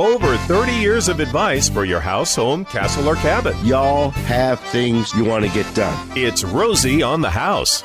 Over 0.00 0.36
30 0.36 0.70
years 0.74 1.08
of 1.08 1.18
advice 1.18 1.68
for 1.68 1.84
your 1.84 1.98
house, 1.98 2.36
home, 2.36 2.64
castle, 2.64 3.08
or 3.08 3.16
cabin. 3.16 3.56
Y'all 3.66 4.10
have 4.10 4.60
things 4.60 5.12
you 5.14 5.24
want 5.24 5.44
to 5.44 5.50
get 5.50 5.74
done. 5.74 6.08
It's 6.14 6.44
Rosie 6.44 7.02
on 7.02 7.20
the 7.20 7.30
House. 7.30 7.82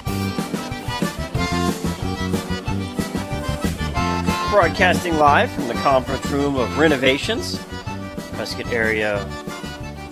Broadcasting 4.52 5.18
live 5.18 5.50
from 5.54 5.68
the 5.68 5.74
conference 5.76 6.24
room 6.28 6.56
of 6.56 6.78
Renovations, 6.78 7.58
Prescott 8.34 8.72
area 8.72 9.28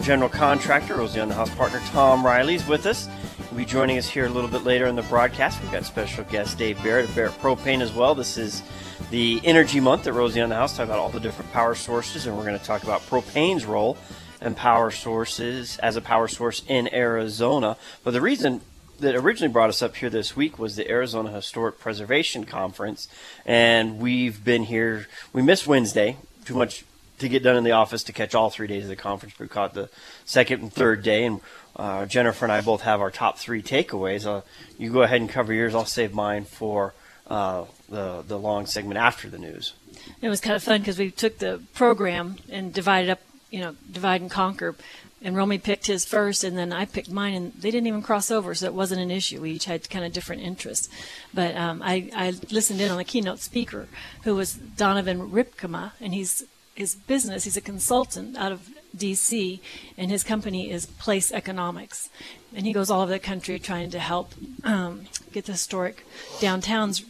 general 0.02 0.30
contractor, 0.30 0.96
Rosie 0.96 1.20
on 1.20 1.30
the 1.30 1.36
House 1.36 1.54
partner 1.54 1.80
Tom 1.92 2.26
Riley's 2.26 2.66
with 2.66 2.88
us. 2.88 3.08
He'll 3.38 3.58
be 3.60 3.66
joining 3.66 4.00
us 4.00 4.10
here 4.10 4.26
a 4.26 4.30
little 4.30 4.50
bit 4.50 4.64
later 4.64 4.88
in 4.88 4.96
the 4.96 5.04
broadcast. 5.04 5.62
We've 5.62 5.72
got 5.72 5.86
special 5.86 6.24
guest 6.24 6.58
Dave 6.58 6.82
Barrett 6.82 7.10
of 7.10 7.16
Barrett 7.16 7.34
Propane 7.34 7.82
as 7.82 7.94
well. 7.94 8.16
This 8.16 8.40
is 8.40 8.64
the 9.12 9.42
Energy 9.44 9.82
Month 9.82 10.08
at 10.08 10.14
Rosie 10.14 10.40
on 10.40 10.48
the 10.48 10.56
House, 10.56 10.78
talk 10.78 10.86
about 10.86 10.98
all 10.98 11.10
the 11.10 11.20
different 11.20 11.52
power 11.52 11.76
sources, 11.76 12.26
and 12.26 12.38
we're 12.38 12.46
going 12.46 12.58
to 12.58 12.64
talk 12.64 12.84
about 12.84 13.02
propane's 13.02 13.66
role 13.66 13.98
and 14.40 14.56
power 14.56 14.90
sources 14.90 15.78
as 15.80 15.98
a 15.98 16.02
power 16.02 16.30
source 16.30 16.64
in 16.70 16.92
Arizona. 16.94 17.76
But 18.06 18.12
the 18.12 18.22
reason 18.22 18.62
that 19.02 19.14
originally 19.14 19.52
brought 19.52 19.68
us 19.68 19.82
up 19.82 19.98
here 19.98 20.10
this 20.10 20.38
week 20.38 20.58
was 20.58 20.78
the 20.78 20.90
Arizona 20.90 21.30
Historic 21.30 21.78
Preservation 21.78 22.46
Conference, 22.46 23.10
and 23.46 24.00
we've 24.00 24.46
been 24.46 24.64
here. 24.64 25.08
We 25.34 25.42
missed 25.42 25.68
Wednesday, 25.68 26.16
too 26.46 26.56
much 26.56 26.86
to 27.20 27.28
get 27.28 27.44
done 27.44 27.58
in 27.58 27.66
the 27.66 27.72
office 27.72 28.04
to 28.04 28.14
catch 28.14 28.34
all 28.34 28.50
three 28.50 28.68
days 28.68 28.84
of 28.84 28.90
the 28.90 28.96
conference. 28.96 29.38
We 29.38 29.50
caught 29.50 29.74
the 29.74 29.90
second 30.24 30.62
and 30.62 30.72
third 30.72 31.04
day, 31.04 31.26
and 31.26 31.42
uh, 31.76 32.06
Jennifer 32.06 32.46
and 32.46 32.52
I 32.54 32.62
both 32.62 32.84
have 32.84 33.02
our 33.02 33.12
top 33.12 33.38
three 33.38 33.62
takeaways. 33.62 34.26
Uh, 34.26 34.42
you 34.78 34.90
go 34.90 35.02
ahead 35.02 35.20
and 35.20 35.30
cover 35.30 35.52
yours. 35.54 35.76
I'll 35.76 35.84
save 35.84 36.14
mine 36.14 36.46
for 36.46 36.94
uh, 37.28 37.66
the 37.92 38.24
the 38.28 38.40
long 38.40 38.66
segment 38.66 38.98
after 38.98 39.30
the 39.30 39.38
news. 39.38 39.74
It 40.22 40.30
was 40.30 40.42
kind 40.42 40.56
of 40.56 40.64
fun 40.64 40.80
because 40.80 40.98
we 40.98 41.12
took 41.12 41.38
the 41.38 41.62
program 41.76 42.38
and 42.50 42.74
divided 42.74 43.12
up, 43.12 43.20
you 43.52 43.60
know, 43.60 43.76
divide 43.92 44.22
and 44.22 44.32
conquer. 44.32 44.76
And 45.24 45.36
Romey 45.36 45.60
picked 45.60 45.86
his 45.86 46.04
first, 46.04 46.44
and 46.44 46.58
then 46.58 46.74
I 46.74 46.86
picked 46.86 47.12
mine, 47.12 47.36
and 47.36 47.54
they 47.54 47.70
didn't 47.70 47.86
even 47.86 48.02
cross 48.02 48.32
over, 48.32 48.56
so 48.56 48.66
it 48.66 48.74
wasn't 48.74 49.02
an 49.02 49.12
issue. 49.12 49.42
We 49.42 49.52
each 49.52 49.66
had 49.66 49.88
kind 49.88 50.04
of 50.04 50.14
different 50.14 50.42
interests. 50.42 50.90
But 51.32 51.56
um, 51.56 51.84
I, 51.84 52.10
I 52.16 52.34
listened 52.50 52.82
in 52.82 52.90
on 52.90 52.98
the 52.98 53.04
keynote 53.04 53.40
speaker, 53.40 53.88
who 54.24 54.34
was 54.34 54.56
Donovan 54.56 55.30
Rypkema, 55.30 55.92
and 56.02 56.16
he's 56.16 56.44
his 56.74 56.96
business. 56.96 57.44
He's 57.44 57.58
a 57.58 57.62
consultant 57.62 58.36
out 58.36 58.52
of 58.52 58.68
D.C., 58.96 59.62
and 59.96 60.10
his 60.10 60.24
company 60.24 60.72
is 60.72 60.88
Place 60.88 61.32
Economics, 61.32 62.10
and 62.56 62.66
he 62.66 62.74
goes 62.74 62.90
all 62.90 63.02
over 63.02 63.12
the 63.12 63.20
country 63.20 63.60
trying 63.60 63.92
to 63.92 64.00
help 64.00 64.34
um, 64.64 65.06
get 65.32 65.46
the 65.46 65.52
historic 65.52 66.04
downtowns 66.40 67.06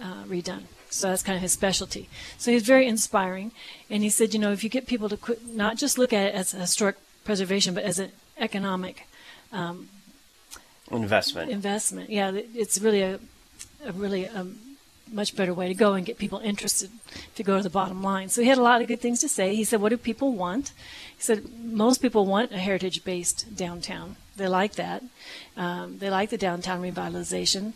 uh, 0.00 0.24
redone. 0.24 0.64
So 0.90 1.08
that's 1.08 1.22
kind 1.22 1.36
of 1.36 1.42
his 1.42 1.52
specialty. 1.52 2.08
So 2.38 2.50
he's 2.50 2.62
very 2.62 2.86
inspiring, 2.86 3.52
and 3.90 4.02
he 4.02 4.08
said, 4.08 4.32
you 4.32 4.40
know, 4.40 4.52
if 4.52 4.64
you 4.64 4.70
get 4.70 4.86
people 4.86 5.08
to 5.08 5.16
quit, 5.16 5.46
not 5.46 5.76
just 5.76 5.98
look 5.98 6.12
at 6.12 6.28
it 6.28 6.34
as 6.34 6.54
a 6.54 6.58
historic 6.58 6.96
preservation, 7.24 7.74
but 7.74 7.84
as 7.84 7.98
an 7.98 8.12
economic 8.38 9.06
um, 9.52 9.88
investment. 10.90 11.50
Investment, 11.50 12.10
yeah, 12.10 12.30
it's 12.32 12.80
really 12.80 13.02
a, 13.02 13.20
a 13.84 13.92
really 13.92 14.24
a 14.24 14.46
much 15.12 15.34
better 15.36 15.54
way 15.54 15.68
to 15.68 15.74
go 15.74 15.94
and 15.94 16.04
get 16.04 16.18
people 16.18 16.38
interested 16.40 16.90
to 17.34 17.42
go 17.42 17.56
to 17.56 17.62
the 17.62 17.70
bottom 17.70 18.02
line. 18.02 18.28
So 18.28 18.42
he 18.42 18.48
had 18.48 18.58
a 18.58 18.62
lot 18.62 18.80
of 18.80 18.88
good 18.88 19.00
things 19.00 19.20
to 19.20 19.28
say. 19.28 19.54
He 19.54 19.64
said, 19.64 19.80
"What 19.80 19.90
do 19.90 19.96
people 19.96 20.32
want?" 20.32 20.72
He 21.16 21.22
said, 21.22 21.44
"Most 21.58 22.02
people 22.02 22.26
want 22.26 22.52
a 22.52 22.58
heritage-based 22.58 23.56
downtown. 23.56 24.16
They 24.36 24.48
like 24.48 24.74
that. 24.74 25.02
Um, 25.56 25.98
they 25.98 26.10
like 26.10 26.30
the 26.30 26.38
downtown 26.38 26.82
revitalization." 26.82 27.72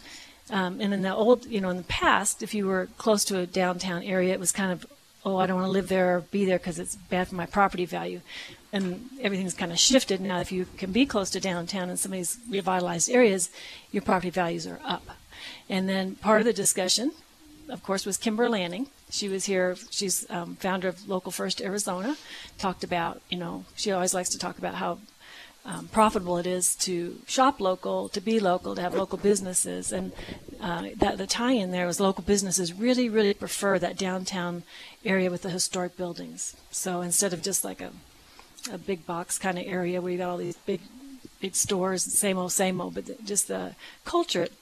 Um, 0.50 0.80
and 0.80 0.92
in 0.92 1.02
the 1.02 1.14
old, 1.14 1.46
you 1.46 1.60
know, 1.60 1.70
in 1.70 1.76
the 1.76 1.82
past, 1.84 2.42
if 2.42 2.52
you 2.54 2.66
were 2.66 2.88
close 2.98 3.24
to 3.26 3.38
a 3.38 3.46
downtown 3.46 4.02
area, 4.02 4.32
it 4.32 4.40
was 4.40 4.52
kind 4.52 4.72
of, 4.72 4.86
oh, 5.24 5.36
I 5.36 5.46
don't 5.46 5.56
want 5.56 5.68
to 5.68 5.72
live 5.72 5.88
there 5.88 6.16
or 6.16 6.20
be 6.20 6.44
there 6.44 6.58
because 6.58 6.78
it's 6.78 6.96
bad 6.96 7.28
for 7.28 7.36
my 7.36 7.46
property 7.46 7.84
value. 7.84 8.20
And 8.72 9.08
everything's 9.20 9.54
kind 9.54 9.70
of 9.70 9.78
shifted 9.78 10.20
now. 10.20 10.40
If 10.40 10.50
you 10.50 10.66
can 10.76 10.92
be 10.92 11.06
close 11.06 11.30
to 11.30 11.40
downtown 11.40 11.88
and 11.90 11.98
some 11.98 12.12
of 12.12 12.18
these 12.18 12.38
revitalized 12.48 13.10
areas, 13.10 13.50
your 13.90 14.02
property 14.02 14.30
values 14.30 14.66
are 14.66 14.80
up. 14.84 15.06
And 15.68 15.88
then 15.88 16.16
part 16.16 16.40
of 16.40 16.46
the 16.46 16.52
discussion, 16.52 17.12
of 17.68 17.82
course, 17.82 18.04
was 18.04 18.16
Kimber 18.16 18.48
Lanning. 18.48 18.88
She 19.10 19.28
was 19.28 19.44
here. 19.44 19.76
She's 19.90 20.28
um, 20.30 20.56
founder 20.56 20.88
of 20.88 21.08
Local 21.08 21.30
First 21.30 21.60
Arizona. 21.60 22.16
Talked 22.58 22.82
about, 22.82 23.20
you 23.28 23.38
know, 23.38 23.64
she 23.76 23.92
always 23.92 24.14
likes 24.14 24.30
to 24.30 24.38
talk 24.38 24.58
about 24.58 24.74
how 24.74 24.98
um, 25.64 25.88
profitable 25.88 26.38
it 26.38 26.46
is 26.46 26.74
to 26.76 27.18
shop 27.26 27.60
local, 27.60 28.08
to 28.08 28.20
be 28.20 28.40
local, 28.40 28.74
to 28.74 28.82
have 28.82 28.94
local 28.94 29.18
businesses, 29.18 29.92
and 29.92 30.12
uh, 30.60 30.88
that 30.96 31.18
the 31.18 31.26
tie-in 31.26 31.70
there 31.70 31.86
was 31.86 32.00
local 32.00 32.24
businesses 32.24 32.72
really, 32.72 33.08
really 33.08 33.34
prefer 33.34 33.78
that 33.78 33.96
downtown 33.96 34.64
area 35.04 35.30
with 35.30 35.42
the 35.42 35.50
historic 35.50 35.96
buildings. 35.96 36.56
So 36.70 37.00
instead 37.00 37.32
of 37.32 37.42
just 37.42 37.64
like 37.64 37.80
a 37.80 37.92
a 38.70 38.78
big 38.78 39.04
box 39.06 39.38
kind 39.38 39.58
of 39.58 39.66
area 39.66 40.00
where 40.00 40.12
you 40.12 40.18
got 40.18 40.28
all 40.28 40.36
these 40.36 40.56
big 40.56 40.80
big 41.40 41.54
stores, 41.56 42.02
same 42.04 42.38
old, 42.38 42.52
same 42.52 42.80
old, 42.80 42.94
but 42.94 43.24
just 43.24 43.48
the 43.48 43.74
culture 44.04 44.44
it 44.44 44.52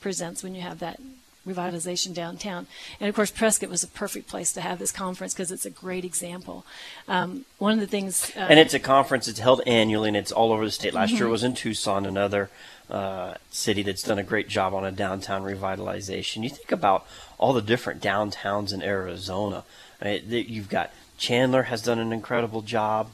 presents 0.00 0.42
when 0.42 0.54
you 0.54 0.60
have 0.60 0.78
that 0.78 1.00
revitalization 1.48 2.14
downtown. 2.14 2.66
And 3.00 3.08
of 3.08 3.14
course, 3.14 3.30
Prescott 3.30 3.70
was 3.70 3.82
a 3.82 3.88
perfect 3.88 4.28
place 4.28 4.52
to 4.52 4.60
have 4.60 4.78
this 4.78 4.92
conference 4.92 5.34
because 5.34 5.50
it's 5.50 5.66
a 5.66 5.70
great 5.70 6.04
example. 6.04 6.64
Um, 7.06 7.44
one 7.58 7.72
of 7.72 7.80
the 7.80 7.86
things, 7.86 8.32
uh, 8.36 8.40
and 8.40 8.58
it's 8.58 8.74
a 8.74 8.80
conference. 8.80 9.28
It's 9.28 9.38
held 9.38 9.62
annually, 9.66 10.08
and 10.08 10.16
it's 10.16 10.32
all 10.32 10.52
over 10.52 10.64
the 10.64 10.70
state. 10.70 10.94
Last 10.94 11.10
mm-hmm. 11.10 11.18
year 11.18 11.28
was 11.28 11.44
in 11.44 11.54
Tucson, 11.54 12.06
another 12.06 12.50
uh, 12.90 13.34
city 13.50 13.82
that's 13.82 14.02
done 14.02 14.18
a 14.18 14.22
great 14.22 14.48
job 14.48 14.74
on 14.74 14.84
a 14.84 14.92
downtown 14.92 15.42
revitalization. 15.42 16.42
You 16.42 16.50
think 16.50 16.72
about 16.72 17.06
all 17.38 17.52
the 17.52 17.62
different 17.62 18.02
downtowns 18.02 18.72
in 18.72 18.82
Arizona. 18.82 19.64
I 20.00 20.04
mean, 20.04 20.46
you've 20.48 20.68
got 20.68 20.92
Chandler 21.18 21.64
has 21.64 21.82
done 21.82 21.98
an 21.98 22.12
incredible 22.12 22.62
job 22.62 23.10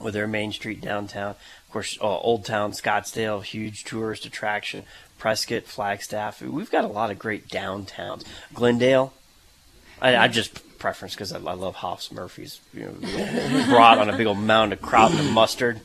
with 0.00 0.14
their 0.14 0.26
Main 0.26 0.52
Street 0.52 0.80
downtown. 0.80 1.30
Of 1.30 1.72
course, 1.72 1.98
uh, 2.00 2.18
Old 2.18 2.44
Town 2.44 2.72
Scottsdale, 2.72 3.42
huge 3.42 3.84
tourist 3.84 4.26
attraction. 4.26 4.84
Prescott, 5.18 5.64
Flagstaff. 5.64 6.40
We've 6.40 6.70
got 6.70 6.84
a 6.84 6.88
lot 6.88 7.10
of 7.10 7.18
great 7.18 7.48
downtowns. 7.48 8.24
Glendale, 8.54 9.12
I, 10.00 10.16
I 10.16 10.28
just 10.28 10.78
preference 10.78 11.14
because 11.14 11.32
I, 11.32 11.38
I, 11.38 11.54
love 11.54 11.76
Haus 11.76 12.10
Murphy's. 12.12 12.60
You 12.72 12.86
know, 12.86 13.66
brought 13.66 13.98
on 13.98 14.08
a 14.08 14.16
big 14.16 14.26
old 14.26 14.38
mound 14.38 14.72
of 14.72 14.80
kraut 14.80 15.12
and 15.12 15.30
mustard. 15.32 15.80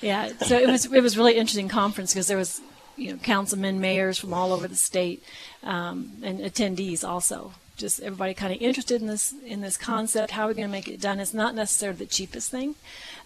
yeah, 0.00 0.32
so 0.46 0.58
it 0.58 0.68
was 0.68 0.92
it 0.92 1.02
was 1.02 1.16
really 1.16 1.36
interesting 1.36 1.68
conference 1.68 2.12
because 2.12 2.26
there 2.26 2.36
was 2.36 2.60
you 2.96 3.12
know 3.12 3.18
councilmen, 3.18 3.80
mayors 3.80 4.18
from 4.18 4.34
all 4.34 4.52
over 4.52 4.68
the 4.68 4.76
state, 4.76 5.22
um, 5.62 6.12
and 6.22 6.40
attendees 6.40 7.06
also. 7.06 7.52
Just 7.76 8.00
everybody 8.00 8.34
kind 8.34 8.54
of 8.54 8.60
interested 8.60 9.00
in 9.00 9.08
this 9.08 9.34
in 9.44 9.60
this 9.60 9.76
concept. 9.76 10.32
How 10.32 10.44
are 10.44 10.48
we 10.48 10.54
going 10.54 10.68
to 10.68 10.72
make 10.72 10.88
it 10.88 11.00
done? 11.00 11.18
It's 11.18 11.34
not 11.34 11.54
necessarily 11.54 11.98
the 11.98 12.06
cheapest 12.06 12.50
thing. 12.50 12.76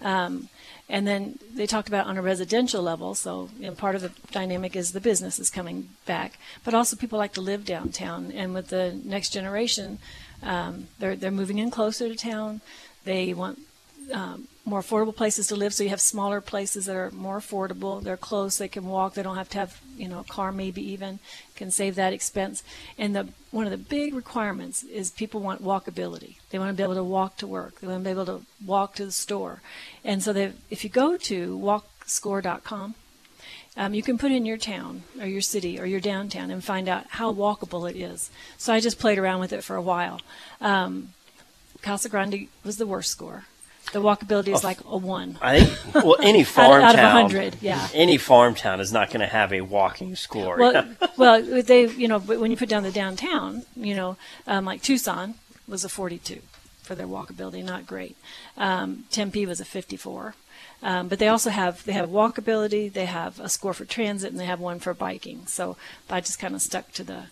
Um, 0.01 0.49
and 0.89 1.07
then 1.07 1.39
they 1.55 1.67
talked 1.67 1.89
about 1.89 2.07
on 2.07 2.17
a 2.17 2.23
residential 2.23 2.83
level. 2.83 3.15
So 3.15 3.51
you 3.59 3.67
know, 3.67 3.75
part 3.75 3.95
of 3.95 4.03
the 4.03 4.13
dynamic 4.31 4.75
is 4.75 4.93
the 4.93 5.01
business 5.01 5.39
is 5.39 5.51
coming 5.51 5.91
back, 6.07 6.39
but 6.65 6.75
also 6.75 6.97
people 6.97 7.19
like 7.19 7.35
to 7.35 7.41
live 7.41 7.65
downtown. 7.65 8.33
And 8.33 8.55
with 8.55 8.69
the 8.69 8.99
next 9.05 9.31
generation, 9.31 9.99
um, 10.43 10.89
they're 10.99 11.17
they're 11.17 11.31
moving 11.31 11.59
in 11.59 11.71
closer 11.71 12.09
to 12.09 12.17
town. 12.17 12.61
They 13.05 13.35
want 13.35 13.61
um, 14.13 14.49
more 14.65 14.83
affordable 14.83 15.17
places 15.17 15.47
to 15.49 15.57
live. 15.57 15.73
So 15.73 15.83
you 15.83 15.91
have 15.91 16.01
smaller 16.01 16.41
places 16.41 16.87
that 16.87 16.97
are 16.97 17.11
more 17.11 17.39
affordable. 17.39 18.03
They're 18.03 18.17
close. 18.17 18.59
They 18.59 18.69
can 18.69 18.87
walk. 18.87 19.15
They 19.15 19.23
don't 19.23 19.37
have 19.37 19.49
to 19.51 19.59
have 19.59 19.81
you 19.97 20.09
know 20.09 20.21
a 20.21 20.25
car. 20.25 20.53
Maybe 20.53 20.83
even 20.93 21.19
can 21.57 21.71
save 21.71 21.95
that 21.97 22.13
expense. 22.13 22.63
And 22.99 23.17
the 23.17 23.29
one 23.51 23.67
of 23.67 23.71
the 23.71 23.79
big 23.79 24.15
requirements 24.15 24.83
is 24.83 25.11
people 25.11 25.41
want 25.41 25.63
walkability. 25.63 26.37
They 26.51 26.59
want 26.59 26.71
to 26.71 26.77
be 26.77 26.83
able 26.83 26.95
to 26.95 27.05
walk 27.05 27.39
to 27.39 27.47
work. 27.47 27.81
They 27.81 27.87
want 27.87 28.01
to 28.01 28.05
be 28.05 28.11
able 28.11 28.27
to 28.27 28.43
walk 28.65 28.95
to 28.97 29.07
the 29.07 29.13
store. 29.13 29.63
And 30.05 30.23
so 30.23 30.53
if 30.71 30.85
you 30.85 30.91
go 30.91 31.17
to 31.17 31.59
walkscore.com, 31.59 32.95
um, 33.77 33.95
you 33.95 34.03
can 34.03 34.19
put 34.19 34.33
in 34.33 34.45
your 34.45 34.57
town 34.57 35.05
or 35.21 35.27
your 35.27 35.41
city 35.41 35.79
or 35.79 35.87
your 35.87 36.01
downtown 36.01 36.51
and 36.51 36.63
find 36.63 36.89
out 36.89 37.07
how 37.09 37.33
walkable 37.33 37.89
it 37.89 37.97
is. 37.97 38.31
So 38.57 38.73
I 38.73 38.81
just 38.81 38.99
played 38.99 39.19
around 39.19 39.41
with 39.41 39.53
it 39.53 39.63
for 39.63 39.77
a 39.77 39.83
while. 39.83 40.21
Um, 40.61 41.15
Casa 41.81 42.09
Grande 42.09 42.49
was 42.65 42.77
the 42.77 42.87
worst 42.87 43.13
score. 43.13 43.45
The 43.93 44.01
walkability 44.01 44.55
is 44.55 44.63
like 44.63 44.79
a 44.85 44.97
one. 44.97 45.39
I 45.41 45.65
think 45.65 46.05
well, 46.05 46.17
any 46.23 46.45
farm 46.57 46.83
out, 46.83 46.91
out 46.91 46.97
town, 46.97 47.05
of 47.05 47.33
hundred, 47.33 47.57
yeah. 47.61 47.89
Any 47.95 48.19
farm 48.19 48.55
town 48.55 48.81
is 48.81 48.93
not 48.93 49.09
going 49.09 49.21
to 49.21 49.27
have 49.27 49.53
a 49.53 49.63
walking 49.63 50.15
score. 50.17 50.59
Well, 50.59 50.89
well, 51.17 51.43
they, 51.63 51.89
you 51.89 52.09
know, 52.09 52.19
when 52.19 52.51
you 52.51 52.57
put 52.57 52.69
down 52.69 52.83
the 52.83 52.93
downtown, 52.93 53.63
you 53.77 53.95
know, 53.95 54.17
um, 54.47 54.65
like 54.65 54.83
Tucson 54.83 55.35
was 55.67 55.85
a 55.85 55.89
42 55.89 56.41
for 56.83 56.95
their 56.95 57.07
walkability, 57.07 57.65
not 57.65 57.87
great. 57.87 58.17
Um, 58.57 59.05
Tempe 59.11 59.47
was 59.47 59.61
a 59.61 59.65
54. 59.65 60.35
Um, 60.81 61.09
but 61.09 61.19
they 61.19 61.29
also 61.29 61.51
have 61.51 61.85
they 61.85 61.93
have 61.93 62.09
walkability, 62.09 62.93
they 62.93 63.07
have 63.07 63.41
a 63.41 63.49
score 63.49 63.75
for 63.75 63.85
transit, 63.85 64.31
and 64.31 64.39
they 64.39 64.45
have 64.45 64.61
one 64.61 64.79
for 64.79 64.95
biking. 64.95 65.47
So 65.47 65.77
I 66.09 66.21
just 66.21 66.39
kind 66.39 66.55
of 66.55 66.63
stuck 66.63 66.93
to 66.93 67.05
the 67.05 67.25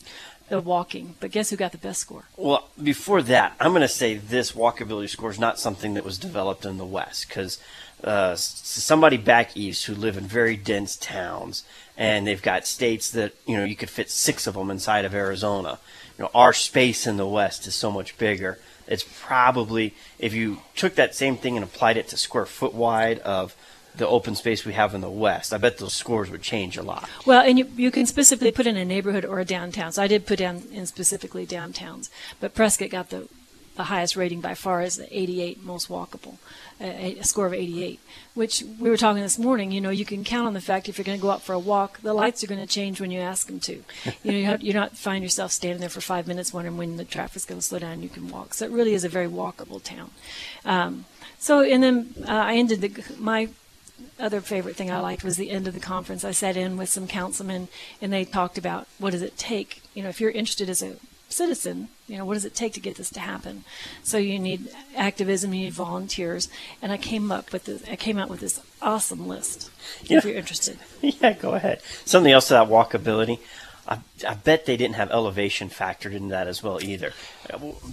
the 0.48 0.60
walking. 0.60 1.14
But 1.20 1.31
guess 1.31 1.50
who 1.50 1.56
got 1.56 1.72
the 1.72 1.78
best 1.78 2.00
score? 2.00 2.25
Well, 2.37 2.69
before 2.82 3.22
that, 3.22 3.54
I'm 3.60 3.72
going 3.72 3.82
to 3.82 3.88
say 3.88 4.16
this 4.16 4.52
walkability 4.52 5.08
score 5.08 5.31
is 5.31 5.38
not 5.38 5.58
something 5.58 5.94
that 5.94 6.04
was 6.04 6.19
developed 6.19 6.64
in 6.64 6.78
the 6.78 6.84
West 6.84 7.28
because 7.28 7.58
uh, 8.04 8.34
somebody 8.37 9.16
back 9.16 9.56
east 9.56 9.87
who 9.87 9.94
live 9.94 10.16
in 10.16 10.25
very 10.25 10.56
dense 10.56 10.96
towns 10.96 11.64
and 11.96 12.26
they've 12.26 12.43
got 12.43 12.66
states 12.66 13.10
that 13.10 13.32
you 13.46 13.56
know 13.56 13.64
you 13.64 13.75
could 13.75 13.88
fit 13.88 14.10
six 14.10 14.46
of 14.46 14.54
them 14.54 14.70
inside 14.70 15.04
of 15.04 15.14
Arizona. 15.14 15.78
You 16.19 16.25
know, 16.25 16.31
our 16.34 16.52
space 16.52 17.06
in 17.06 17.16
the 17.16 17.26
West 17.26 17.66
is 17.66 17.75
so 17.75 17.90
much 17.90 18.16
bigger 18.19 18.58
it's 18.87 19.04
probably 19.20 19.94
if 20.19 20.32
you 20.32 20.58
took 20.75 20.94
that 20.94 21.14
same 21.14 21.37
thing 21.37 21.56
and 21.56 21.64
applied 21.64 21.96
it 21.96 22.08
to 22.08 22.16
square 22.16 22.46
foot 22.46 22.75
wide 22.75 23.19
of 23.20 23.56
the 23.96 24.06
open 24.06 24.34
space 24.34 24.64
we 24.64 24.72
have 24.75 24.94
in 24.94 25.00
the 25.00 25.10
west, 25.10 25.52
I 25.52 25.58
bet 25.58 25.78
those 25.78 25.94
scores 25.94 26.31
would 26.31 26.43
change 26.43 26.76
a 26.76 26.82
lot. 26.82 27.08
Well, 27.25 27.43
and 27.43 27.58
you, 27.58 27.70
you 27.76 27.90
can 27.90 28.06
specifically 28.06 28.52
put 28.52 28.66
in 28.66 28.76
a 28.76 28.84
neighborhood 28.84 29.25
or 29.25 29.40
a 29.40 29.44
downtown. 29.44 29.93
So 29.93 30.02
I 30.02 30.08
did 30.08 30.26
put 30.26 30.38
down 30.38 30.62
in 30.72 30.87
specifically 30.87 31.46
downtowns, 31.46 32.10
but 32.40 32.54
Prescott 32.54 32.90
got 32.90 33.10
the 33.10 33.28
the 33.76 33.84
highest 33.84 34.16
rating 34.16 34.40
by 34.40 34.54
far 34.54 34.82
is 34.82 34.96
the 34.96 35.16
88 35.16 35.62
most 35.62 35.88
walkable, 35.88 36.37
a, 36.81 37.22
score 37.22 37.46
of 37.46 37.52
88. 37.52 38.00
Which 38.34 38.64
we 38.81 38.90
were 38.90 38.96
talking 38.96 39.22
this 39.22 39.38
morning. 39.38 39.70
You 39.70 39.81
know, 39.81 39.90
you 39.90 40.04
can 40.04 40.25
count 40.25 40.46
on 40.46 40.54
the 40.54 40.60
fact 40.60 40.88
if 40.88 40.99
you're 40.99 41.04
going 41.04 41.19
to 41.19 41.22
go 41.22 41.31
out 41.31 41.42
for 41.42 41.52
a 41.52 41.58
walk, 41.58 42.00
the 42.00 42.14
lights 42.14 42.42
are 42.42 42.46
going 42.46 42.60
to 42.60 42.66
change 42.66 43.00
when 43.00 43.10
you 43.10 43.20
ask 43.20 43.46
them 43.46 43.60
to. 43.60 43.84
You 44.22 44.32
know, 44.32 44.38
you 44.38 44.44
have, 44.46 44.62
you're 44.62 44.75
not 44.75 44.96
find 44.96 45.22
yourself 45.22 45.52
standing 45.52 45.81
there 45.81 45.88
for 45.88 46.00
five 46.00 46.26
minutes 46.26 46.52
wondering 46.52 46.76
when 46.76 46.96
the 46.96 47.04
traffic's 47.04 47.44
going 47.44 47.60
to 47.60 47.66
slow 47.66 47.78
down. 47.78 48.02
You 48.02 48.08
can 48.08 48.28
walk. 48.28 48.54
So 48.54 48.64
it 48.64 48.70
really 48.70 48.94
is 48.94 49.04
a 49.04 49.08
very 49.08 49.28
walkable 49.28 49.82
town. 49.82 50.10
Um, 50.64 51.04
so 51.38 51.60
and 51.60 51.82
then 51.82 52.14
uh, 52.26 52.32
I 52.32 52.54
ended 52.56 52.81
the 52.81 53.14
my 53.19 53.49
other 54.18 54.40
favorite 54.40 54.76
thing 54.76 54.90
I 54.90 55.00
liked 55.00 55.24
was 55.24 55.36
the 55.36 55.50
end 55.50 55.66
of 55.66 55.74
the 55.74 55.80
conference. 55.80 56.24
I 56.24 56.30
sat 56.30 56.56
in 56.56 56.76
with 56.76 56.88
some 56.88 57.06
councilmen 57.06 57.68
and 58.00 58.12
they 58.12 58.24
talked 58.24 58.58
about 58.58 58.86
what 58.98 59.10
does 59.10 59.22
it 59.22 59.36
take. 59.36 59.82
You 59.94 60.02
know, 60.02 60.08
if 60.08 60.20
you're 60.20 60.30
interested 60.30 60.70
as 60.70 60.82
a 60.82 60.96
citizen, 61.28 61.88
you 62.06 62.16
know, 62.16 62.24
what 62.24 62.34
does 62.34 62.44
it 62.44 62.54
take 62.54 62.72
to 62.74 62.80
get 62.80 62.96
this 62.96 63.10
to 63.10 63.20
happen? 63.20 63.64
So 64.02 64.18
you 64.18 64.38
need 64.38 64.68
activism, 64.96 65.52
you 65.52 65.64
need 65.64 65.72
volunteers, 65.72 66.48
and 66.80 66.92
I 66.92 66.96
came 66.96 67.32
up 67.32 67.52
with 67.52 67.64
this, 67.64 67.82
I 67.90 67.96
came 67.96 68.18
out 68.18 68.28
with 68.28 68.40
this 68.40 68.60
awesome 68.80 69.26
list. 69.26 69.70
Yeah. 70.04 70.18
If 70.18 70.24
you're 70.24 70.34
interested, 70.34 70.78
yeah, 71.00 71.32
go 71.32 71.54
ahead. 71.54 71.82
Something 72.04 72.32
else 72.32 72.48
to 72.48 72.54
that 72.54 72.68
walkability. 72.68 73.40
I, 73.88 74.00
I 74.26 74.34
bet 74.34 74.66
they 74.66 74.76
didn't 74.76 74.96
have 74.96 75.10
elevation 75.10 75.70
factored 75.70 76.12
into 76.12 76.30
that 76.30 76.48
as 76.48 76.62
well 76.62 76.82
either. 76.82 77.12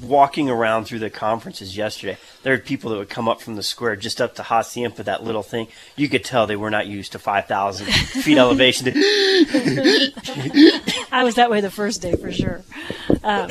Walking 0.01 0.49
around 0.49 0.85
through 0.85 0.99
the 0.99 1.09
conferences 1.11 1.77
yesterday, 1.77 2.17
there 2.41 2.53
were 2.53 2.59
people 2.59 2.89
that 2.91 2.97
would 2.97 3.09
come 3.09 3.27
up 3.27 3.41
from 3.41 3.55
the 3.55 3.63
square 3.63 3.95
just 3.95 4.19
up 4.19 4.35
to 4.35 4.43
Hacienda, 4.43 5.03
that 5.03 5.23
little 5.23 5.43
thing. 5.43 5.67
You 5.95 6.09
could 6.09 6.23
tell 6.23 6.47
they 6.47 6.55
were 6.55 6.71
not 6.71 6.87
used 6.87 7.11
to 7.11 7.19
5,000 7.19 7.85
feet 8.23 8.37
elevation. 8.37 8.91
I 11.11 11.23
was 11.23 11.35
that 11.35 11.51
way 11.51 11.61
the 11.61 11.69
first 11.71 12.01
day 12.01 12.15
for 12.15 12.31
sure. 12.31 12.63
Um, 13.23 13.49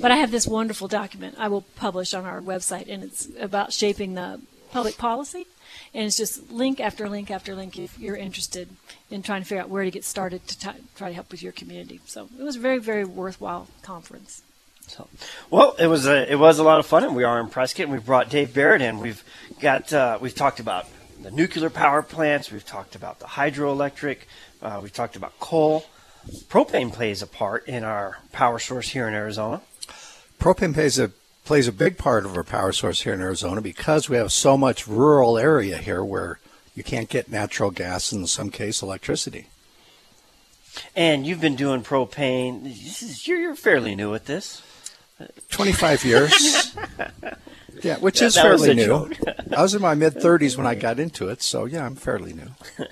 but 0.00 0.10
I 0.10 0.16
have 0.16 0.32
this 0.32 0.48
wonderful 0.48 0.88
document 0.88 1.36
I 1.38 1.46
will 1.46 1.62
publish 1.76 2.12
on 2.12 2.24
our 2.24 2.40
website, 2.40 2.92
and 2.92 3.04
it's 3.04 3.28
about 3.38 3.72
shaping 3.72 4.14
the 4.14 4.40
public 4.72 4.96
policy. 4.96 5.46
And 5.94 6.06
it's 6.06 6.16
just 6.16 6.50
link 6.50 6.80
after 6.80 7.08
link 7.08 7.30
after 7.30 7.54
link 7.54 7.78
if 7.78 7.98
you're 7.98 8.16
interested 8.16 8.68
in 9.10 9.22
trying 9.22 9.42
to 9.42 9.48
figure 9.48 9.62
out 9.62 9.68
where 9.68 9.84
to 9.84 9.90
get 9.90 10.04
started 10.04 10.46
to 10.48 10.58
t- 10.58 10.82
try 10.96 11.08
to 11.08 11.14
help 11.14 11.30
with 11.30 11.42
your 11.42 11.52
community. 11.52 12.00
So 12.06 12.28
it 12.38 12.42
was 12.42 12.56
a 12.56 12.60
very, 12.60 12.78
very 12.78 13.04
worthwhile 13.04 13.68
conference. 13.82 14.42
So, 14.88 15.08
well, 15.50 15.76
it 15.78 15.86
was 15.86 16.06
a 16.06 16.30
it 16.30 16.34
was 16.34 16.58
a 16.58 16.64
lot 16.64 16.80
of 16.80 16.86
fun, 16.86 17.04
and 17.04 17.14
we 17.14 17.22
are 17.22 17.38
in 17.38 17.48
Prescott. 17.48 17.84
And 17.84 17.92
we've 17.92 18.04
brought 18.04 18.28
Dave 18.28 18.52
Barrett 18.52 18.82
in. 18.82 18.98
We've 18.98 19.22
got 19.60 19.92
uh, 19.92 20.18
we've 20.20 20.34
talked 20.34 20.58
about 20.58 20.86
the 21.22 21.30
nuclear 21.30 21.70
power 21.70 22.02
plants. 22.02 22.50
We've 22.50 22.66
talked 22.66 22.96
about 22.96 23.20
the 23.20 23.26
hydroelectric. 23.26 24.18
Uh, 24.60 24.80
we've 24.82 24.92
talked 24.92 25.14
about 25.14 25.38
coal. 25.38 25.84
Propane 26.48 26.92
plays 26.92 27.22
a 27.22 27.26
part 27.26 27.66
in 27.68 27.84
our 27.84 28.18
power 28.32 28.58
source 28.58 28.88
here 28.88 29.08
in 29.08 29.14
Arizona. 29.14 29.60
Propane 30.40 30.74
plays 30.74 30.98
a 30.98 31.12
plays 31.44 31.66
a 31.68 31.72
big 31.72 31.98
part 31.98 32.24
of 32.24 32.36
our 32.36 32.44
power 32.44 32.72
source 32.72 33.02
here 33.02 33.12
in 33.14 33.20
Arizona 33.20 33.60
because 33.60 34.08
we 34.08 34.16
have 34.16 34.32
so 34.32 34.56
much 34.56 34.86
rural 34.86 35.38
area 35.38 35.78
here 35.78 36.04
where 36.04 36.38
you 36.74 36.82
can't 36.82 37.08
get 37.08 37.30
natural 37.30 37.70
gas 37.70 38.12
and 38.12 38.22
in 38.22 38.26
some 38.26 38.50
case 38.50 38.82
electricity. 38.82 39.46
And 40.96 41.26
you've 41.26 41.40
been 41.40 41.56
doing 41.56 41.82
propane. 41.82 42.62
This 42.64 43.02
is, 43.02 43.26
you're, 43.26 43.38
you're 43.38 43.54
fairly 43.54 43.94
new 43.94 44.14
at 44.14 44.26
this. 44.26 44.62
25 45.50 46.04
years. 46.06 46.74
yeah, 47.82 47.98
which 47.98 48.20
That- 48.20 48.26
is 48.26 48.36
fairly 48.36 48.74
new. 48.74 49.10
I 49.54 49.62
was 49.62 49.74
in 49.74 49.82
my 49.82 49.94
mid 49.94 50.14
30s 50.14 50.56
when 50.56 50.66
I 50.66 50.74
got 50.74 50.98
into 50.98 51.28
it, 51.28 51.42
so 51.42 51.66
yeah, 51.66 51.84
I'm 51.84 51.96
fairly 51.96 52.32
new. 52.32 52.48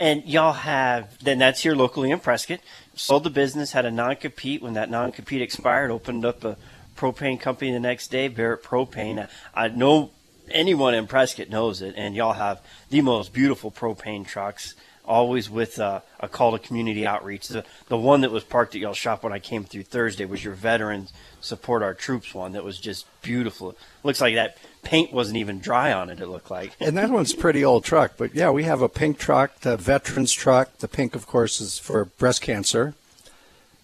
And 0.00 0.24
y'all 0.24 0.52
have, 0.52 1.16
then 1.22 1.38
that's 1.38 1.62
here 1.62 1.76
locally 1.76 2.10
in 2.10 2.18
Prescott. 2.18 2.58
Sold 2.96 3.22
the 3.22 3.30
business, 3.30 3.70
had 3.70 3.84
a 3.86 3.90
non 3.90 4.16
compete. 4.16 4.60
When 4.60 4.74
that 4.74 4.90
non 4.90 5.12
compete 5.12 5.40
expired, 5.40 5.92
opened 5.92 6.24
up 6.24 6.44
a 6.44 6.56
propane 6.96 7.40
company 7.40 7.72
the 7.72 7.80
next 7.80 8.08
day, 8.08 8.28
Barrett 8.28 8.62
Propane. 8.62 9.28
I 9.54 9.68
know 9.68 10.10
anyone 10.50 10.94
in 10.94 11.06
Prescott 11.06 11.50
knows 11.50 11.82
it, 11.82 11.94
and 11.96 12.14
y'all 12.14 12.34
have 12.34 12.60
the 12.90 13.00
most 13.00 13.32
beautiful 13.32 13.70
propane 13.70 14.26
trucks, 14.26 14.74
always 15.04 15.48
with 15.48 15.78
uh, 15.78 16.00
a 16.20 16.28
call 16.28 16.52
to 16.52 16.58
community 16.58 17.06
outreach. 17.06 17.48
The, 17.48 17.64
the 17.88 17.96
one 17.96 18.22
that 18.22 18.30
was 18.30 18.44
parked 18.44 18.74
at 18.74 18.80
y'all's 18.80 18.96
shop 18.96 19.22
when 19.22 19.32
I 19.32 19.38
came 19.38 19.64
through 19.64 19.84
Thursday 19.84 20.24
was 20.24 20.44
your 20.44 20.54
veterans 20.54 21.12
support 21.40 21.82
our 21.82 21.94
troops 21.94 22.34
one 22.34 22.52
that 22.52 22.64
was 22.64 22.78
just 22.78 23.06
beautiful. 23.22 23.76
Looks 24.02 24.20
like 24.20 24.34
that 24.34 24.58
paint 24.82 25.12
wasn't 25.12 25.36
even 25.36 25.60
dry 25.60 25.92
on 25.92 26.10
it, 26.10 26.20
it 26.20 26.26
looked 26.26 26.50
like. 26.50 26.72
And 26.80 26.96
that 26.96 27.10
one's 27.10 27.34
pretty 27.34 27.64
old 27.64 27.84
truck, 27.84 28.12
but 28.16 28.34
yeah, 28.34 28.50
we 28.50 28.64
have 28.64 28.82
a 28.82 28.88
pink 28.88 29.18
truck, 29.18 29.60
the 29.60 29.76
veterans 29.76 30.32
truck. 30.32 30.78
The 30.78 30.88
pink, 30.88 31.14
of 31.14 31.26
course, 31.26 31.60
is 31.60 31.78
for 31.78 32.04
breast 32.04 32.42
cancer. 32.42 32.94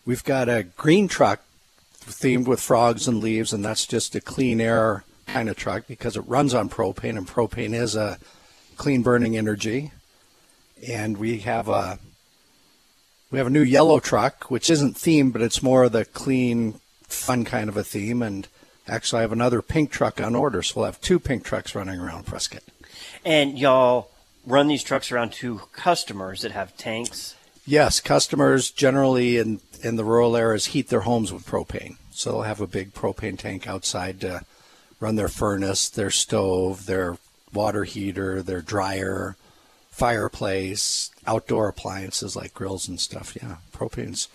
We've 0.05 0.25
got 0.25 0.49
a 0.49 0.65
green 0.65 1.07
truck 1.07 1.43
themed 2.07 2.47
with 2.47 2.61
frogs 2.61 3.09
and 3.09 3.21
leaves, 3.21 3.53
and 3.53 3.65
that's 3.65 3.87
just 3.87 4.15
a 4.15 4.21
clean 4.21 4.61
air 4.61 5.05
kind 5.27 5.49
of 5.49 5.57
truck 5.57 5.87
because 5.87 6.17
it 6.17 6.27
runs 6.27 6.55
on 6.55 6.69
propane, 6.69 7.17
and 7.17 7.27
propane 7.27 7.75
is 7.75 7.97
a 7.97 8.19
clean 8.77 9.03
burning 9.03 9.37
energy. 9.37 9.93
And 10.87 11.17
we 11.17 11.39
have 11.41 11.69
a 11.69 11.99
we 13.31 13.39
have 13.39 13.47
a 13.47 13.51
new 13.51 13.63
yellow 13.63 13.99
truck, 13.99 14.51
which 14.51 14.69
isn't 14.69 14.97
themed, 14.97 15.33
but 15.33 15.41
it's 15.43 15.63
more 15.63 15.85
of 15.85 15.93
the 15.93 16.05
clean, 16.05 16.81
fun 17.05 17.45
kind 17.45 17.69
of 17.69 17.77
a 17.77 17.83
theme. 17.83 18.23
And 18.23 18.47
actually, 18.87 19.21
I 19.21 19.23
have 19.23 19.33
another 19.33 19.63
pink 19.63 19.91
truck 19.91 20.21
on 20.21 20.35
order, 20.35 20.63
so 20.63 20.81
we'll 20.81 20.87
have 20.87 21.01
two 21.01 21.19
pink 21.19 21.43
trucks 21.43 21.75
running 21.75 21.99
around 21.99 22.27
Prescott. 22.27 22.63
And 23.25 23.59
y'all 23.59 24.11
run 24.47 24.69
these 24.69 24.83
trucks 24.83 25.11
around 25.11 25.33
to 25.35 25.63
customers 25.73 26.43
that 26.43 26.53
have 26.53 26.77
tanks. 26.77 27.35
Yes, 27.65 28.01
customers 28.01 28.71
generally 28.71 29.39
in, 29.39 29.61
in 29.83 29.97
the 29.97 30.05
rural 30.05 30.37
areas 30.37 30.67
heat 30.67 30.89
their 30.89 31.01
homes 31.01 31.33
with 31.33 31.47
propane. 31.47 31.97
So 32.11 32.31
they'll 32.31 32.43
have 32.43 32.61
a 32.61 32.67
big 32.67 32.95
propane 32.95 33.39
tank 33.39 33.67
outside 33.67 34.21
to 34.21 34.43
run 35.01 35.17
their 35.17 35.29
furnace, 35.29 35.89
their 35.89 36.11
stove, 36.11 36.87
their 36.87 37.19
water 37.53 37.85
heater, 37.85 38.43
their 38.43 38.63
dryer, 38.63 39.37
fireplace, 39.91 41.11
outdoor 41.27 41.69
appliances 41.69 42.37
like 42.37 42.55
grills 42.55 42.89
and 42.89 43.01
stuff. 43.01 43.37
Yeah, 43.41 43.57
propane's 43.73 44.29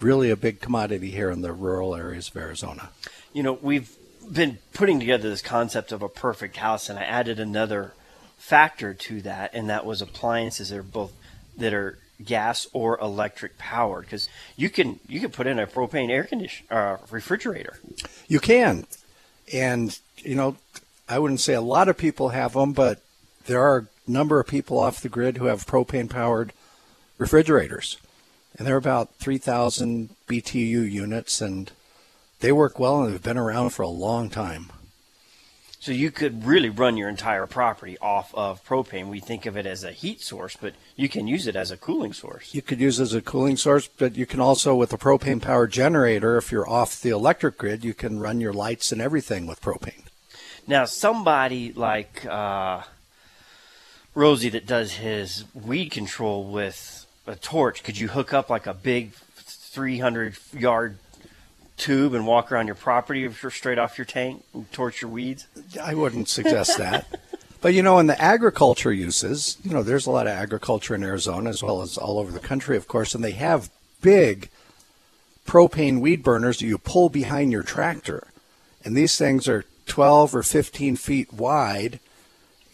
really 0.00 0.30
a 0.30 0.36
big 0.36 0.60
commodity 0.60 1.10
here 1.10 1.30
in 1.30 1.42
the 1.42 1.52
rural 1.52 1.94
areas 1.94 2.28
of 2.28 2.36
Arizona. 2.36 2.90
You 3.32 3.42
know, 3.42 3.58
we've 3.60 3.96
been 4.30 4.58
putting 4.72 5.00
together 5.00 5.28
this 5.28 5.42
concept 5.42 5.92
of 5.92 6.02
a 6.02 6.08
perfect 6.08 6.56
house, 6.56 6.88
and 6.88 6.98
I 6.98 7.02
added 7.02 7.38
another 7.40 7.92
factor 8.36 8.94
to 8.94 9.22
that, 9.22 9.54
and 9.54 9.68
that 9.68 9.84
was 9.84 10.00
appliances 10.00 10.70
that 10.70 10.78
are 10.78 10.82
both 10.82 11.12
that 11.56 11.72
are 11.72 11.98
gas 12.22 12.66
or 12.72 12.98
electric 13.00 13.58
powered 13.58 14.04
because 14.04 14.28
you 14.56 14.70
can 14.70 15.00
you 15.08 15.20
can 15.20 15.30
put 15.30 15.46
in 15.46 15.58
a 15.58 15.66
propane 15.66 16.10
air 16.10 16.24
condition 16.24 16.66
uh, 16.70 16.98
refrigerator. 17.10 17.78
You 18.28 18.40
can. 18.40 18.86
And, 19.52 19.98
you 20.18 20.34
know, 20.34 20.56
I 21.08 21.18
wouldn't 21.18 21.40
say 21.40 21.54
a 21.54 21.60
lot 21.60 21.88
of 21.88 21.98
people 21.98 22.30
have 22.30 22.54
them, 22.54 22.72
but 22.72 23.02
there 23.46 23.60
are 23.60 23.88
a 24.06 24.10
number 24.10 24.40
of 24.40 24.46
people 24.46 24.78
off 24.78 25.02
the 25.02 25.08
grid 25.08 25.36
who 25.36 25.46
have 25.46 25.66
propane 25.66 26.08
powered 26.08 26.52
refrigerators. 27.18 27.98
And 28.56 28.66
they're 28.66 28.76
about 28.76 29.14
3,000 29.16 30.10
BTU 30.28 30.90
units, 30.90 31.40
and 31.40 31.72
they 32.40 32.52
work 32.52 32.78
well 32.78 33.02
and 33.02 33.12
they've 33.12 33.22
been 33.22 33.36
around 33.36 33.70
for 33.70 33.82
a 33.82 33.88
long 33.88 34.30
time. 34.30 34.70
So 35.84 35.92
you 35.92 36.10
could 36.10 36.46
really 36.46 36.70
run 36.70 36.96
your 36.96 37.10
entire 37.10 37.46
property 37.46 37.98
off 38.00 38.34
of 38.34 38.64
propane. 38.64 39.08
We 39.08 39.20
think 39.20 39.44
of 39.44 39.54
it 39.58 39.66
as 39.66 39.84
a 39.84 39.92
heat 39.92 40.22
source, 40.22 40.56
but 40.58 40.72
you 40.96 41.10
can 41.10 41.26
use 41.26 41.46
it 41.46 41.56
as 41.56 41.70
a 41.70 41.76
cooling 41.76 42.14
source. 42.14 42.54
You 42.54 42.62
could 42.62 42.80
use 42.80 42.98
it 42.98 43.02
as 43.02 43.12
a 43.12 43.20
cooling 43.20 43.58
source, 43.58 43.86
but 43.86 44.16
you 44.16 44.24
can 44.24 44.40
also, 44.40 44.74
with 44.74 44.94
a 44.94 44.96
propane 44.96 45.42
powered 45.42 45.72
generator, 45.72 46.38
if 46.38 46.50
you're 46.50 46.66
off 46.66 47.02
the 47.02 47.10
electric 47.10 47.58
grid, 47.58 47.84
you 47.84 47.92
can 47.92 48.18
run 48.18 48.40
your 48.40 48.54
lights 48.54 48.92
and 48.92 49.02
everything 49.02 49.46
with 49.46 49.60
propane. 49.60 50.06
Now, 50.66 50.86
somebody 50.86 51.74
like 51.74 52.24
uh, 52.24 52.84
Rosie 54.14 54.48
that 54.48 54.66
does 54.66 54.94
his 54.94 55.44
weed 55.52 55.90
control 55.90 56.44
with 56.44 57.04
a 57.26 57.34
torch, 57.34 57.82
could 57.82 57.98
you 57.98 58.08
hook 58.08 58.32
up 58.32 58.48
like 58.48 58.66
a 58.66 58.72
big 58.72 59.12
300 59.12 60.38
yard 60.54 60.96
tube 61.76 62.14
and 62.14 62.26
walk 62.26 62.52
around 62.52 62.66
your 62.66 62.76
property 62.76 63.24
if 63.24 63.42
you're 63.42 63.50
straight 63.50 63.78
off 63.78 63.98
your 63.98 64.04
tank 64.04 64.44
and 64.52 64.70
torch 64.72 65.02
your 65.02 65.10
weeds? 65.10 65.46
I 65.82 65.94
wouldn't 65.94 66.28
suggest 66.28 66.78
that. 66.78 67.06
But 67.64 67.72
you 67.72 67.82
know, 67.82 67.98
in 67.98 68.08
the 68.08 68.20
agriculture 68.20 68.92
uses, 68.92 69.56
you 69.64 69.70
know, 69.70 69.82
there's 69.82 70.04
a 70.04 70.10
lot 70.10 70.26
of 70.26 70.34
agriculture 70.34 70.94
in 70.94 71.02
Arizona 71.02 71.48
as 71.48 71.62
well 71.62 71.80
as 71.80 71.96
all 71.96 72.18
over 72.18 72.30
the 72.30 72.38
country, 72.38 72.76
of 72.76 72.86
course, 72.86 73.14
and 73.14 73.24
they 73.24 73.30
have 73.30 73.70
big 74.02 74.50
propane 75.46 76.02
weed 76.02 76.22
burners 76.22 76.58
that 76.58 76.66
you 76.66 76.76
pull 76.76 77.08
behind 77.08 77.52
your 77.52 77.62
tractor. 77.62 78.26
And 78.84 78.94
these 78.94 79.16
things 79.16 79.48
are 79.48 79.64
12 79.86 80.34
or 80.34 80.42
15 80.42 80.96
feet 80.96 81.32
wide 81.32 82.00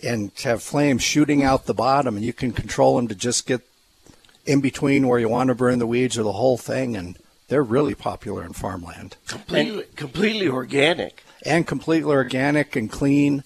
and 0.03 0.33
have 0.43 0.61
flames 0.61 1.05
shooting 1.05 1.45
out 1.45 1.67
the 1.67 1.73
bottom, 1.73 2.17
and 2.17 2.25
you 2.25 2.33
can 2.33 2.51
control 2.51 2.97
them 2.97 3.07
to 3.07 3.15
just 3.15 3.47
get 3.47 3.61
in 4.45 4.61
between 4.61 5.07
where 5.07 5.21
you 5.21 5.29
want 5.29 5.49
to 5.49 5.55
burn 5.55 5.79
the 5.79 5.87
weeds 5.87 6.19
or 6.19 6.25
the 6.25 6.33
whole 6.33 6.59
thing. 6.59 6.97
And 6.97 7.17
they're 7.51 7.63
really 7.63 7.95
popular 7.97 8.45
in 8.45 8.53
farmland 8.55 9.17
Completely, 9.27 9.85
completely 9.97 10.49
organic. 10.49 11.25
and 11.45 11.67
completely 11.67 12.13
organic 12.13 12.77
and 12.77 12.91
clean. 12.91 13.43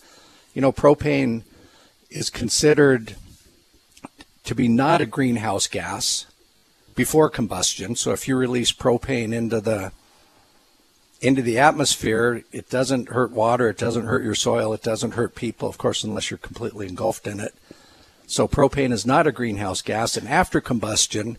You 0.53 0.61
know, 0.61 0.71
propane 0.73 1.43
is 2.11 2.31
considered 2.31 3.17
to 4.45 4.55
be 4.55 4.69
not 4.69 5.01
a 5.01 5.07
greenhouse 5.07 5.67
gas 5.67 6.27
before 6.95 7.29
combustion. 7.31 7.97
So 7.97 8.13
if 8.13 8.29
you 8.29 8.37
release 8.37 8.73
propane 8.73 9.33
into 9.33 9.61
the 9.61 9.91
into 11.21 11.41
the 11.41 11.59
atmosphere, 11.59 12.45
it 12.53 12.69
doesn't 12.69 13.09
hurt 13.09 13.31
water, 13.33 13.71
it 13.71 13.79
doesn't 13.79 14.05
hurt 14.05 14.23
your 14.23 14.35
soil, 14.35 14.75
it 14.75 14.83
doesn't 14.83 15.13
hurt 15.13 15.35
people, 15.35 15.67
of 15.67 15.79
course, 15.79 16.05
unless 16.05 16.31
you're 16.31 16.37
completely 16.37 16.87
engulfed 16.87 17.27
in 17.27 17.41
it. 17.41 17.55
So 18.27 18.47
propane 18.47 18.93
is 18.93 19.07
not 19.07 19.27
a 19.27 19.33
greenhouse 19.33 19.81
gas, 19.81 20.19
and 20.19 20.29
after 20.29 20.61
combustion, 20.61 21.39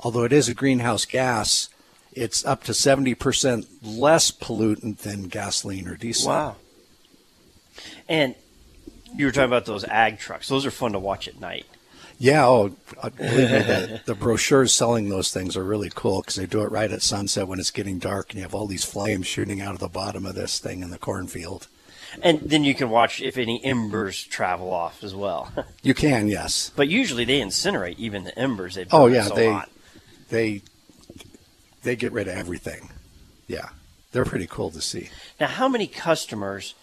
although 0.00 0.24
it 0.24 0.32
is 0.32 0.48
a 0.48 0.54
greenhouse 0.54 1.04
gas, 1.04 1.68
it's 2.12 2.44
up 2.44 2.64
to 2.64 2.72
70% 2.72 3.66
less 3.82 4.30
pollutant 4.30 4.98
than 4.98 5.28
gasoline 5.28 5.88
or 5.88 5.96
diesel. 5.96 6.30
Wow. 6.30 6.56
And 8.08 8.34
you 9.14 9.26
were 9.26 9.32
talking 9.32 9.46
about 9.46 9.66
those 9.66 9.84
ag 9.84 10.18
trucks. 10.18 10.48
Those 10.48 10.66
are 10.66 10.70
fun 10.70 10.92
to 10.92 10.98
watch 10.98 11.28
at 11.28 11.40
night. 11.40 11.66
Yeah, 12.18 12.46
oh, 12.46 12.76
uh, 13.02 13.08
believe 13.08 13.50
me, 13.50 13.58
the, 13.60 14.02
the 14.04 14.14
brochures 14.14 14.74
selling 14.74 15.08
those 15.08 15.32
things 15.32 15.56
are 15.56 15.64
really 15.64 15.90
cool 15.94 16.20
because 16.20 16.34
they 16.34 16.44
do 16.44 16.60
it 16.60 16.70
right 16.70 16.90
at 16.92 17.00
sunset 17.00 17.48
when 17.48 17.58
it's 17.58 17.70
getting 17.70 17.98
dark, 17.98 18.30
and 18.30 18.36
you 18.36 18.42
have 18.42 18.54
all 18.54 18.66
these 18.66 18.84
flames 18.84 19.26
shooting 19.26 19.62
out 19.62 19.72
of 19.72 19.78
the 19.78 19.88
bottom 19.88 20.26
of 20.26 20.34
this 20.34 20.58
thing 20.58 20.82
in 20.82 20.90
the 20.90 20.98
cornfield. 20.98 21.66
And 22.22 22.40
then 22.40 22.62
you 22.62 22.74
can 22.74 22.90
watch 22.90 23.22
if 23.22 23.38
any 23.38 23.64
embers 23.64 24.22
travel 24.22 24.70
off 24.70 25.02
as 25.02 25.14
well. 25.14 25.50
You 25.82 25.94
can, 25.94 26.28
yes. 26.28 26.70
but 26.76 26.88
usually 26.88 27.24
they 27.24 27.40
incinerate 27.40 27.96
even 27.96 28.24
the 28.24 28.38
embers. 28.38 28.74
They 28.74 28.84
Oh 28.92 29.06
yeah, 29.06 29.22
so 29.22 29.34
they 29.34 29.50
hot. 29.50 29.70
they 30.28 30.62
they 31.82 31.96
get 31.96 32.12
rid 32.12 32.28
of 32.28 32.36
everything. 32.36 32.90
Yeah, 33.46 33.70
they're 34.12 34.24
pretty 34.24 34.46
cool 34.46 34.70
to 34.70 34.80
see. 34.80 35.10
Now, 35.38 35.48
how 35.48 35.68
many 35.68 35.86
customers 35.86 36.74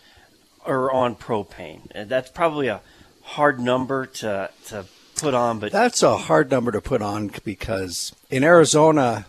are 0.66 0.92
on 0.92 1.16
propane? 1.16 1.96
Uh, 1.96 2.04
That's 2.06 2.30
probably 2.30 2.68
a 2.68 2.82
hard 3.24 3.60
number 3.60 4.06
to 4.06 4.50
to 4.68 4.86
put 5.16 5.34
on, 5.34 5.60
but 5.60 5.72
That's 5.72 6.04
a 6.04 6.18
hard 6.18 6.52
number 6.52 6.72
to 6.72 6.82
put 6.82 7.02
on 7.02 7.32
because 7.44 8.14
in 8.30 8.44
Arizona, 8.44 9.26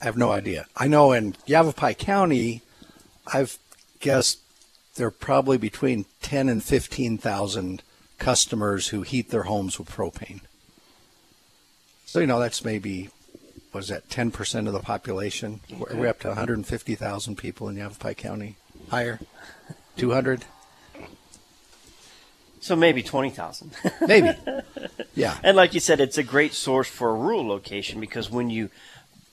I 0.00 0.04
have 0.04 0.16
no 0.16 0.30
idea. 0.32 0.66
I 0.76 0.88
know 0.88 1.12
in 1.12 1.36
Yavapai 1.46 1.94
County, 1.94 2.62
I've 3.26 3.58
guessed 4.00 4.40
there 4.96 5.06
are 5.06 5.12
probably 5.12 5.58
between 5.58 6.06
ten 6.22 6.48
and 6.48 6.62
fifteen 6.62 7.18
thousand 7.18 7.82
customers 8.18 8.88
who 8.88 9.02
heat 9.02 9.30
their 9.30 9.44
homes 9.44 9.78
with 9.78 9.88
propane. 9.88 10.40
So 12.04 12.18
you 12.18 12.26
know 12.26 12.40
that's 12.40 12.64
maybe 12.64 13.08
what 13.72 13.82
is 13.84 13.88
that 13.88 14.10
ten 14.10 14.30
percent 14.30 14.66
of 14.66 14.72
the 14.72 14.80
population? 14.80 15.60
We're, 15.70 15.96
we're 15.96 16.08
up 16.08 16.20
to 16.20 16.28
one 16.28 16.36
hundred 16.36 16.58
and 16.58 16.66
fifty 16.66 16.94
thousand 16.94 17.36
people 17.36 17.68
in 17.68 17.76
Yavapai 17.76 18.14
County. 18.14 18.56
Higher, 18.88 19.20
two 19.96 20.10
hundred, 20.12 20.44
so 22.60 22.74
maybe 22.76 23.02
twenty 23.02 23.30
thousand. 23.30 23.72
maybe. 24.06 24.30
Yeah. 25.14 25.36
And 25.42 25.56
like 25.56 25.74
you 25.74 25.80
said, 25.80 26.00
it's 26.00 26.18
a 26.18 26.22
great 26.22 26.54
source 26.54 26.88
for 26.88 27.10
a 27.10 27.14
rural 27.14 27.46
location 27.46 28.00
because 28.00 28.30
when 28.30 28.48
you 28.48 28.70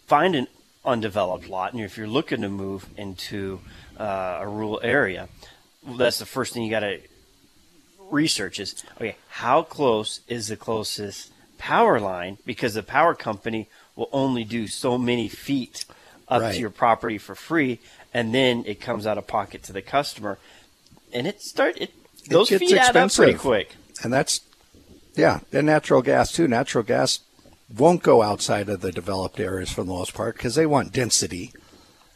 find 0.08 0.36
an 0.36 0.48
undeveloped 0.84 1.48
lot, 1.48 1.74
and 1.74 1.82
if 1.82 1.98
you're 1.98 2.08
looking 2.08 2.42
to 2.42 2.50
move 2.50 2.88
into 2.98 3.60
uh, 3.98 4.40
a 4.42 4.48
rural 4.48 4.82
area, 4.84 5.30
well, 5.86 5.98
that's 5.98 6.20
the 6.20 6.26
first 6.26 6.54
thing 6.54 6.64
you 6.64 6.72
got 6.72 6.82
to 6.82 7.00
research 8.10 8.60
is 8.60 8.84
okay, 8.98 9.16
how 9.30 9.62
close 9.62 10.22
is 10.28 10.48
the 10.48 10.58
closest 10.58 11.32
power 11.58 12.00
line? 12.00 12.38
Because 12.46 12.74
the 12.74 12.84
power 12.84 13.14
company 13.14 13.70
will 13.98 14.08
only 14.14 14.46
do 14.46 14.68
so 14.68 14.98
many 14.98 15.28
feet 15.28 15.84
up 16.30 16.42
Right. 16.42 16.54
to 16.54 16.60
your 16.60 16.70
property 16.70 17.18
for 17.18 17.36
free, 17.36 17.80
and 18.14 18.34
then 18.34 18.64
it 18.66 18.80
comes 18.80 19.06
out 19.06 19.18
of 19.18 19.28
pocket 19.28 19.64
to 19.64 19.74
the 19.74 19.82
customer, 19.82 20.38
and 21.12 21.28
it 21.28 21.42
start 21.42 21.78
it. 21.82 21.92
Those 22.30 22.50
gets 22.50 22.60
feet 22.60 22.78
add 22.78 22.96
up 22.96 23.12
pretty 23.14 23.32
expensive. 23.34 23.40
quick. 23.42 23.76
and 24.04 24.14
that's 24.14 24.42
yeah 25.16 25.40
and 25.52 25.66
natural 25.66 26.02
gas 26.02 26.32
too 26.32 26.48
natural 26.48 26.84
gas 26.84 27.22
won't 27.76 28.04
go 28.04 28.22
outside 28.22 28.70
of 28.70 28.82
the 28.82 28.92
developed 28.92 29.40
areas 29.40 29.72
for 29.72 29.82
the 29.84 29.90
most 29.90 30.14
part 30.14 30.36
because 30.36 30.54
they 30.56 30.66
want 30.66 30.92
density 30.94 31.52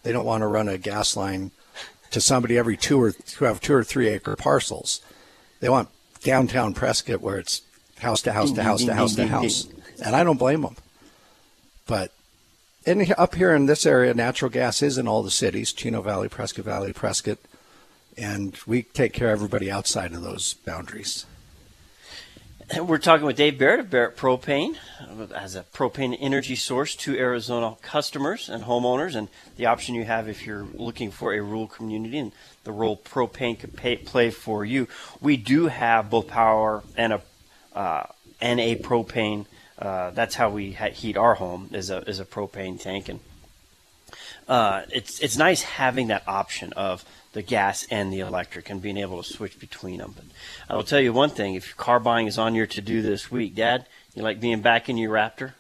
they 0.03 0.11
don't 0.11 0.25
want 0.25 0.41
to 0.41 0.47
run 0.47 0.67
a 0.67 0.77
gas 0.77 1.15
line 1.15 1.49
to 2.11 2.19
somebody 2.21 2.57
every 2.57 2.75
two 2.77 3.01
or 3.01 3.13
who 3.37 3.45
have 3.45 3.59
two 3.61 3.73
or 3.73 3.83
three 3.83 4.07
acre 4.09 4.35
parcels 4.35 4.99
they 5.61 5.69
want 5.69 5.87
downtown 6.23 6.73
prescott 6.73 7.21
where 7.21 7.37
it's 7.39 7.61
house 7.99 8.21
to 8.21 8.33
house 8.33 8.51
to 8.51 8.61
house 8.63 8.83
to 8.83 8.93
house 8.93 9.15
to 9.15 9.25
house 9.27 9.67
and 10.05 10.13
i 10.15 10.23
don't 10.23 10.37
blame 10.37 10.61
them 10.61 10.75
but 11.91 12.13
in, 12.85 13.05
up 13.17 13.35
here 13.35 13.53
in 13.53 13.65
this 13.65 13.85
area 13.85 14.13
natural 14.13 14.49
gas 14.49 14.81
is 14.81 14.97
in 14.97 15.09
all 15.09 15.21
the 15.21 15.29
cities 15.29 15.73
chino 15.73 16.01
valley 16.01 16.29
prescott 16.29 16.63
valley 16.63 16.93
prescott 16.93 17.37
and 18.17 18.57
we 18.65 18.83
take 18.83 19.11
care 19.11 19.33
of 19.33 19.39
everybody 19.39 19.69
outside 19.69 20.13
of 20.13 20.21
those 20.21 20.53
boundaries 20.53 21.25
We're 22.81 22.99
talking 22.99 23.25
with 23.25 23.35
Dave 23.35 23.59
Barrett 23.59 23.81
of 23.81 23.89
Barrett 23.89 24.15
Propane 24.15 24.77
uh, 25.01 25.33
as 25.35 25.57
a 25.57 25.63
propane 25.63 26.17
energy 26.21 26.55
source 26.55 26.95
to 27.03 27.17
Arizona 27.17 27.75
customers 27.81 28.47
and 28.47 28.63
homeowners, 28.63 29.13
and 29.13 29.27
the 29.57 29.65
option 29.65 29.93
you 29.93 30.05
have 30.05 30.29
if 30.29 30.45
you're 30.45 30.65
looking 30.73 31.11
for 31.11 31.33
a 31.33 31.41
rural 31.41 31.67
community 31.67 32.17
and 32.17 32.31
the 32.63 32.71
role 32.71 32.95
propane 32.95 33.59
could 33.59 33.75
pay, 33.75 33.97
play 33.97 34.29
for 34.29 34.63
you. 34.63 34.87
We 35.19 35.35
do 35.35 35.67
have 35.67 36.09
both 36.09 36.27
power 36.27 36.81
and 36.95 37.11
a 37.11 37.21
uh, 37.75 38.05
and 38.39 38.61
a 38.61 38.77
propane. 38.77 39.47
Uh, 39.81 40.11
that's 40.11 40.35
how 40.35 40.49
we 40.49 40.73
ha- 40.73 40.91
heat 40.91 41.17
our 41.17 41.35
home 41.35 41.69
is 41.73 41.89
a 41.89 41.97
is 42.09 42.19
a 42.19 42.25
propane 42.25 42.79
tank, 42.79 43.09
and 43.09 43.19
uh, 44.47 44.83
it's 44.91 45.19
it's 45.19 45.37
nice 45.37 45.63
having 45.63 46.07
that 46.07 46.23
option 46.27 46.71
of 46.73 47.03
the 47.33 47.41
gas 47.41 47.87
and 47.89 48.13
the 48.13 48.19
electric 48.19 48.69
and 48.69 48.81
being 48.81 48.97
able 48.97 49.23
to 49.23 49.27
switch 49.27 49.59
between 49.59 49.97
them. 49.97 50.13
But 50.15 50.25
I 50.69 50.75
will 50.75 50.83
tell 50.83 50.99
you 50.99 51.13
one 51.13 51.31
thing: 51.31 51.55
if 51.55 51.75
car 51.77 51.99
buying 51.99 52.27
is 52.27 52.37
on 52.37 52.53
your 52.53 52.67
to 52.67 52.81
do 52.81 53.01
this 53.01 53.31
week, 53.31 53.55
Dad, 53.55 53.87
you 54.13 54.21
like 54.21 54.39
being 54.39 54.61
back 54.61 54.87
in 54.87 54.97
your 54.97 55.11
Raptor? 55.11 55.53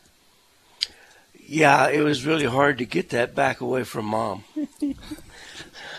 Yeah, 1.43 1.89
it 1.89 2.01
was 2.01 2.25
really 2.25 2.45
hard 2.45 2.77
to 2.77 2.85
get 2.85 3.09
that 3.09 3.35
back 3.35 3.59
away 3.59 3.83
from 3.83 4.05
mom. 4.05 4.43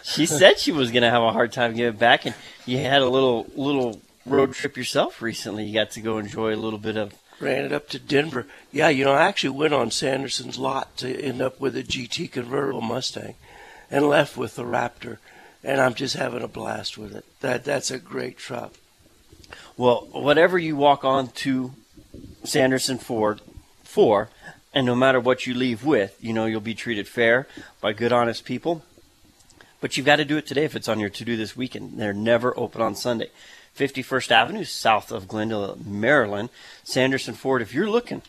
She 0.02 0.26
said 0.26 0.58
she 0.58 0.72
was 0.72 0.90
going 0.90 1.02
to 1.02 1.10
have 1.10 1.22
a 1.22 1.32
hard 1.32 1.52
time 1.52 1.74
getting 1.74 1.94
it 1.94 1.98
back, 1.98 2.26
and 2.26 2.34
you 2.66 2.78
had 2.78 3.02
a 3.02 3.08
little 3.08 3.46
little 3.54 4.00
road 4.26 4.52
trip 4.52 4.76
yourself 4.76 5.22
recently. 5.22 5.64
You 5.64 5.74
got 5.74 5.92
to 5.92 6.00
go 6.00 6.18
enjoy 6.18 6.54
a 6.54 6.56
little 6.56 6.78
bit 6.78 6.96
of. 6.96 7.14
Ran 7.42 7.64
it 7.64 7.72
up 7.72 7.88
to 7.88 7.98
Denver. 7.98 8.46
Yeah, 8.70 8.88
you 8.88 9.04
know, 9.04 9.14
I 9.14 9.24
actually 9.24 9.58
went 9.58 9.74
on 9.74 9.90
Sanderson's 9.90 10.58
lot 10.58 10.96
to 10.98 11.20
end 11.20 11.42
up 11.42 11.60
with 11.60 11.76
a 11.76 11.82
GT 11.82 12.30
convertible 12.30 12.80
Mustang 12.80 13.34
and 13.90 14.08
left 14.08 14.36
with 14.36 14.54
the 14.54 14.62
Raptor. 14.62 15.18
And 15.64 15.80
I'm 15.80 15.94
just 15.94 16.14
having 16.14 16.42
a 16.42 16.48
blast 16.48 16.96
with 16.96 17.14
it. 17.14 17.24
That 17.40 17.64
That's 17.64 17.90
a 17.90 17.98
great 17.98 18.38
truck. 18.38 18.74
Well, 19.76 20.08
whatever 20.12 20.56
you 20.56 20.76
walk 20.76 21.04
on 21.04 21.28
to 21.28 21.72
Sanderson 22.44 22.98
Ford 22.98 23.40
for, 23.82 24.28
and 24.72 24.86
no 24.86 24.94
matter 24.94 25.18
what 25.18 25.44
you 25.46 25.54
leave 25.54 25.84
with, 25.84 26.16
you 26.20 26.32
know 26.32 26.46
you'll 26.46 26.60
be 26.60 26.74
treated 26.74 27.08
fair 27.08 27.48
by 27.80 27.92
good, 27.92 28.12
honest 28.12 28.44
people. 28.44 28.82
But 29.82 29.96
you've 29.96 30.06
got 30.06 30.16
to 30.16 30.24
do 30.24 30.36
it 30.36 30.46
today 30.46 30.64
if 30.64 30.76
it's 30.76 30.88
on 30.88 31.00
your 31.00 31.10
to 31.10 31.24
do 31.24 31.36
this 31.36 31.56
weekend. 31.56 31.98
They're 31.98 32.14
never 32.14 32.56
open 32.56 32.80
on 32.80 32.94
Sunday. 32.94 33.30
51st 33.76 34.30
Avenue, 34.30 34.64
south 34.64 35.10
of 35.10 35.26
Glendale, 35.26 35.76
Maryland. 35.84 36.50
Sanderson 36.84 37.34
Ford, 37.34 37.60
if 37.60 37.74
you're 37.74 37.90
looking 37.90 38.22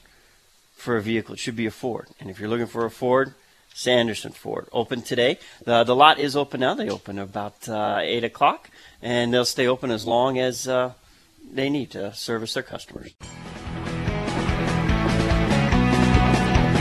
for 0.75 0.98
a 0.98 1.01
vehicle, 1.01 1.36
it 1.36 1.39
should 1.39 1.55
be 1.55 1.67
a 1.67 1.72
Ford. 1.72 2.07
And 2.19 2.31
if 2.31 2.39
you're 2.39 2.50
looking 2.50 2.65
for 2.65 2.86
a 2.86 2.89
Ford, 2.89 3.36
Sanderson 3.72 4.31
Ford. 4.31 4.67
Open 4.72 5.03
today. 5.03 5.38
The, 5.63 5.83
the 5.83 5.95
lot 5.95 6.17
is 6.17 6.36
open 6.36 6.62
now. 6.62 6.74
They 6.74 6.89
open 6.89 7.19
about 7.19 7.69
uh, 7.69 8.00
8 8.01 8.24
o'clock, 8.24 8.72
and 9.03 9.31
they'll 9.31 9.45
stay 9.45 9.67
open 9.67 9.91
as 9.91 10.07
long 10.07 10.39
as 10.39 10.67
uh, 10.67 10.93
they 11.51 11.69
need 11.69 11.91
to 11.91 12.15
service 12.15 12.55
their 12.55 12.63
customers. 12.63 13.13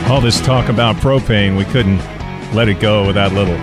All 0.09 0.19
this 0.19 0.41
talk 0.41 0.67
about 0.69 0.95
propane, 0.95 1.57
we 1.57 1.65
couldn't 1.65 1.99
let 2.55 2.67
it 2.69 2.79
go 2.79 3.05
without 3.05 3.33
little 3.33 3.57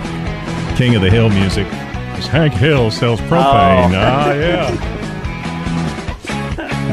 King 0.81 0.95
of 0.95 1.03
the 1.03 1.11
Hill 1.11 1.29
music. 1.29 1.67
'Cause 1.69 2.25
Hank 2.25 2.53
Hill 2.55 2.89
sells 2.89 3.21
propane. 3.21 3.93
Oh. 3.93 4.01
Ah, 4.01 4.31
yeah. 4.33 4.71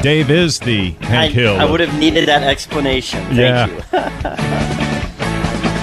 Dave 0.02 0.30
is 0.30 0.59
the 0.59 0.95
I, 1.00 1.04
Hank 1.07 1.33
Hill. 1.33 1.59
I 1.59 1.64
would 1.64 1.80
have 1.80 1.99
needed 1.99 2.28
that 2.28 2.42
explanation. 2.42 3.25
Thank 3.35 3.38
Yeah. 3.38 3.66
you. 3.66 3.80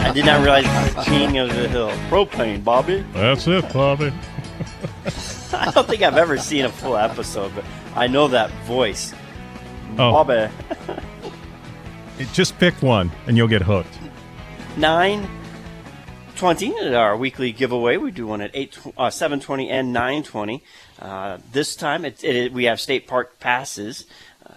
I 0.07 0.11
did 0.13 0.23
not 0.23 0.43
realize 0.43 0.67
King 1.07 1.39
of 1.39 1.49
the 1.49 1.67
Hill. 1.67 1.89
Propane, 2.11 2.63
Bobby. 2.63 3.03
That's 3.11 3.47
it, 3.47 3.73
Bobby. 3.73 4.13
I 5.53 5.71
don't 5.71 5.87
think 5.87 6.03
I've 6.03 6.17
ever 6.17 6.37
seen 6.37 6.65
a 6.65 6.69
full 6.69 6.97
episode, 6.97 7.53
but 7.55 7.63
I 7.95 8.05
know 8.05 8.27
that 8.27 8.51
voice. 8.67 9.15
Oh, 9.97 10.11
Bobby. 10.23 10.47
just 12.33 12.55
pick 12.59 12.79
one 12.83 13.11
and 13.25 13.35
you'll 13.35 13.47
get 13.47 13.63
hooked. 13.63 13.97
920 16.35 16.87
at 16.87 16.93
our 16.93 17.15
weekly 17.15 17.53
giveaway. 17.53 17.95
We 17.95 18.11
do 18.11 18.27
one 18.27 18.41
at 18.41 18.51
8, 18.53 18.77
uh, 18.97 19.09
720 19.09 19.69
and 19.69 19.93
920. 19.93 20.61
Uh, 20.99 21.37
this 21.53 21.77
time 21.77 22.03
it, 22.03 22.25
it, 22.25 22.51
we 22.51 22.65
have 22.65 22.81
state 22.81 23.07
park 23.07 23.39
passes. 23.39 24.05
Uh, 24.45 24.53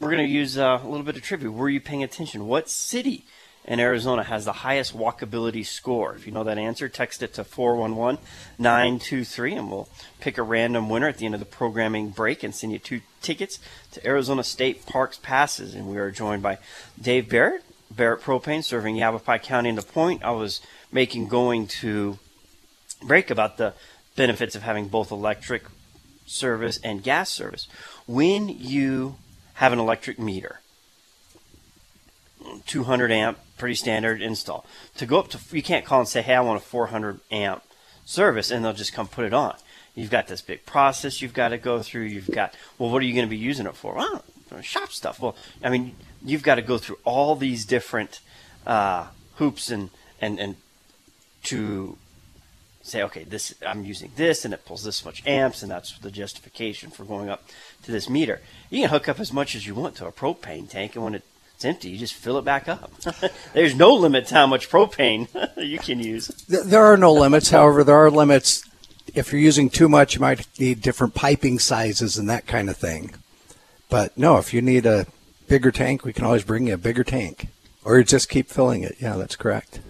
we're 0.00 0.10
going 0.10 0.26
to 0.26 0.32
use 0.32 0.56
uh, 0.56 0.80
a 0.82 0.88
little 0.88 1.04
bit 1.04 1.16
of 1.16 1.22
trivia. 1.22 1.50
Were 1.50 1.68
you 1.68 1.82
paying 1.82 2.02
attention? 2.02 2.46
What 2.46 2.70
city 2.70 3.26
in 3.66 3.78
Arizona 3.78 4.22
has 4.22 4.46
the 4.46 4.52
highest 4.52 4.96
walkability 4.96 5.66
score. 5.66 6.14
If 6.14 6.24
you 6.26 6.32
know 6.32 6.44
that 6.44 6.56
answer, 6.56 6.88
text 6.88 7.22
it 7.22 7.34
to 7.34 7.44
411 7.44 8.18
923, 8.58 9.54
and 9.54 9.70
we'll 9.70 9.88
pick 10.20 10.38
a 10.38 10.42
random 10.42 10.88
winner 10.88 11.08
at 11.08 11.18
the 11.18 11.26
end 11.26 11.34
of 11.34 11.40
the 11.40 11.46
programming 11.46 12.10
break 12.10 12.42
and 12.42 12.54
send 12.54 12.72
you 12.72 12.78
two 12.78 13.00
tickets 13.20 13.58
to 13.92 14.06
Arizona 14.06 14.44
State 14.44 14.86
Parks 14.86 15.18
passes. 15.18 15.74
And 15.74 15.88
we 15.88 15.98
are 15.98 16.10
joined 16.10 16.42
by 16.42 16.58
Dave 17.00 17.28
Barrett, 17.28 17.64
Barrett 17.90 18.22
Propane, 18.22 18.62
serving 18.62 18.96
Yavapai 18.96 19.38
County 19.38 19.68
and 19.68 19.78
the 19.78 19.82
point 19.82 20.22
I 20.22 20.30
was 20.30 20.60
making 20.96 21.28
going 21.28 21.66
to 21.66 22.18
break 23.02 23.30
about 23.30 23.58
the 23.58 23.74
benefits 24.16 24.56
of 24.56 24.62
having 24.62 24.88
both 24.88 25.10
electric 25.10 25.62
service 26.24 26.80
and 26.82 27.02
gas 27.02 27.28
service. 27.28 27.68
When 28.06 28.48
you 28.48 29.16
have 29.54 29.74
an 29.74 29.78
electric 29.78 30.18
meter, 30.18 30.60
200 32.66 33.12
amp, 33.12 33.38
pretty 33.58 33.74
standard 33.74 34.22
install. 34.22 34.64
To 34.96 35.04
go 35.04 35.18
up 35.18 35.28
to, 35.28 35.38
you 35.54 35.62
can't 35.62 35.84
call 35.84 36.00
and 36.00 36.08
say, 36.08 36.22
hey, 36.22 36.34
I 36.34 36.40
want 36.40 36.62
a 36.62 36.64
400 36.64 37.20
amp 37.30 37.62
service, 38.06 38.50
and 38.50 38.64
they'll 38.64 38.72
just 38.72 38.94
come 38.94 39.06
put 39.06 39.26
it 39.26 39.34
on. 39.34 39.54
You've 39.94 40.10
got 40.10 40.28
this 40.28 40.40
big 40.40 40.64
process 40.64 41.20
you've 41.20 41.34
got 41.34 41.48
to 41.48 41.58
go 41.58 41.82
through. 41.82 42.04
You've 42.04 42.30
got, 42.30 42.54
well, 42.78 42.88
what 42.90 43.02
are 43.02 43.04
you 43.04 43.12
going 43.12 43.26
to 43.26 43.30
be 43.30 43.36
using 43.36 43.66
it 43.66 43.76
for? 43.76 43.94
Well, 43.96 44.24
shop 44.62 44.92
stuff. 44.92 45.20
Well, 45.20 45.36
I 45.62 45.68
mean, 45.68 45.94
you've 46.24 46.42
got 46.42 46.54
to 46.54 46.62
go 46.62 46.78
through 46.78 46.98
all 47.04 47.36
these 47.36 47.66
different 47.66 48.20
uh, 48.66 49.08
hoops 49.34 49.70
and, 49.70 49.90
and, 50.22 50.40
and 50.40 50.56
to 51.46 51.96
say, 52.86 53.02
okay, 53.02 53.24
this 53.24 53.54
I'm 53.66 53.84
using 53.84 54.12
this, 54.16 54.44
and 54.44 54.54
it 54.54 54.64
pulls 54.64 54.84
this 54.84 55.04
much 55.04 55.26
amps, 55.26 55.62
and 55.62 55.70
that's 55.70 55.98
the 55.98 56.10
justification 56.10 56.90
for 56.90 57.04
going 57.04 57.28
up 57.28 57.44
to 57.82 57.92
this 57.92 58.08
meter. 58.08 58.40
You 58.70 58.82
can 58.82 58.90
hook 58.90 59.08
up 59.08 59.18
as 59.20 59.32
much 59.32 59.54
as 59.54 59.66
you 59.66 59.74
want 59.74 59.96
to 59.96 60.06
a 60.06 60.12
propane 60.12 60.68
tank, 60.68 60.94
and 60.94 61.04
when 61.04 61.14
it's 61.14 61.64
empty, 61.64 61.90
you 61.90 61.98
just 61.98 62.14
fill 62.14 62.38
it 62.38 62.44
back 62.44 62.68
up. 62.68 62.92
There's 63.52 63.74
no 63.74 63.92
limit 63.94 64.26
to 64.28 64.34
how 64.34 64.46
much 64.46 64.70
propane 64.70 65.28
you 65.56 65.78
can 65.78 66.00
use. 66.00 66.28
There 66.48 66.84
are 66.84 66.96
no 66.96 67.12
limits. 67.12 67.50
However, 67.50 67.82
there 67.82 67.96
are 67.96 68.10
limits. 68.10 68.62
If 69.14 69.32
you're 69.32 69.40
using 69.40 69.70
too 69.70 69.88
much, 69.88 70.14
you 70.14 70.20
might 70.20 70.46
need 70.58 70.80
different 70.80 71.14
piping 71.14 71.58
sizes 71.58 72.18
and 72.18 72.28
that 72.28 72.46
kind 72.46 72.68
of 72.70 72.76
thing. 72.76 73.14
But 73.88 74.16
no, 74.18 74.36
if 74.36 74.52
you 74.52 74.60
need 74.60 74.86
a 74.86 75.06
bigger 75.48 75.70
tank, 75.70 76.04
we 76.04 76.12
can 76.12 76.24
always 76.24 76.44
bring 76.44 76.66
you 76.66 76.74
a 76.74 76.78
bigger 76.78 77.04
tank, 77.04 77.48
or 77.84 78.02
just 78.02 78.28
keep 78.28 78.48
filling 78.48 78.82
it. 78.82 78.96
Yeah, 79.00 79.16
that's 79.16 79.36
correct. 79.36 79.80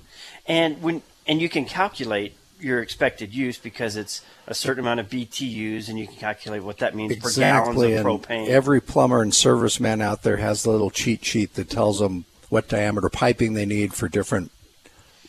And 0.46 0.82
when 0.82 1.02
and 1.26 1.40
you 1.40 1.48
can 1.48 1.64
calculate 1.64 2.34
your 2.58 2.80
expected 2.80 3.34
use 3.34 3.58
because 3.58 3.96
it's 3.96 4.22
a 4.46 4.54
certain 4.54 4.84
amount 4.84 5.00
of 5.00 5.08
BTUs, 5.08 5.88
and 5.88 5.98
you 5.98 6.06
can 6.06 6.16
calculate 6.16 6.62
what 6.62 6.78
that 6.78 6.94
means 6.94 7.12
exactly. 7.12 7.74
per 7.74 8.02
gallons 8.02 8.22
of 8.22 8.28
propane. 8.28 8.48
Every 8.48 8.80
plumber 8.80 9.22
and 9.22 9.32
serviceman 9.32 10.02
out 10.02 10.22
there 10.22 10.38
has 10.38 10.64
a 10.64 10.70
little 10.70 10.90
cheat 10.90 11.24
sheet 11.24 11.54
that 11.54 11.68
tells 11.68 11.98
them 11.98 12.24
what 12.48 12.68
diameter 12.68 13.08
piping 13.08 13.54
they 13.54 13.66
need 13.66 13.92
for 13.92 14.08
different 14.08 14.50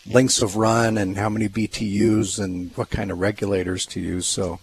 lengths 0.06 0.42
of 0.42 0.56
run 0.56 0.98
and 0.98 1.18
how 1.18 1.30
many 1.30 1.50
BTUs 1.50 2.42
and 2.42 2.72
what 2.75 2.89
kind 2.89 3.12
of 3.12 3.20
regulators 3.20 3.86
to 3.88 4.00
use. 4.00 4.25
So, 4.25 4.60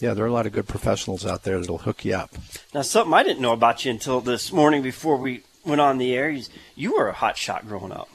yeah, 0.00 0.14
there 0.14 0.24
are 0.24 0.28
a 0.28 0.32
lot 0.32 0.46
of 0.46 0.52
good 0.52 0.66
professionals 0.66 1.24
out 1.24 1.44
there 1.44 1.60
that'll 1.60 1.78
hook 1.78 2.04
you 2.04 2.14
up. 2.14 2.30
Now, 2.74 2.82
something 2.82 3.14
I 3.14 3.22
didn't 3.22 3.40
know 3.40 3.52
about 3.52 3.84
you 3.84 3.90
until 3.90 4.20
this 4.20 4.52
morning 4.52 4.82
before 4.82 5.16
we 5.16 5.42
went 5.64 5.80
on 5.80 5.98
the 5.98 6.14
air 6.14 6.30
is 6.30 6.50
you 6.74 6.96
were 6.96 7.08
a 7.08 7.12
hot 7.12 7.36
shot 7.36 7.68
growing 7.68 7.92
up. 7.92 8.08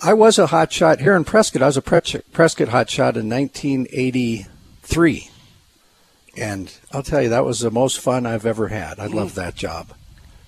I 0.00 0.14
was 0.14 0.38
a 0.38 0.46
hot 0.46 0.72
shot 0.72 1.00
here 1.00 1.16
in 1.16 1.24
Prescott. 1.24 1.62
I 1.62 1.66
was 1.66 1.76
a 1.76 1.82
Prescott 1.82 2.68
hot 2.68 2.88
shot 2.88 3.16
in 3.16 3.28
1983. 3.28 5.30
And 6.36 6.72
I'll 6.92 7.02
tell 7.02 7.20
you, 7.20 7.28
that 7.30 7.44
was 7.44 7.58
the 7.60 7.72
most 7.72 7.98
fun 7.98 8.24
I've 8.24 8.46
ever 8.46 8.68
had. 8.68 9.00
I 9.00 9.06
loved 9.06 9.34
that 9.34 9.56
job. 9.56 9.88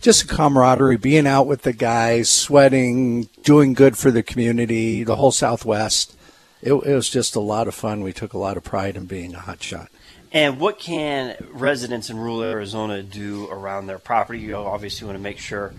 Just 0.00 0.23
a 0.23 0.28
camaraderie, 0.28 0.99
being 0.99 1.26
out 1.26 1.49
with 1.49 1.62
the 1.62 1.73
guys, 1.73 2.30
sweating, 2.30 3.28
doing 3.42 3.75
good 3.75 3.99
for 3.99 4.12
the 4.12 4.23
community, 4.23 5.02
the 5.02 5.16
whole 5.16 5.33
Southwest. 5.33 6.16
It, 6.62 6.73
it 6.73 6.95
was 6.95 7.11
just 7.11 7.35
a 7.35 7.40
lot 7.40 7.66
of 7.66 7.75
fun. 7.75 8.02
We 8.02 8.12
took 8.12 8.33
a 8.33 8.38
lot 8.38 8.57
of 8.57 8.62
pride 8.62 8.97
in 8.97 9.07
being 9.07 9.35
a 9.35 9.40
hot 9.40 9.61
shot. 9.62 9.88
And 10.33 10.61
what 10.61 10.78
can 10.78 11.35
residents 11.50 12.09
in 12.09 12.19
rural 12.19 12.45
Arizona 12.45 13.02
do 13.02 13.49
around 13.50 13.88
their 13.88 13.98
property? 13.98 14.38
You 14.38 14.55
obviously 14.55 15.07
want 15.07 15.18
to 15.18 15.22
make 15.22 15.38
sure 15.38 15.75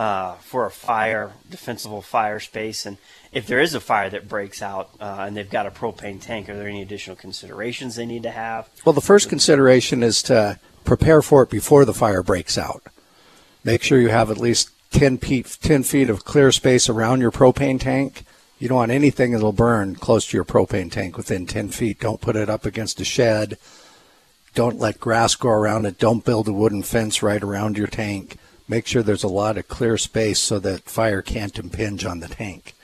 uh, 0.00 0.32
for 0.36 0.64
a 0.64 0.70
fire, 0.70 1.32
defensible 1.50 2.00
fire 2.00 2.40
space. 2.40 2.86
And 2.86 2.96
if 3.32 3.46
there 3.46 3.60
is 3.60 3.74
a 3.74 3.80
fire 3.80 4.08
that 4.08 4.30
breaks 4.30 4.62
out 4.62 4.88
uh, 4.98 5.24
and 5.26 5.36
they've 5.36 5.50
got 5.50 5.66
a 5.66 5.70
propane 5.70 6.22
tank, 6.22 6.48
are 6.48 6.56
there 6.56 6.68
any 6.68 6.80
additional 6.80 7.16
considerations 7.16 7.96
they 7.96 8.06
need 8.06 8.22
to 8.22 8.30
have? 8.30 8.70
Well, 8.86 8.94
the 8.94 9.02
first 9.02 9.28
consideration 9.28 10.02
is 10.02 10.22
to 10.22 10.58
prepare 10.84 11.20
for 11.20 11.42
it 11.42 11.50
before 11.50 11.84
the 11.84 11.92
fire 11.92 12.22
breaks 12.22 12.56
out. 12.56 12.82
Make 13.62 13.82
sure 13.82 14.00
you 14.00 14.08
have 14.08 14.30
at 14.30 14.38
least 14.38 14.70
10 14.92 15.18
feet, 15.18 15.58
10 15.60 15.82
feet 15.82 16.08
of 16.08 16.24
clear 16.24 16.50
space 16.50 16.88
around 16.88 17.20
your 17.20 17.30
propane 17.30 17.78
tank. 17.78 18.24
You 18.58 18.68
don't 18.68 18.78
want 18.78 18.92
anything 18.92 19.32
that'll 19.32 19.52
burn 19.52 19.96
close 19.96 20.28
to 20.28 20.36
your 20.38 20.46
propane 20.46 20.90
tank 20.90 21.18
within 21.18 21.44
10 21.44 21.68
feet. 21.68 22.00
Don't 22.00 22.22
put 22.22 22.36
it 22.36 22.48
up 22.48 22.64
against 22.64 23.02
a 23.02 23.04
shed. 23.04 23.58
Don't 24.54 24.78
let 24.78 24.98
grass 24.98 25.34
grow 25.34 25.52
around 25.52 25.84
it. 25.84 25.98
Don't 25.98 26.24
build 26.24 26.48
a 26.48 26.54
wooden 26.54 26.82
fence 26.82 27.22
right 27.22 27.42
around 27.42 27.76
your 27.76 27.86
tank 27.86 28.38
make 28.70 28.86
sure 28.86 29.02
there's 29.02 29.24
a 29.24 29.28
lot 29.28 29.58
of 29.58 29.66
clear 29.66 29.98
space 29.98 30.38
so 30.38 30.60
that 30.60 30.84
fire 30.84 31.20
can't 31.20 31.58
impinge 31.58 32.04
on 32.04 32.20
the 32.20 32.28
tank. 32.28 32.74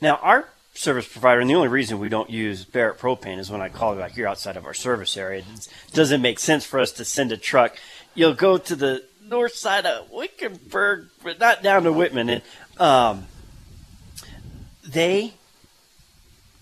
Now, 0.00 0.16
our 0.16 0.48
service 0.74 1.06
provider, 1.06 1.40
and 1.40 1.48
the 1.48 1.54
only 1.54 1.68
reason 1.68 2.00
we 2.00 2.08
don't 2.08 2.28
use 2.28 2.64
Barrett 2.64 2.98
propane 2.98 3.38
is 3.38 3.50
when 3.50 3.60
I 3.60 3.68
call 3.68 3.94
back 3.94 4.12
here 4.12 4.26
outside 4.26 4.56
of 4.56 4.66
our 4.66 4.74
service 4.74 5.16
area. 5.16 5.44
It 5.46 5.68
doesn't 5.92 6.20
make 6.20 6.40
sense 6.40 6.64
for 6.64 6.80
us 6.80 6.90
to 6.92 7.04
send 7.04 7.30
a 7.30 7.36
truck. 7.36 7.76
You'll 8.14 8.34
go 8.34 8.58
to 8.58 8.74
the 8.74 9.04
north 9.22 9.54
side 9.54 9.86
of 9.86 10.10
Wickenburg, 10.10 11.08
but 11.22 11.38
not 11.38 11.62
down 11.62 11.84
to 11.84 11.90
Wittmann. 11.90 12.42
And 12.78 12.80
um, 12.80 13.26
they 14.86 15.34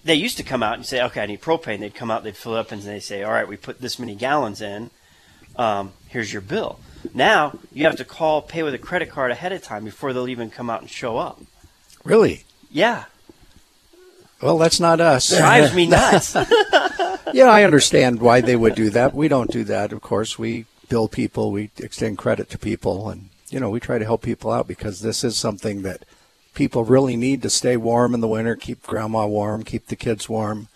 they 0.05 0.15
used 0.15 0.37
to 0.37 0.43
come 0.43 0.63
out 0.63 0.75
and 0.75 0.85
say, 0.85 1.03
"Okay, 1.03 1.23
I 1.23 1.27
need 1.27 1.41
propane." 1.41 1.81
They'd 1.81 1.95
come 1.95 2.11
out, 2.11 2.25
they'd 2.25 2.37
fill 2.37 2.55
up, 2.55 2.73
and 2.73 2.83
they 2.83 3.01
say, 3.01 3.23
"All 3.23 3.33
right, 3.33 3.49
we 3.49 3.57
put 3.57 3.81
this 3.81 3.99
many 3.99 4.15
gallons 4.15 4.61
in. 4.61 4.91
Um, 5.57 5.93
here's 6.09 6.33
your 6.33 6.43
bill." 6.43 6.79
Now 7.15 7.59
you 7.73 7.85
have 7.85 7.97
to 7.97 8.05
call, 8.05 8.43
pay 8.43 8.63
with 8.63 8.75
a 8.75 8.79
credit 8.79 9.11
card 9.11 9.31
ahead 9.31 9.53
of 9.53 9.63
time 9.63 9.85
before 9.85 10.13
they'll 10.13 10.29
even 10.29 10.51
come 10.51 10.71
out 10.71 10.81
and 10.81 10.91
show 10.91 11.19
up. 11.19 11.41
Really? 12.05 12.45
Yeah. 12.71 13.05
Well, 14.41 14.59
that's 14.59 14.79
not 14.79 15.01
us. 15.01 15.37
Drives 15.37 15.75
me 15.75 15.87
nuts. 15.89 16.35
yeah, 17.33 17.47
I 17.47 17.65
understand 17.65 18.21
why 18.21 18.41
they 18.41 18.57
would 18.57 18.75
do 18.75 18.91
that. 18.91 19.15
We 19.15 19.29
don't 19.29 19.51
do 19.51 19.65
that, 19.65 19.93
of 19.93 20.01
course. 20.01 20.39
We 20.39 20.67
bill 20.89 21.09
people, 21.09 21.51
we 21.51 21.71
extend 21.79 22.19
credit 22.19 22.49
to 22.51 22.59
people, 22.59 23.11
and 23.11 23.31
you 23.51 23.61
know 23.61 23.71
we 23.71 23.81
try 23.81 23.99
to 23.99 24.05
help 24.05 24.23
people 24.23 24.51
out 24.51 24.69
because 24.69 25.01
this 25.01 25.25
is 25.25 25.37
something 25.37 25.83
that 25.83 26.05
people 26.55 26.85
really 26.85 27.17
need 27.17 27.43
to 27.43 27.51
stay 27.51 27.77
warm 27.77 28.15
in 28.15 28.21
the 28.21 28.29
winter, 28.29 28.57
keep 28.57 28.83
grandma 28.85 29.27
warm, 29.27 29.65
keep 29.65 29.87
the 29.87 29.97
kids 29.97 30.29
warm 30.29 30.69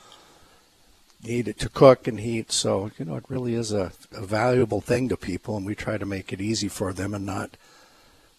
need 1.22 1.48
it 1.48 1.58
to 1.60 1.68
cook 1.68 2.06
and 2.06 2.20
heat. 2.20 2.52
So, 2.52 2.90
you 2.98 3.04
know, 3.04 3.16
it 3.16 3.24
really 3.28 3.54
is 3.54 3.72
a, 3.72 3.92
a, 4.12 4.22
valuable 4.22 4.80
thing 4.80 5.08
to 5.08 5.16
people, 5.16 5.56
and 5.56 5.64
we 5.64 5.74
try 5.74 5.98
to 5.98 6.06
make 6.06 6.32
it 6.32 6.40
easy 6.40 6.68
for 6.68 6.92
them 6.92 7.14
and 7.14 7.24
not 7.24 7.56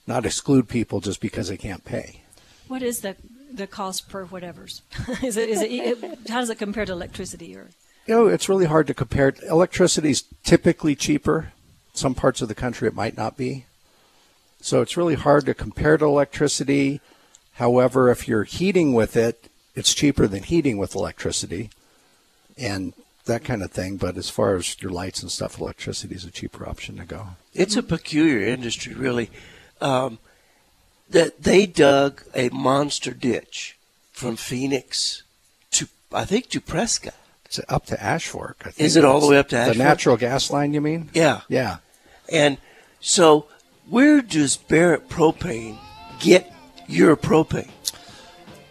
not 0.05 0.25
exclude 0.25 0.67
people 0.67 0.99
just 0.99 1.21
because 1.21 1.47
they 1.47 1.57
can't 1.57 1.85
pay. 1.85 2.21
What 2.67 2.83
is 2.83 3.01
the 3.01 3.15
the 3.51 3.67
cost 3.67 4.09
per 4.09 4.25
whatever's? 4.25 4.81
is 5.23 5.37
it 5.37 5.49
is 5.49 5.61
it 5.61 6.29
how 6.29 6.39
does 6.39 6.49
it 6.49 6.57
compare 6.57 6.85
to 6.85 6.91
electricity 6.91 7.55
or? 7.55 7.69
You 8.05 8.15
know, 8.15 8.27
it's 8.27 8.49
really 8.49 8.65
hard 8.65 8.87
to 8.87 8.93
compare. 8.93 9.33
Electricity 9.49 10.09
is 10.09 10.23
typically 10.43 10.93
cheaper. 10.93 11.53
Some 11.93 12.15
parts 12.15 12.41
of 12.41 12.49
the 12.49 12.55
country 12.55 12.87
it 12.87 12.95
might 12.95 13.15
not 13.15 13.37
be. 13.37 13.65
So 14.59 14.81
it's 14.81 14.97
really 14.97 15.15
hard 15.15 15.45
to 15.45 15.53
compare 15.53 15.97
to 15.97 16.05
electricity. 16.05 16.99
However, 17.53 18.09
if 18.09 18.27
you're 18.27 18.43
heating 18.43 18.93
with 18.93 19.15
it, 19.15 19.47
it's 19.73 19.93
cheaper 19.93 20.27
than 20.27 20.43
heating 20.43 20.77
with 20.77 20.95
electricity 20.95 21.69
and 22.57 22.93
that 23.25 23.43
kind 23.43 23.63
of 23.63 23.71
thing. 23.71 23.97
But 23.97 24.17
as 24.17 24.29
far 24.29 24.55
as 24.55 24.81
your 24.81 24.91
lights 24.91 25.21
and 25.21 25.31
stuff, 25.31 25.59
electricity 25.59 26.15
is 26.15 26.25
a 26.25 26.31
cheaper 26.31 26.67
option 26.67 26.97
to 26.97 27.05
go. 27.05 27.29
It's 27.53 27.75
a 27.75 27.83
peculiar 27.83 28.39
industry, 28.39 28.93
really. 28.93 29.29
Um, 29.81 30.19
that 31.09 31.43
they 31.43 31.65
dug 31.65 32.23
a 32.33 32.49
monster 32.49 33.11
ditch 33.11 33.77
from 34.11 34.35
Phoenix 34.35 35.23
to, 35.71 35.87
I 36.11 36.25
think, 36.25 36.49
to 36.49 36.61
Prescott. 36.61 37.15
It's 37.45 37.59
up 37.69 37.85
to 37.87 38.01
Ash 38.01 38.27
Fork. 38.27 38.73
Is 38.77 38.95
it 38.95 39.05
all 39.05 39.19
the 39.19 39.27
way 39.27 39.37
up 39.37 39.49
to 39.49 39.57
Ash 39.57 39.75
The 39.75 39.83
natural 39.83 40.17
gas 40.17 40.49
line, 40.49 40.73
you 40.73 40.81
mean? 40.81 41.09
Yeah. 41.13 41.41
Yeah. 41.49 41.77
And 42.31 42.57
so, 42.99 43.47
where 43.87 44.21
does 44.21 44.57
Barrett 44.57 45.09
Propane 45.09 45.77
get 46.19 46.51
your 46.87 47.15
propane? 47.15 47.69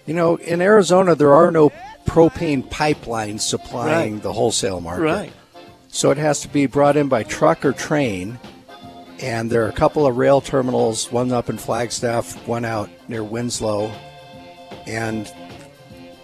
You 0.07 0.14
know, 0.14 0.37
in 0.37 0.61
Arizona, 0.61 1.14
there 1.14 1.33
are 1.33 1.53
no 1.53 1.71
propane 2.07 2.69
pipeline 2.69 3.38
supplying 3.38 4.15
Right. 4.15 4.23
the 4.23 4.33
wholesale 4.33 4.81
market. 4.81 5.03
Right. 5.03 5.33
So 5.88 6.11
it 6.11 6.19
has 6.19 6.41
to 6.41 6.49
be 6.49 6.67
brought 6.67 6.97
in 6.97 7.09
by 7.09 7.23
truck 7.23 7.65
or 7.65 7.73
train. 7.73 8.38
And 9.21 9.51
there 9.51 9.65
are 9.65 9.69
a 9.69 9.73
couple 9.73 10.07
of 10.07 10.17
rail 10.17 10.41
terminals, 10.41 11.12
one 11.12 11.33
up 11.33 11.49
in 11.49 11.59
Flagstaff, 11.59 12.47
one 12.49 12.65
out 12.65 12.91
near 13.09 13.23
Winslow. 13.23 13.93
And 14.87 15.31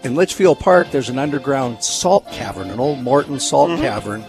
in 0.02 0.14
Litchfield 0.14 0.58
Park, 0.58 0.90
there's 0.90 1.08
an 1.08 1.18
underground 1.18 1.84
salt 1.84 2.26
cavern, 2.32 2.70
an 2.70 2.80
old 2.80 3.00
Morton 3.00 3.38
salt 3.38 3.70
mm-hmm. 3.70 3.82
cavern. 3.82 4.24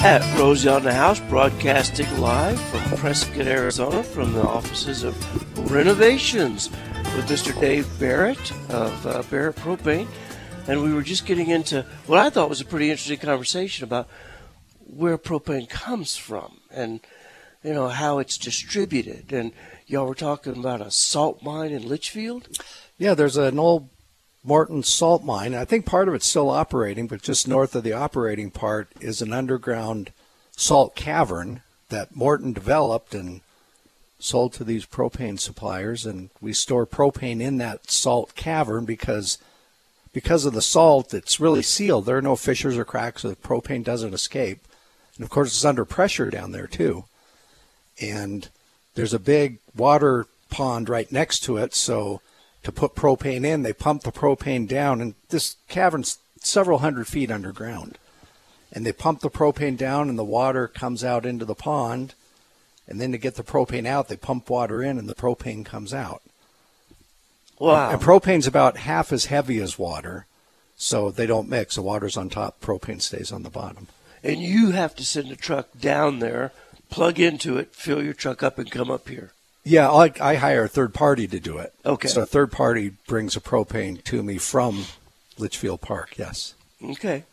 At 0.00 0.20
the 0.82 0.92
House, 0.94 1.18
broadcasting 1.20 2.20
live 2.20 2.60
from 2.60 2.98
Prescott, 2.98 3.46
Arizona, 3.46 4.02
from 4.02 4.32
the 4.32 4.42
offices 4.42 5.02
of 5.02 5.70
Renovations 5.72 6.70
with 7.16 7.26
Mr. 7.28 7.58
Dave 7.60 7.88
Barrett 7.98 8.52
of 8.70 9.06
uh, 9.06 9.22
Barrett 9.30 9.56
Propane. 9.56 10.06
And 10.68 10.82
we 10.82 10.94
were 10.94 11.02
just 11.02 11.26
getting 11.26 11.48
into 11.50 11.84
what 12.06 12.20
I 12.20 12.30
thought 12.30 12.48
was 12.48 12.60
a 12.60 12.64
pretty 12.64 12.90
interesting 12.90 13.18
conversation 13.18 13.84
about 13.84 14.08
where 14.86 15.18
propane 15.18 15.68
comes 15.68 16.16
from 16.16 16.60
and, 16.70 17.00
you 17.64 17.74
know, 17.74 17.88
how 17.88 18.18
it's 18.18 18.38
distributed. 18.38 19.32
And 19.32 19.52
y'all 19.86 20.06
were 20.06 20.14
talking 20.14 20.56
about 20.56 20.80
a 20.80 20.92
salt 20.92 21.42
mine 21.42 21.72
in 21.72 21.88
Litchfield? 21.88 22.48
Yeah, 22.98 23.14
there's 23.14 23.36
an 23.36 23.58
old 23.58 23.88
Morton 24.48 24.82
salt 24.82 25.22
mine. 25.22 25.54
I 25.54 25.66
think 25.66 25.84
part 25.84 26.08
of 26.08 26.14
it's 26.14 26.26
still 26.26 26.48
operating, 26.48 27.06
but 27.06 27.20
just 27.20 27.46
north 27.46 27.74
of 27.74 27.84
the 27.84 27.92
operating 27.92 28.50
part 28.50 28.88
is 28.98 29.20
an 29.20 29.30
underground 29.30 30.10
salt 30.56 30.96
cavern 30.96 31.60
that 31.90 32.16
Morton 32.16 32.54
developed 32.54 33.14
and 33.14 33.42
sold 34.18 34.54
to 34.54 34.64
these 34.64 34.86
propane 34.86 35.38
suppliers. 35.38 36.06
And 36.06 36.30
we 36.40 36.54
store 36.54 36.86
propane 36.86 37.42
in 37.42 37.58
that 37.58 37.90
salt 37.90 38.34
cavern 38.36 38.86
because 38.86 39.36
because 40.14 40.46
of 40.46 40.54
the 40.54 40.62
salt, 40.62 41.12
it's 41.12 41.38
really 41.38 41.62
sealed. 41.62 42.06
There 42.06 42.16
are 42.16 42.22
no 42.22 42.34
fissures 42.34 42.78
or 42.78 42.86
cracks, 42.86 43.22
so 43.22 43.28
the 43.28 43.36
propane 43.36 43.84
doesn't 43.84 44.14
escape. 44.14 44.60
And 45.16 45.24
of 45.24 45.28
course, 45.28 45.48
it's 45.50 45.64
under 45.64 45.84
pressure 45.84 46.30
down 46.30 46.52
there 46.52 46.66
too. 46.66 47.04
And 48.00 48.48
there's 48.94 49.12
a 49.12 49.18
big 49.18 49.58
water 49.76 50.26
pond 50.48 50.88
right 50.88 51.12
next 51.12 51.40
to 51.40 51.58
it, 51.58 51.74
so 51.74 52.22
to 52.62 52.72
put 52.72 52.94
propane 52.94 53.44
in. 53.44 53.62
They 53.62 53.72
pump 53.72 54.02
the 54.02 54.12
propane 54.12 54.66
down, 54.68 55.00
and 55.00 55.14
this 55.28 55.56
cavern's 55.68 56.18
several 56.40 56.78
hundred 56.78 57.06
feet 57.06 57.30
underground. 57.30 57.98
And 58.72 58.84
they 58.84 58.92
pump 58.92 59.20
the 59.20 59.30
propane 59.30 59.76
down, 59.76 60.08
and 60.08 60.18
the 60.18 60.24
water 60.24 60.68
comes 60.68 61.02
out 61.02 61.24
into 61.24 61.44
the 61.44 61.54
pond. 61.54 62.14
And 62.86 63.00
then 63.00 63.12
to 63.12 63.18
get 63.18 63.34
the 63.34 63.42
propane 63.42 63.86
out, 63.86 64.08
they 64.08 64.16
pump 64.16 64.50
water 64.50 64.82
in, 64.82 64.98
and 64.98 65.08
the 65.08 65.14
propane 65.14 65.64
comes 65.64 65.94
out. 65.94 66.22
Wow. 67.58 67.90
And 67.90 68.00
propane's 68.00 68.46
about 68.46 68.76
half 68.78 69.12
as 69.12 69.26
heavy 69.26 69.58
as 69.60 69.78
water, 69.78 70.26
so 70.76 71.10
they 71.10 71.26
don't 71.26 71.48
mix. 71.48 71.74
The 71.74 71.82
water's 71.82 72.16
on 72.16 72.28
top, 72.28 72.60
propane 72.60 73.02
stays 73.02 73.32
on 73.32 73.42
the 73.42 73.50
bottom. 73.50 73.88
And 74.22 74.40
you 74.40 74.72
have 74.72 74.94
to 74.96 75.04
send 75.04 75.30
a 75.30 75.36
truck 75.36 75.68
down 75.78 76.18
there, 76.18 76.52
plug 76.90 77.18
into 77.18 77.56
it, 77.56 77.74
fill 77.74 78.02
your 78.02 78.14
truck 78.14 78.42
up, 78.42 78.58
and 78.58 78.70
come 78.70 78.90
up 78.90 79.08
here. 79.08 79.32
Yeah, 79.68 79.90
I, 79.90 80.12
I 80.20 80.34
hire 80.36 80.64
a 80.64 80.68
third 80.68 80.94
party 80.94 81.26
to 81.28 81.38
do 81.38 81.58
it. 81.58 81.74
Okay. 81.84 82.08
So 82.08 82.22
a 82.22 82.26
third 82.26 82.50
party 82.50 82.92
brings 83.06 83.36
a 83.36 83.40
propane 83.40 84.02
to 84.04 84.22
me 84.22 84.38
from 84.38 84.86
Litchfield 85.36 85.82
Park. 85.82 86.16
Yes. 86.16 86.54
Okay. 86.82 87.24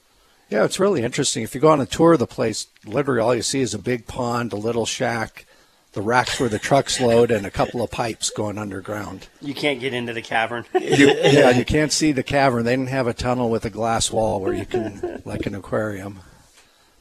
Yeah, 0.50 0.66
it's 0.66 0.80
really 0.80 1.02
interesting. 1.02 1.44
If 1.44 1.56
you 1.56 1.62
go 1.62 1.70
on 1.70 1.82
a 1.82 1.86
tour 1.86 2.14
of 2.14 2.20
the 2.20 2.28
place, 2.28 2.68
literally 2.86 3.22
all 3.22 3.34
you 3.34 3.42
see 3.42 3.62
is 3.62 3.74
a 3.74 3.80
big 3.80 4.06
pond, 4.06 4.54
a 4.54 4.58
little 4.58 4.86
shack, 4.86 5.46
the 5.94 6.02
racks 6.02 6.40
where 6.40 6.50
the 6.50 6.60
trucks 6.60 7.00
load, 7.00 7.32
and 7.32 7.46
a 7.46 7.52
couple 7.52 7.82
of 7.82 7.90
pipes 7.90 8.30
going 8.30 8.58
underground. 8.58 9.28
You 9.42 9.56
can't 9.56 9.80
get 9.80 9.94
into 9.94 10.12
the 10.14 10.22
cavern. 10.22 10.66
You, 10.74 11.08
yeah, 11.08 11.52
you 11.52 11.66
can't 11.66 11.92
see 11.92 12.12
the 12.12 12.22
cavern. 12.22 12.66
They 12.66 12.74
didn't 12.74 12.90
have 12.90 13.08
a 13.08 13.14
tunnel 13.14 13.50
with 13.50 13.66
a 13.66 13.70
glass 13.70 14.12
wall 14.12 14.42
where 14.42 14.54
you 14.54 14.66
can, 14.66 15.22
like 15.26 15.46
an 15.46 15.56
aquarium. 15.56 16.20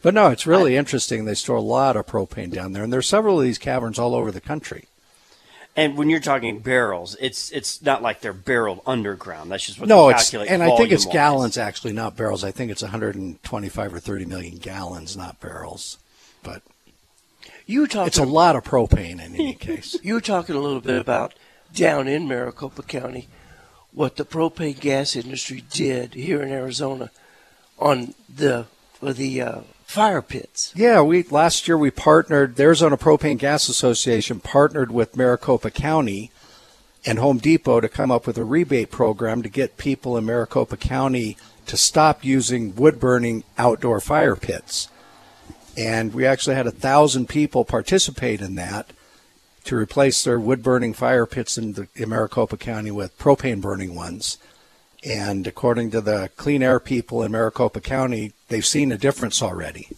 But 0.01 0.15
no, 0.15 0.29
it's 0.29 0.47
really 0.47 0.77
interesting. 0.77 1.25
They 1.25 1.35
store 1.35 1.57
a 1.57 1.61
lot 1.61 1.97
of 1.97 2.07
propane 2.07 2.53
down 2.53 2.73
there, 2.73 2.85
and 2.85 2.93
there's 2.93 3.09
several 3.09 3.39
of 3.41 3.45
these 3.45 3.59
caverns 3.59 3.99
all 3.99 4.15
over 4.15 4.31
the 4.31 4.41
country. 4.41 4.85
And 5.77 5.97
when 5.97 6.09
you're 6.09 6.21
talking 6.21 6.61
barrels, 6.61 7.17
it's 7.21 7.51
it's 7.51 7.83
not 7.83 8.01
like 8.01 8.21
they're 8.21 8.33
barreled 8.33 8.81
underground. 8.87 9.51
That's 9.51 9.67
just 9.67 9.81
what 9.81 9.89
No, 9.89 10.07
they 10.07 10.15
it's 10.15 10.25
calculate. 10.31 10.51
and 10.51 10.63
I 10.63 10.77
think 10.77 10.93
it's 10.93 11.05
volume-wise. 11.05 11.13
gallons 11.13 11.59
actually, 11.59 11.93
not 11.93 12.17
barrels. 12.17 12.45
I 12.45 12.53
think 12.53 12.71
it's 12.71 12.83
125 12.83 13.95
or 13.95 13.99
30 13.99 14.25
million 14.27 14.57
gallons, 14.59 15.17
not 15.17 15.41
barrels. 15.41 15.99
But 16.45 16.63
You 17.67 17.81
were 17.81 17.87
talking. 17.89 18.07
it's 18.07 18.19
a 18.19 18.25
lot 18.25 18.55
of 18.55 18.63
propane 18.63 19.15
in 19.15 19.35
any 19.35 19.55
case. 19.59 19.97
You 20.03 20.15
were 20.15 20.21
talking 20.21 20.55
a 20.55 20.61
little 20.61 20.81
bit 20.81 21.01
about 21.01 21.35
down 21.75 22.07
in 22.07 22.29
Maricopa 22.29 22.83
County, 22.85 23.27
what 23.91 24.15
the 24.15 24.25
propane 24.25 24.79
gas 24.79 25.17
industry 25.17 25.65
did 25.73 26.15
here 26.15 26.41
in 26.41 26.51
Arizona 26.53 27.11
on 27.81 28.15
the 28.33 28.67
for 28.93 29.13
the 29.13 29.41
uh, 29.43 29.61
fire 29.95 30.23
pits. 30.23 30.73
Yeah, 30.75 31.03
we 31.03 31.23
last 31.23 31.69
year 31.69 31.79
we 31.79 31.91
partnered. 31.91 32.57
The 32.57 32.65
Arizona 32.65 32.97
Propane 32.97 33.39
Gas 33.39 33.69
Association 33.69 34.41
partnered 34.41 34.91
with 34.91 35.17
Maricopa 35.17 35.71
County 35.71 36.33
and 37.07 37.21
Home 37.21 37.39
Depot 37.39 37.81
to 37.81 37.89
come 37.89 38.11
up 38.11 38.27
with 38.27 38.37
a 38.37 38.45
rebate 38.45 38.91
program 38.91 39.43
to 39.43 39.49
get 39.49 39.77
people 39.77 40.17
in 40.17 40.27
Maricopa 40.27 40.77
County 40.77 41.37
to 41.67 41.77
stop 41.77 42.25
using 42.25 42.75
wood 42.75 42.99
burning 42.99 43.45
outdoor 43.57 44.01
fire 44.01 44.35
pits. 44.35 44.89
And 45.77 46.13
we 46.13 46.27
actually 46.27 46.57
had 46.57 46.67
a 46.67 46.73
thousand 46.73 47.29
people 47.29 47.65
participate 47.65 48.41
in 48.41 48.57
that 48.57 48.93
to 49.65 49.77
replace 49.77 50.25
their 50.25 50.41
wood 50.41 50.63
burning 50.63 50.93
fire 50.93 51.25
pits 51.25 51.57
in, 51.57 51.75
the, 51.75 51.89
in 51.95 52.09
Maricopa 52.09 52.57
County 52.57 52.91
with 52.91 53.17
propane 53.19 53.61
burning 53.61 53.95
ones. 53.95 54.39
And 55.05 55.47
according 55.47 55.91
to 55.93 56.01
the 56.01 56.31
clean 56.37 56.63
air 56.63 56.81
people 56.81 57.23
in 57.23 57.31
Maricopa 57.31 57.81
County, 57.81 58.33
they've 58.55 58.65
seen 58.65 58.93
a 58.93 58.97
difference 58.97 59.43
already. 59.43 59.89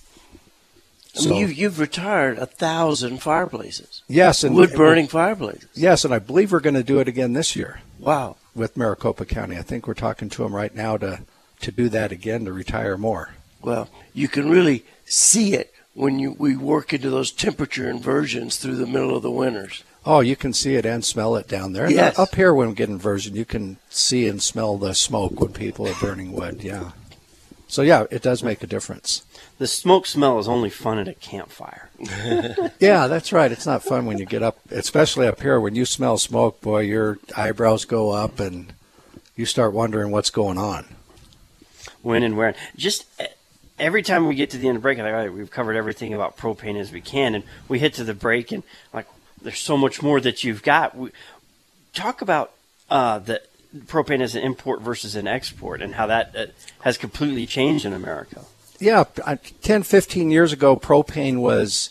I 1.19 1.27
mean, 1.27 1.37
you've, 1.37 1.53
you've 1.53 1.79
retired 1.79 2.39
a 2.39 2.47
thousand 2.47 3.19
fireplaces, 3.23 4.03
Yes, 4.09 4.43
and 4.45 4.55
wood 4.55 4.73
burning 4.73 5.09
fireplaces. 5.09 5.69
Yes, 5.75 6.05
and 6.07 6.13
I 6.15 6.19
believe 6.19 6.53
we're 6.53 6.61
going 6.61 6.75
to 6.75 6.83
do 6.83 6.99
it 7.01 7.09
again 7.09 7.33
this 7.35 7.55
year 7.55 7.81
Wow. 7.99 8.37
with 8.55 8.77
Maricopa 8.77 9.27
County. 9.27 9.57
I 9.59 9.63
think 9.63 9.87
we're 9.87 9.95
talking 9.95 10.29
to 10.31 10.43
them 10.43 10.55
right 10.55 10.75
now 10.75 10.97
to 10.99 11.21
to 11.61 11.73
do 11.73 11.89
that 11.91 12.13
again 12.13 12.45
to 12.45 12.53
retire 12.53 12.97
more. 12.99 13.35
Well, 13.63 13.89
you 14.13 14.29
can 14.29 14.51
really 14.51 14.85
see 15.07 15.55
it 15.55 15.73
when 15.95 16.19
you 16.19 16.37
we 16.39 16.55
work 16.57 16.93
into 16.93 17.09
those 17.11 17.31
temperature 17.33 17.89
inversions 17.91 18.57
through 18.59 18.77
the 18.77 18.87
middle 18.87 19.17
of 19.17 19.23
the 19.23 19.31
winters. 19.31 19.85
Oh, 20.05 20.21
you 20.21 20.37
can 20.37 20.53
see 20.53 20.77
it 20.77 20.85
and 20.87 21.05
smell 21.05 21.35
it 21.37 21.49
down 21.49 21.73
there. 21.73 21.91
Yes. 21.91 22.19
Up 22.19 22.35
here, 22.35 22.53
when 22.55 22.69
we 22.69 22.75
get 22.75 22.89
inversion, 22.91 23.35
you 23.35 23.45
can 23.47 23.79
see 23.91 24.29
and 24.29 24.41
smell 24.43 24.77
the 24.77 24.95
smoke 24.95 25.41
when 25.41 25.53
people 25.53 25.89
are 25.89 25.95
burning 26.01 26.33
wood. 26.33 26.63
Yeah. 26.63 26.93
So 27.69 27.83
yeah, 27.83 28.07
it 28.11 28.23
does 28.23 28.43
make 28.43 28.63
a 28.63 28.67
difference. 28.67 29.25
The 29.59 29.67
smoke 29.67 30.07
smell 30.07 30.39
is 30.39 30.49
only 30.49 30.71
fun 30.71 30.99
at 30.99 31.09
a 31.09 31.15
campfire. 31.15 31.91
Yeah, 32.79 33.07
that's 33.07 33.33
right. 33.33 33.51
It's 33.51 33.67
not 33.67 33.83
fun 33.83 34.05
when 34.05 34.19
you 34.19 34.27
get 34.27 34.43
up, 34.43 34.59
especially 34.71 35.27
up 35.27 35.41
here 35.41 35.59
when 35.59 35.75
you 35.75 35.87
smell 35.87 36.19
smoke. 36.19 36.61
Boy, 36.61 36.81
your 36.81 37.19
eyebrows 37.37 37.85
go 37.87 38.11
up 38.11 38.39
and 38.39 38.73
you 39.35 39.47
start 39.47 39.73
wondering 39.73 40.11
what's 40.11 40.31
going 40.31 40.59
on. 40.59 40.87
When 42.03 42.23
and 42.23 42.37
where. 42.37 42.55
Just 42.77 43.07
every 43.79 44.03
time 44.03 44.27
we 44.27 44.35
get 44.35 44.51
to 44.51 44.59
the 44.59 44.69
end 44.69 44.77
of 44.77 44.83
the 44.83 44.85
break, 44.85 44.99
I'm 44.99 45.05
like, 45.05 45.15
all 45.15 45.21
right, 45.21 45.33
we've 45.33 45.51
covered 45.51 45.77
everything 45.77 46.13
about 46.13 46.37
propane 46.37 46.79
as 46.79 46.93
we 46.93 47.01
can, 47.01 47.35
and 47.35 47.45
we 47.67 47.79
hit 47.79 47.95
to 47.95 48.05
the 48.05 48.15
break, 48.15 48.53
and 48.53 48.63
like, 48.93 49.07
there's 49.41 49.59
so 49.59 49.77
much 49.77 50.03
more 50.03 50.21
that 50.21 50.45
you've 50.45 50.63
got. 50.63 50.97
We, 50.97 51.11
talk 51.97 52.21
about 52.21 52.53
uh, 52.91 53.19
the 53.19 53.43
propane 53.87 54.21
as 54.21 54.35
an 54.35 54.43
import 54.43 54.81
versus 54.81 55.17
an 55.17 55.27
export, 55.27 55.83
and 55.83 55.95
how 55.95 56.07
that 56.07 56.35
uh, 56.37 56.47
has 56.81 56.99
completely 56.99 57.47
changed 57.47 57.85
in 57.85 57.93
America. 57.93 58.45
yeah, 58.79 59.05
uh, 59.25 59.37
10, 59.63 59.83
15 59.83 60.31
years 60.31 60.53
ago, 60.53 60.77
propane 60.77 61.39
was 61.39 61.91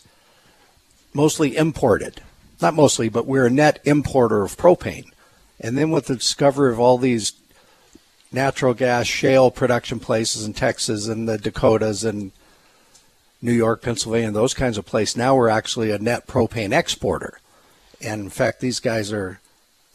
mostly 1.12 1.56
imported. 1.56 2.22
Not 2.60 2.74
mostly, 2.74 3.08
but 3.08 3.26
we're 3.26 3.46
a 3.46 3.50
net 3.50 3.80
importer 3.84 4.42
of 4.42 4.56
propane. 4.56 5.10
And 5.60 5.76
then 5.76 5.90
with 5.90 6.06
the 6.06 6.16
discovery 6.16 6.72
of 6.72 6.80
all 6.80 6.98
these 6.98 7.32
natural 8.32 8.74
gas 8.74 9.06
shale 9.06 9.50
production 9.50 9.98
places 10.00 10.44
in 10.44 10.52
Texas 10.52 11.08
and 11.08 11.28
the 11.28 11.38
Dakotas 11.38 12.04
and 12.04 12.32
New 13.42 13.52
York, 13.52 13.82
Pennsylvania, 13.82 14.30
those 14.30 14.54
kinds 14.54 14.78
of 14.78 14.86
places, 14.86 15.16
now 15.16 15.34
we're 15.36 15.48
actually 15.48 15.90
a 15.90 15.98
net 15.98 16.26
propane 16.26 16.72
exporter. 16.72 17.40
And 18.00 18.22
in 18.22 18.30
fact, 18.30 18.60
these 18.60 18.80
guys 18.80 19.12
are, 19.12 19.40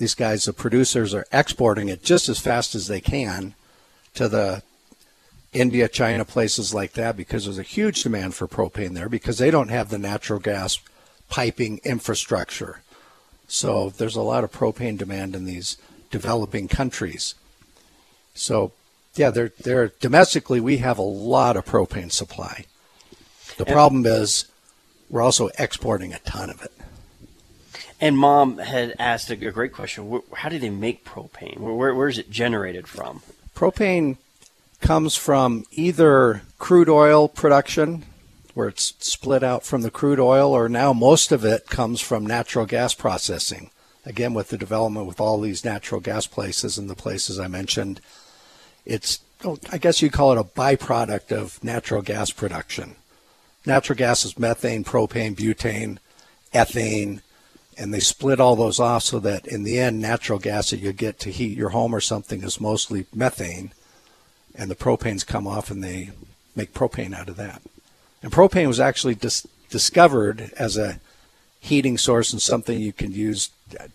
these 0.01 0.15
guys, 0.15 0.45
the 0.45 0.51
producers 0.51 1.13
are 1.13 1.27
exporting 1.31 1.87
it 1.87 2.03
just 2.03 2.27
as 2.27 2.39
fast 2.39 2.73
as 2.73 2.87
they 2.87 2.99
can 2.99 3.53
to 4.15 4.27
the 4.27 4.63
India, 5.53 5.87
China, 5.87 6.25
places 6.25 6.73
like 6.73 6.93
that, 6.93 7.15
because 7.15 7.45
there's 7.45 7.59
a 7.59 7.63
huge 7.63 8.01
demand 8.01 8.33
for 8.33 8.47
propane 8.47 8.95
there 8.95 9.07
because 9.07 9.37
they 9.37 9.51
don't 9.51 9.69
have 9.69 9.89
the 9.89 9.99
natural 9.99 10.39
gas 10.39 10.79
piping 11.29 11.79
infrastructure. 11.83 12.81
So 13.47 13.91
there's 13.91 14.15
a 14.15 14.23
lot 14.23 14.43
of 14.43 14.51
propane 14.51 14.97
demand 14.97 15.35
in 15.35 15.45
these 15.45 15.77
developing 16.09 16.67
countries. 16.67 17.35
So, 18.33 18.71
yeah, 19.13 19.29
they're, 19.29 19.51
they're 19.59 19.91
domestically 19.99 20.59
we 20.59 20.77
have 20.77 20.97
a 20.97 21.03
lot 21.03 21.55
of 21.55 21.65
propane 21.65 22.11
supply. 22.11 22.65
The 23.57 23.65
problem 23.65 24.07
is 24.07 24.45
we're 25.11 25.21
also 25.21 25.51
exporting 25.59 26.11
a 26.11 26.19
ton 26.19 26.49
of 26.49 26.63
it. 26.63 26.71
And 28.01 28.17
mom 28.17 28.57
had 28.57 28.95
asked 28.97 29.29
a, 29.29 29.33
a 29.33 29.51
great 29.51 29.73
question: 29.73 30.21
How 30.33 30.49
do 30.49 30.57
they 30.57 30.71
make 30.71 31.05
propane? 31.05 31.59
Where, 31.59 31.73
where, 31.73 31.95
where 31.95 32.09
is 32.09 32.17
it 32.17 32.31
generated 32.31 32.87
from? 32.87 33.21
Propane 33.55 34.17
comes 34.81 35.15
from 35.15 35.65
either 35.71 36.41
crude 36.57 36.89
oil 36.89 37.27
production, 37.27 38.03
where 38.55 38.67
it's 38.67 38.95
split 38.99 39.43
out 39.43 39.63
from 39.63 39.83
the 39.83 39.91
crude 39.91 40.19
oil, 40.19 40.51
or 40.51 40.67
now 40.67 40.91
most 40.91 41.31
of 41.31 41.45
it 41.45 41.67
comes 41.67 42.01
from 42.01 42.25
natural 42.25 42.65
gas 42.65 42.95
processing. 42.95 43.69
Again, 44.03 44.33
with 44.33 44.49
the 44.49 44.57
development 44.57 45.05
with 45.05 45.21
all 45.21 45.39
these 45.39 45.63
natural 45.63 46.01
gas 46.01 46.25
places 46.25 46.79
and 46.79 46.89
the 46.89 46.95
places 46.95 47.39
I 47.39 47.47
mentioned, 47.47 48.01
it's, 48.83 49.19
oh, 49.45 49.59
I 49.71 49.77
guess 49.77 50.01
you 50.01 50.09
call 50.09 50.31
it 50.31 50.39
a 50.39 50.43
byproduct 50.43 51.31
of 51.31 51.63
natural 51.63 52.01
gas 52.01 52.31
production. 52.31 52.95
natural 53.63 53.95
gas 53.95 54.25
is 54.25 54.39
methane, 54.39 54.83
propane, 54.83 55.35
butane, 55.35 55.99
ethane, 56.51 57.21
and 57.77 57.93
they 57.93 57.99
split 57.99 58.39
all 58.39 58.55
those 58.55 58.79
off 58.79 59.03
so 59.03 59.19
that 59.19 59.45
in 59.47 59.63
the 59.63 59.79
end, 59.79 59.99
natural 60.01 60.39
gas 60.39 60.69
that 60.69 60.79
you 60.79 60.91
get 60.93 61.19
to 61.19 61.31
heat 61.31 61.57
your 61.57 61.69
home 61.69 61.95
or 61.95 62.01
something 62.01 62.43
is 62.43 62.59
mostly 62.61 63.05
methane, 63.13 63.71
and 64.55 64.69
the 64.69 64.75
propanes 64.75 65.25
come 65.25 65.47
off 65.47 65.71
and 65.71 65.83
they 65.83 66.11
make 66.55 66.73
propane 66.73 67.13
out 67.13 67.29
of 67.29 67.37
that. 67.37 67.61
And 68.21 68.31
propane 68.31 68.67
was 68.67 68.79
actually 68.79 69.15
dis- 69.15 69.47
discovered 69.69 70.51
as 70.57 70.77
a 70.77 70.99
heating 71.59 71.97
source 71.97 72.33
and 72.33 72.41
something 72.41 72.79
you 72.79 72.93
can 72.93 73.11
use 73.11 73.49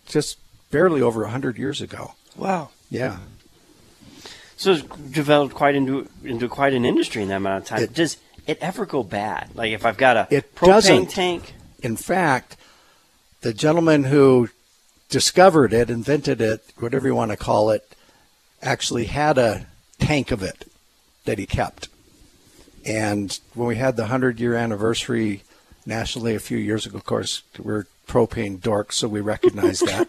just 0.05 0.37
barely 0.71 1.01
over 1.01 1.21
100 1.21 1.57
years 1.57 1.81
ago. 1.81 2.13
Wow. 2.35 2.69
Yeah. 2.89 3.17
So 4.57 4.71
it's 4.71 4.81
developed 5.11 5.53
quite 5.53 5.75
into 5.75 6.09
into 6.23 6.47
quite 6.49 6.73
an 6.73 6.83
industry 6.83 7.21
in 7.21 7.29
that 7.29 7.35
amount 7.37 7.63
of 7.63 7.69
time. 7.69 7.83
It- 7.83 7.93
Does 7.93 8.17
it 8.47 8.57
ever 8.59 8.85
go 8.85 9.03
bad? 9.03 9.55
Like 9.55 9.71
if 9.71 9.85
I've 9.85 9.97
got 9.97 10.17
a 10.17 10.27
It 10.31 10.55
propane 10.55 11.07
tank, 11.09 11.53
In 11.83 11.95
fact, 11.95 12.57
the 13.41 13.53
gentleman 13.53 14.05
who 14.05 14.49
discovered 15.09 15.73
it, 15.73 15.89
invented 15.89 16.41
it, 16.41 16.63
whatever 16.77 17.07
you 17.07 17.15
want 17.15 17.31
to 17.31 17.37
call 17.37 17.69
it, 17.69 17.95
actually 18.61 19.05
had 19.05 19.37
a 19.37 19.65
tank 19.99 20.31
of 20.31 20.43
it 20.43 20.67
that 21.25 21.37
he 21.37 21.45
kept. 21.45 21.87
And 22.85 23.37
when 23.53 23.67
we 23.67 23.75
had 23.75 23.95
the 23.95 24.03
100 24.03 24.39
year 24.39 24.55
anniversary 24.55 25.43
nationally 25.85 26.35
a 26.35 26.39
few 26.39 26.57
years 26.57 26.85
ago, 26.85 26.97
of 26.97 27.05
course, 27.05 27.43
we're 27.59 27.85
propane 28.07 28.59
dorks, 28.59 28.93
so 28.93 29.07
we 29.07 29.21
recognize 29.21 29.79
that. 29.81 30.07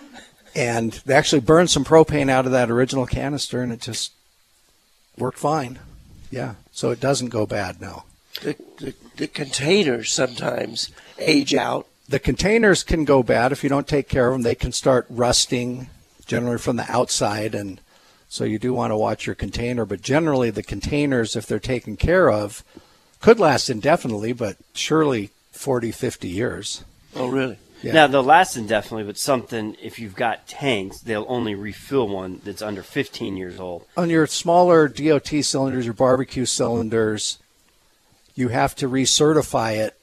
and 0.54 0.92
they 1.06 1.14
actually 1.14 1.40
burned 1.40 1.70
some 1.70 1.84
propane 1.84 2.28
out 2.28 2.46
of 2.46 2.52
that 2.52 2.70
original 2.70 3.06
canister, 3.06 3.62
and 3.62 3.72
it 3.72 3.80
just 3.80 4.12
worked 5.16 5.38
fine. 5.38 5.78
Yeah, 6.30 6.54
so 6.70 6.90
it 6.90 7.00
doesn't 7.00 7.28
go 7.28 7.46
bad 7.46 7.80
now. 7.80 8.04
The, 8.42 8.56
the, 8.78 8.94
the 9.16 9.26
containers 9.26 10.12
sometimes 10.12 10.90
age 11.18 11.54
out. 11.54 11.86
The 12.10 12.18
containers 12.18 12.82
can 12.82 13.04
go 13.04 13.22
bad 13.22 13.52
if 13.52 13.62
you 13.62 13.70
don't 13.70 13.86
take 13.86 14.08
care 14.08 14.28
of 14.28 14.34
them. 14.34 14.42
They 14.42 14.56
can 14.56 14.72
start 14.72 15.06
rusting, 15.08 15.88
generally 16.26 16.58
from 16.58 16.74
the 16.74 16.90
outside, 16.90 17.54
and 17.54 17.80
so 18.28 18.42
you 18.42 18.58
do 18.58 18.74
want 18.74 18.90
to 18.90 18.96
watch 18.96 19.26
your 19.26 19.36
container. 19.36 19.84
But 19.84 20.02
generally, 20.02 20.50
the 20.50 20.64
containers, 20.64 21.36
if 21.36 21.46
they're 21.46 21.60
taken 21.60 21.96
care 21.96 22.28
of, 22.28 22.64
could 23.20 23.38
last 23.38 23.70
indefinitely, 23.70 24.32
but 24.32 24.56
surely 24.74 25.30
40, 25.52 25.92
50 25.92 26.28
years. 26.28 26.84
Oh, 27.14 27.28
really? 27.28 27.58
Yeah. 27.82 27.92
now 27.92 28.06
they'll 28.08 28.22
last 28.22 28.56
indefinitely. 28.56 29.04
But 29.04 29.16
something 29.16 29.76
if 29.80 29.98
you've 29.98 30.16
got 30.16 30.48
tanks, 30.48 30.98
they'll 31.00 31.26
only 31.28 31.54
refill 31.54 32.08
one 32.08 32.40
that's 32.44 32.60
under 32.60 32.82
15 32.82 33.36
years 33.36 33.58
old. 33.60 33.86
On 33.96 34.10
your 34.10 34.26
smaller 34.26 34.88
DOT 34.88 35.28
cylinders, 35.42 35.86
your 35.86 35.94
barbecue 35.94 36.44
cylinders, 36.44 37.38
you 38.34 38.48
have 38.48 38.74
to 38.76 38.88
recertify 38.88 39.76
it 39.76 39.96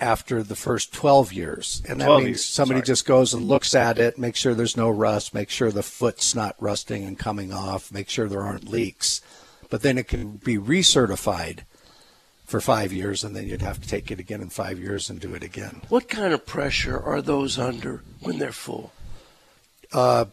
after 0.00 0.42
the 0.42 0.56
first 0.56 0.92
12 0.92 1.32
years. 1.32 1.82
And 1.88 2.00
that 2.00 2.06
12 2.06 2.18
means 2.18 2.28
years, 2.28 2.44
somebody 2.44 2.78
sorry. 2.78 2.86
just 2.86 3.06
goes 3.06 3.34
and 3.34 3.46
looks 3.46 3.74
at 3.74 3.98
it, 3.98 4.18
make 4.18 4.36
sure 4.36 4.54
there's 4.54 4.76
no 4.76 4.90
rust, 4.90 5.34
make 5.34 5.50
sure 5.50 5.70
the 5.70 5.82
foot's 5.82 6.34
not 6.34 6.56
rusting 6.58 7.04
and 7.04 7.18
coming 7.18 7.52
off, 7.52 7.92
make 7.92 8.08
sure 8.08 8.28
there 8.28 8.42
aren't 8.42 8.68
leaks. 8.68 9.20
But 9.68 9.82
then 9.82 9.98
it 9.98 10.08
can 10.08 10.36
be 10.38 10.56
recertified 10.56 11.60
for 12.44 12.60
five 12.60 12.92
years, 12.92 13.22
and 13.22 13.36
then 13.36 13.46
you'd 13.46 13.62
have 13.62 13.80
to 13.80 13.88
take 13.88 14.10
it 14.10 14.18
again 14.18 14.40
in 14.40 14.50
five 14.50 14.78
years 14.78 15.08
and 15.08 15.20
do 15.20 15.34
it 15.34 15.44
again. 15.44 15.82
What 15.88 16.08
kind 16.08 16.34
of 16.34 16.44
pressure 16.44 16.98
are 16.98 17.22
those 17.22 17.58
under 17.58 18.02
when 18.20 18.38
they're 18.38 18.50
full? 18.50 18.92
Uh, 19.92 20.24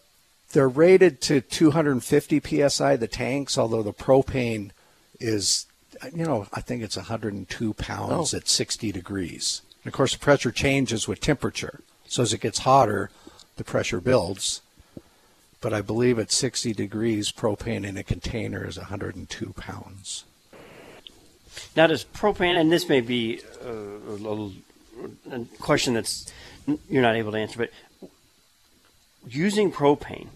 they're 0.51 0.67
rated 0.67 1.21
to 1.21 1.41
250 1.41 2.67
psi, 2.69 2.95
the 2.95 3.08
tanks, 3.08 3.58
although 3.58 3.84
the 3.84 3.93
propane 3.93 4.71
is, 5.19 5.66
you 6.13 6.26
know, 6.26 6.47
I 6.54 6.62
think 6.62 6.84
it's 6.84 6.97
102 6.97 7.73
pounds 7.73 8.34
Oh. 8.34 8.38
at 8.38 8.47
60 8.47 8.91
degrees. 8.91 9.62
And 9.84 9.93
of 9.93 9.95
course, 9.95 10.13
the 10.13 10.19
pressure 10.19 10.52
changes 10.52 11.08
with 11.08 11.19
temperature. 11.19 11.82
So 12.08 12.23
as 12.23 12.34
it 12.34 12.41
gets 12.41 12.60
hotter, 12.60 13.10
the 13.58 13.63
pressure 13.63 14.00
builds. 14.00 14.62
But 15.60 15.73
I 15.73 15.82
believe 15.82 16.19
at 16.19 16.32
60 16.32 16.73
degrees, 16.73 17.32
propane 17.32 17.86
in 17.86 17.97
a 17.97 18.04
container 18.04 18.65
is 18.67 18.78
102 18.78 19.54
pounds. 19.54 20.23
Now, 21.76 21.88
does 21.88 22.04
propane, 22.06 22.60
and 22.60 22.71
this 22.71 22.88
may 22.88 23.02
be 23.02 23.41
uh, 23.65 23.69
a 23.69 24.17
little 24.21 24.54
a 25.32 25.45
question 25.60 25.93
that's 25.95 26.32
you're 26.89 27.02
not 27.02 27.15
able 27.15 27.32
to 27.32 27.38
answer, 27.38 27.58
but 27.58 27.71
using 29.28 29.71
propane 29.71 30.28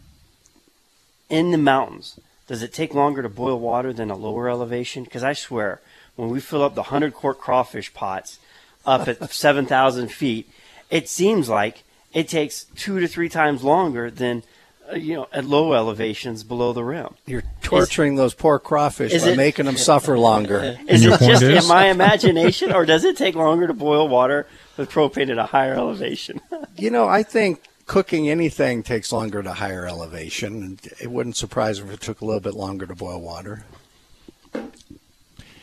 in 1.29 1.51
the 1.51 1.57
mountains, 1.57 2.19
does 2.51 2.61
it 2.61 2.73
take 2.73 2.93
longer 2.93 3.21
to 3.21 3.29
boil 3.29 3.57
water 3.57 3.93
than 3.93 4.11
a 4.11 4.15
lower 4.17 4.49
elevation? 4.49 5.05
Because 5.05 5.23
I 5.23 5.31
swear, 5.31 5.79
when 6.17 6.29
we 6.29 6.41
fill 6.41 6.63
up 6.63 6.75
the 6.75 6.81
100 6.81 7.13
quart 7.13 7.39
crawfish 7.39 7.93
pots 7.93 8.39
up 8.85 9.07
at 9.07 9.31
7,000 9.33 10.11
feet, 10.11 10.49
it 10.89 11.07
seems 11.07 11.47
like 11.47 11.83
it 12.13 12.27
takes 12.27 12.65
two 12.75 12.99
to 12.99 13.07
three 13.07 13.29
times 13.29 13.63
longer 13.63 14.11
than, 14.11 14.43
uh, 14.91 14.95
you 14.97 15.15
know, 15.15 15.27
at 15.31 15.45
low 15.45 15.71
elevations 15.71 16.43
below 16.43 16.73
the 16.73 16.83
rim. 16.83 17.15
You're 17.25 17.43
torturing 17.61 18.17
those 18.17 18.33
poor 18.33 18.59
crawfish 18.59 19.13
by 19.23 19.29
it- 19.29 19.37
making 19.37 19.63
them 19.65 19.77
suffer 19.89 20.19
longer. 20.19 20.77
Is 20.89 21.05
your 21.05 21.13
it 21.13 21.19
just 21.21 21.43
is? 21.43 21.63
in 21.63 21.69
my 21.69 21.85
imagination, 21.87 22.73
or 22.73 22.85
does 22.85 23.05
it 23.05 23.15
take 23.15 23.35
longer 23.35 23.65
to 23.65 23.73
boil 23.73 24.09
water 24.09 24.45
with 24.75 24.91
propane 24.91 25.29
at 25.31 25.37
a 25.37 25.45
higher 25.45 25.75
elevation? 25.75 26.41
You 26.75 26.89
know, 26.89 27.07
I 27.07 27.23
think 27.23 27.61
cooking 27.91 28.29
anything 28.29 28.81
takes 28.81 29.11
longer 29.11 29.39
at 29.39 29.45
a 29.45 29.51
higher 29.51 29.85
elevation. 29.85 30.63
and 30.63 30.79
It 31.01 31.11
wouldn't 31.11 31.35
surprise 31.35 31.81
me 31.81 31.89
if 31.89 31.95
it 31.95 31.99
took 31.99 32.21
a 32.21 32.25
little 32.25 32.39
bit 32.39 32.53
longer 32.53 32.85
to 32.85 32.95
boil 32.95 33.19
water. 33.19 33.65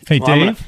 Hey, 0.07 0.19
Well, 0.21 0.31
I'm 0.33 0.39
Dave. 0.41 0.67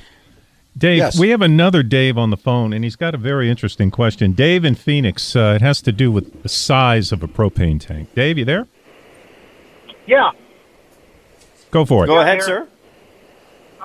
Dave, 0.78 0.96
Yes. 0.96 1.18
we 1.18 1.28
have 1.28 1.42
another 1.42 1.82
Dave 1.82 2.16
on 2.16 2.30
the 2.30 2.38
phone, 2.38 2.72
and 2.72 2.82
he's 2.82 2.96
got 2.96 3.14
a 3.14 3.18
very 3.18 3.50
interesting 3.50 3.90
question. 3.90 4.32
Dave 4.32 4.64
in 4.64 4.74
Phoenix, 4.74 5.36
uh, 5.36 5.52
it 5.56 5.60
has 5.60 5.82
to 5.82 5.92
do 5.92 6.10
with 6.10 6.42
the 6.42 6.48
size 6.48 7.12
of 7.12 7.22
a 7.22 7.28
propane 7.28 7.78
tank. 7.78 8.08
Dave, 8.14 8.38
you 8.38 8.46
there? 8.46 8.66
Yeah. 10.06 10.30
Go 11.70 11.84
for 11.84 12.04
it. 12.04 12.06
Go 12.06 12.20
ahead, 12.20 12.42
sir. 12.42 12.66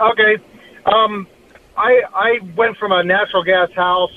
Okay. 0.02 0.38
Um, 0.86 1.28
I 1.76 2.04
I 2.14 2.40
went 2.56 2.78
from 2.78 2.94
a 2.94 3.04
natural 3.04 3.44
gas 3.44 3.70
house 3.74 4.14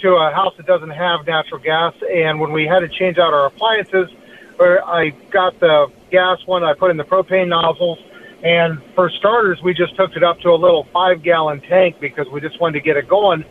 to 0.00 0.14
a 0.14 0.32
house 0.32 0.54
that 0.56 0.66
doesn't 0.66 0.90
have 0.90 1.26
natural 1.26 1.60
gas, 1.60 1.94
and 2.12 2.40
when 2.40 2.52
we 2.52 2.66
had 2.66 2.80
to 2.80 2.88
change 2.88 3.18
out 3.18 3.32
our 3.32 3.46
appliances, 3.46 4.10
where 4.56 4.84
I 4.84 5.10
got 5.30 5.58
the 5.60 5.90
gas 6.10 6.44
one, 6.46 6.64
I 6.64 6.74
put 6.74 6.90
in 6.90 6.96
the 6.96 7.04
propane 7.04 7.48
nozzles, 7.48 7.98
and 8.42 8.80
for 8.94 9.10
starters, 9.10 9.62
we 9.62 9.74
just 9.74 9.96
hooked 9.96 10.16
it 10.16 10.22
up 10.22 10.40
to 10.40 10.50
a 10.50 10.56
little 10.56 10.84
five 10.84 11.22
gallon 11.22 11.60
tank 11.60 11.98
because 12.00 12.28
we 12.28 12.40
just 12.40 12.60
wanted 12.60 12.78
to 12.78 12.84
get 12.84 12.96
it 12.96 13.08
going. 13.08 13.44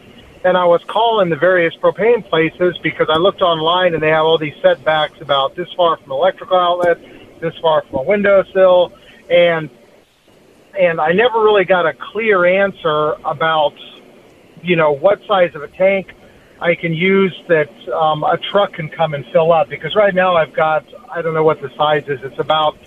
And 0.46 0.56
I 0.56 0.66
was 0.66 0.82
calling 0.86 1.30
the 1.30 1.36
various 1.36 1.76
propane 1.76 2.24
places 2.28 2.78
because 2.82 3.08
I 3.10 3.18
looked 3.18 3.42
online 3.42 3.94
and 3.94 4.02
they 4.02 4.10
have 4.10 4.24
all 4.24 4.38
these 4.38 4.56
setbacks 4.62 5.20
about 5.20 5.56
this 5.56 5.72
far 5.74 5.98
from 5.98 6.12
electrical 6.12 6.58
outlet, 6.58 7.00
this 7.42 7.58
far 7.58 7.82
from 7.84 8.00
a 8.00 8.04
windowsill, 8.04 8.94
and 9.30 9.70
and 10.80 11.02
I 11.02 11.12
never 11.12 11.42
really 11.42 11.66
got 11.66 11.88
a 11.88 11.94
clear 11.94 12.46
answer 12.46 13.14
about, 13.26 13.74
you 14.62 14.76
know, 14.76 14.92
what 14.92 15.26
size 15.26 15.56
of 15.56 15.64
a 15.64 15.68
tank 15.68 16.14
I 16.60 16.76
can 16.76 16.94
use 16.94 17.36
that 17.48 17.70
um, 17.90 18.24
a 18.24 18.38
truck 18.38 18.74
can 18.74 18.90
come 18.90 19.14
and 19.14 19.26
fill 19.28 19.52
up. 19.52 19.70
Because 19.70 19.96
right 19.96 20.14
now 20.14 20.36
I've 20.36 20.54
got, 20.54 20.86
I 21.12 21.22
don't 21.22 21.34
know 21.34 21.44
what 21.44 21.62
the 21.62 21.70
size 21.76 22.04
is. 22.08 22.20
It's 22.24 22.40
about 22.40 22.78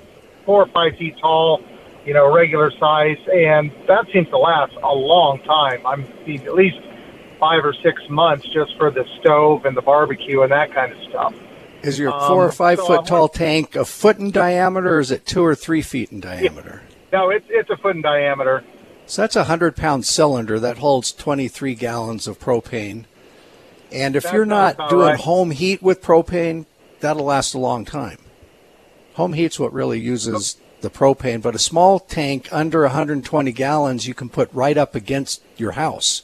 four 0.44 0.62
or 0.62 0.66
five 0.68 0.96
feet 0.96 1.16
tall, 1.18 1.62
you 2.04 2.14
know, 2.14 2.32
regular 2.34 2.70
size, 2.72 3.18
and 3.32 3.70
that 3.86 4.06
seems 4.12 4.28
to 4.30 4.38
last 4.38 4.74
a 4.82 4.94
long 4.94 5.40
time. 5.40 5.86
I'm 5.86 6.02
at 6.26 6.54
least 6.54 6.78
five 7.38 7.64
or 7.64 7.72
six 7.72 8.02
months 8.08 8.46
just 8.48 8.76
for 8.76 8.90
the 8.90 9.04
stove 9.20 9.64
and 9.64 9.76
the 9.76 9.82
barbecue 9.82 10.42
and 10.42 10.50
that 10.52 10.72
kind 10.72 10.92
of 10.92 10.98
stuff. 11.08 11.34
Is 11.82 11.98
your 11.98 12.12
Um, 12.12 12.28
four 12.28 12.44
or 12.44 12.52
five 12.52 12.78
so 12.78 12.86
foot 12.86 13.00
I 13.00 13.04
tall 13.04 13.20
want- 13.22 13.34
tank 13.34 13.76
a 13.76 13.84
foot 13.86 14.18
in 14.18 14.30
diameter, 14.30 14.96
or 14.96 15.00
is 15.00 15.10
it 15.10 15.24
two 15.24 15.44
or 15.44 15.54
three 15.54 15.80
feet 15.80 16.10
in 16.12 16.20
diameter? 16.20 16.82
No, 17.12 17.30
it's 17.30 17.46
it's 17.48 17.70
a 17.70 17.76
foot 17.76 17.96
in 17.96 18.02
diameter. 18.02 18.62
So 19.06 19.22
that's 19.22 19.34
a 19.36 19.44
hundred 19.44 19.76
pound 19.76 20.04
cylinder 20.04 20.60
that 20.60 20.78
holds 20.78 21.10
23 21.12 21.74
gallons 21.74 22.28
of 22.28 22.38
propane. 22.38 23.04
And 23.92 24.14
if 24.16 24.22
That 24.24 24.34
you're 24.34 24.46
not 24.46 24.88
doing 24.88 25.06
right. 25.08 25.20
home 25.20 25.50
heat 25.50 25.82
with 25.82 26.00
propane, 26.02 26.66
that'll 27.00 27.24
last 27.24 27.54
a 27.54 27.58
long 27.58 27.84
time. 27.84 28.18
Home 29.14 29.32
heat's 29.32 29.58
what 29.58 29.72
really 29.72 29.98
uses 30.00 30.56
the 30.80 30.90
propane, 30.90 31.42
but 31.42 31.54
a 31.54 31.58
small 31.58 31.98
tank 31.98 32.48
under 32.52 32.82
120 32.82 33.52
gallons 33.52 34.06
you 34.06 34.14
can 34.14 34.28
put 34.28 34.48
right 34.52 34.78
up 34.78 34.94
against 34.94 35.42
your 35.56 35.72
house. 35.72 36.22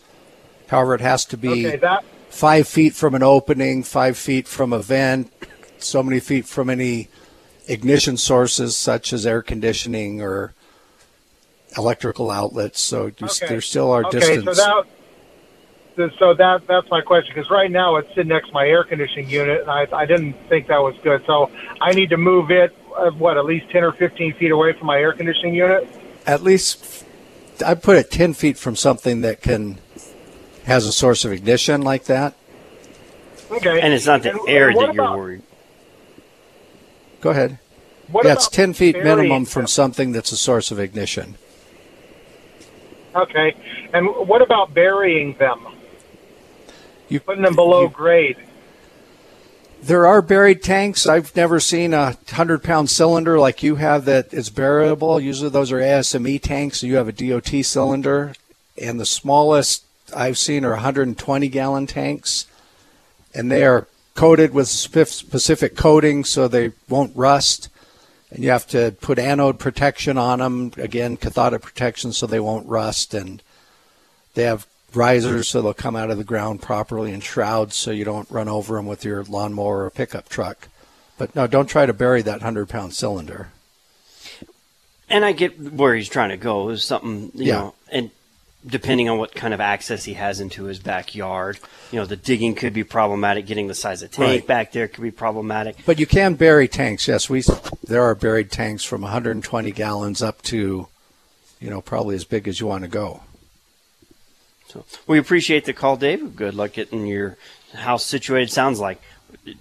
However, 0.68 0.94
it 0.94 1.00
has 1.00 1.24
to 1.26 1.36
be 1.36 1.66
Okay, 1.66 1.76
that 1.76 2.04
five 2.30 2.66
feet 2.66 2.94
from 2.94 3.14
an 3.14 3.22
opening, 3.22 3.82
five 3.82 4.16
feet 4.16 4.48
from 4.48 4.72
a 4.72 4.78
vent, 4.78 5.32
so 5.78 6.02
many 6.02 6.20
feet 6.20 6.46
from 6.46 6.70
any 6.70 7.08
ignition 7.68 8.16
sources 8.16 8.76
such 8.76 9.12
as 9.12 9.26
air 9.26 9.42
conditioning 9.42 10.22
or 10.22 10.54
electrical 11.76 12.30
outlets. 12.30 12.80
So 12.80 13.06
you, 13.06 13.26
Okay. 13.26 13.48
there 13.48 13.60
still 13.60 13.90
are 13.90 14.04
okay, 14.06 14.18
distance. 14.20 14.44
so 14.58 14.64
that 14.64 14.82
th- 14.84 14.95
so 16.18 16.34
that 16.34 16.66
that's 16.66 16.90
my 16.90 17.00
question 17.00 17.34
because 17.34 17.50
right 17.50 17.70
now 17.70 17.96
it's 17.96 18.08
sitting 18.08 18.28
next 18.28 18.48
to 18.48 18.54
my 18.54 18.66
air 18.66 18.84
conditioning 18.84 19.28
unit, 19.28 19.62
and 19.62 19.70
I 19.70 19.86
I 19.92 20.06
didn't 20.06 20.34
think 20.48 20.68
that 20.68 20.82
was 20.82 20.94
good. 21.02 21.24
So 21.26 21.50
I 21.80 21.92
need 21.92 22.10
to 22.10 22.16
move 22.16 22.50
it 22.50 22.76
uh, 22.96 23.10
what 23.10 23.36
at 23.36 23.44
least 23.44 23.70
ten 23.70 23.84
or 23.84 23.92
fifteen 23.92 24.34
feet 24.34 24.50
away 24.50 24.72
from 24.72 24.86
my 24.86 24.98
air 24.98 25.12
conditioning 25.12 25.54
unit. 25.54 25.88
At 26.26 26.42
least 26.42 27.04
I 27.64 27.74
put 27.74 27.96
it 27.96 28.10
10 28.10 28.34
feet 28.34 28.58
from 28.58 28.76
something 28.76 29.20
that 29.22 29.40
can 29.40 29.78
has 30.64 30.86
a 30.86 30.92
source 30.92 31.24
of 31.24 31.32
ignition 31.32 31.82
like 31.82 32.04
that. 32.04 32.34
Okay. 33.50 33.80
And 33.80 33.92
it's 33.92 34.06
not 34.06 34.22
the 34.22 34.32
And 34.32 34.48
air 34.48 34.72
what 34.72 34.86
that 34.86 34.94
you're 34.94 35.16
worried. 35.16 35.42
Go 37.20 37.30
ahead. 37.30 37.58
What 38.10 38.24
yeah, 38.24 38.32
it's 38.32 38.48
10 38.48 38.72
feet 38.72 38.94
burying 38.94 39.16
minimum 39.16 39.44
from 39.44 39.66
something 39.66 40.12
that's 40.12 40.32
a 40.32 40.36
source 40.36 40.70
of 40.70 40.78
ignition. 40.78 41.36
Okay. 43.14 43.54
And 43.92 44.08
what 44.28 44.42
about 44.42 44.74
burying 44.74 45.36
them? 45.38 45.66
You- 47.08 47.20
Putting 47.20 47.42
them 47.42 47.54
below 47.54 47.82
you- 47.82 47.88
grade. 47.88 48.36
There 49.82 50.06
are 50.06 50.22
buried 50.22 50.62
tanks. 50.62 51.06
I've 51.06 51.34
never 51.36 51.60
seen 51.60 51.94
a 51.94 52.16
100 52.28 52.62
pound 52.62 52.90
cylinder 52.90 53.38
like 53.38 53.62
you 53.62 53.76
have 53.76 54.04
that 54.06 54.32
is 54.32 54.50
buriable. 54.50 55.22
Usually 55.22 55.50
those 55.50 55.70
are 55.70 55.80
ASME 55.80 56.38
tanks. 56.40 56.82
You 56.82 56.96
have 56.96 57.08
a 57.08 57.12
DOT 57.12 57.62
cylinder. 57.62 58.34
And 58.80 58.98
the 58.98 59.06
smallest 59.06 59.84
I've 60.14 60.38
seen 60.38 60.64
are 60.64 60.72
120 60.72 61.48
gallon 61.48 61.86
tanks. 61.86 62.46
And 63.34 63.50
they 63.52 63.64
are 63.64 63.86
coated 64.14 64.54
with 64.54 64.66
specific 64.66 65.76
coating 65.76 66.24
so 66.24 66.48
they 66.48 66.72
won't 66.88 67.14
rust. 67.14 67.68
And 68.30 68.42
you 68.42 68.50
have 68.50 68.66
to 68.68 68.96
put 69.00 69.18
anode 69.18 69.58
protection 69.58 70.18
on 70.18 70.40
them. 70.40 70.72
Again, 70.78 71.16
cathodic 71.16 71.62
protection 71.62 72.12
so 72.12 72.26
they 72.26 72.40
won't 72.40 72.66
rust. 72.66 73.14
And 73.14 73.40
they 74.34 74.44
have 74.44 74.66
risers 74.96 75.48
so 75.48 75.62
they'll 75.62 75.74
come 75.74 75.94
out 75.96 76.10
of 76.10 76.18
the 76.18 76.24
ground 76.24 76.62
properly 76.62 77.12
and 77.12 77.22
shrouds 77.22 77.76
so 77.76 77.90
you 77.90 78.04
don't 78.04 78.30
run 78.30 78.48
over 78.48 78.76
them 78.76 78.86
with 78.86 79.04
your 79.04 79.22
lawnmower 79.24 79.84
or 79.84 79.90
pickup 79.90 80.28
truck. 80.28 80.68
But 81.18 81.34
no, 81.34 81.46
don't 81.46 81.66
try 81.66 81.86
to 81.86 81.92
bury 81.92 82.22
that 82.22 82.40
100 82.40 82.68
pound 82.68 82.94
cylinder. 82.94 83.48
And 85.08 85.24
I 85.24 85.32
get 85.32 85.58
where 85.72 85.94
he's 85.94 86.08
trying 86.08 86.30
to 86.30 86.36
go 86.36 86.68
is 86.70 86.82
something, 86.82 87.30
you 87.34 87.44
Yeah. 87.44 87.54
know, 87.54 87.74
and 87.92 88.10
depending 88.66 89.08
on 89.08 89.18
what 89.18 89.32
kind 89.34 89.54
of 89.54 89.60
access 89.60 90.04
he 90.04 90.14
has 90.14 90.40
into 90.40 90.64
his 90.64 90.80
backyard, 90.80 91.58
you 91.92 92.00
know, 92.00 92.04
the 92.06 92.16
digging 92.16 92.54
could 92.56 92.72
be 92.72 92.82
problematic. 92.82 93.46
Getting 93.46 93.68
the 93.68 93.74
size 93.74 94.02
of 94.02 94.10
tank 94.10 94.28
Right. 94.28 94.46
back 94.46 94.72
there 94.72 94.88
could 94.88 95.02
be 95.02 95.12
problematic. 95.12 95.76
But 95.86 96.00
you 96.00 96.06
can 96.06 96.34
bury 96.34 96.66
tanks. 96.66 97.06
Yes, 97.06 97.30
we 97.30 97.44
there 97.84 98.02
are 98.02 98.16
buried 98.16 98.50
tanks 98.50 98.82
from 98.82 99.02
120 99.02 99.70
gallons 99.70 100.20
up 100.20 100.42
to, 100.42 100.88
you 101.60 101.70
know, 101.70 101.80
probably 101.80 102.16
as 102.16 102.24
big 102.24 102.48
as 102.48 102.58
you 102.58 102.66
want 102.66 102.82
to 102.82 102.88
go. 102.88 103.20
So 104.68 104.84
we 105.06 105.18
appreciate 105.18 105.64
the 105.64 105.72
call, 105.72 105.96
Dave. 105.96 106.36
Good 106.36 106.54
luck 106.54 106.72
getting 106.72 107.06
your 107.06 107.36
house 107.74 108.04
situated. 108.04 108.50
Sounds 108.50 108.80
like 108.80 109.00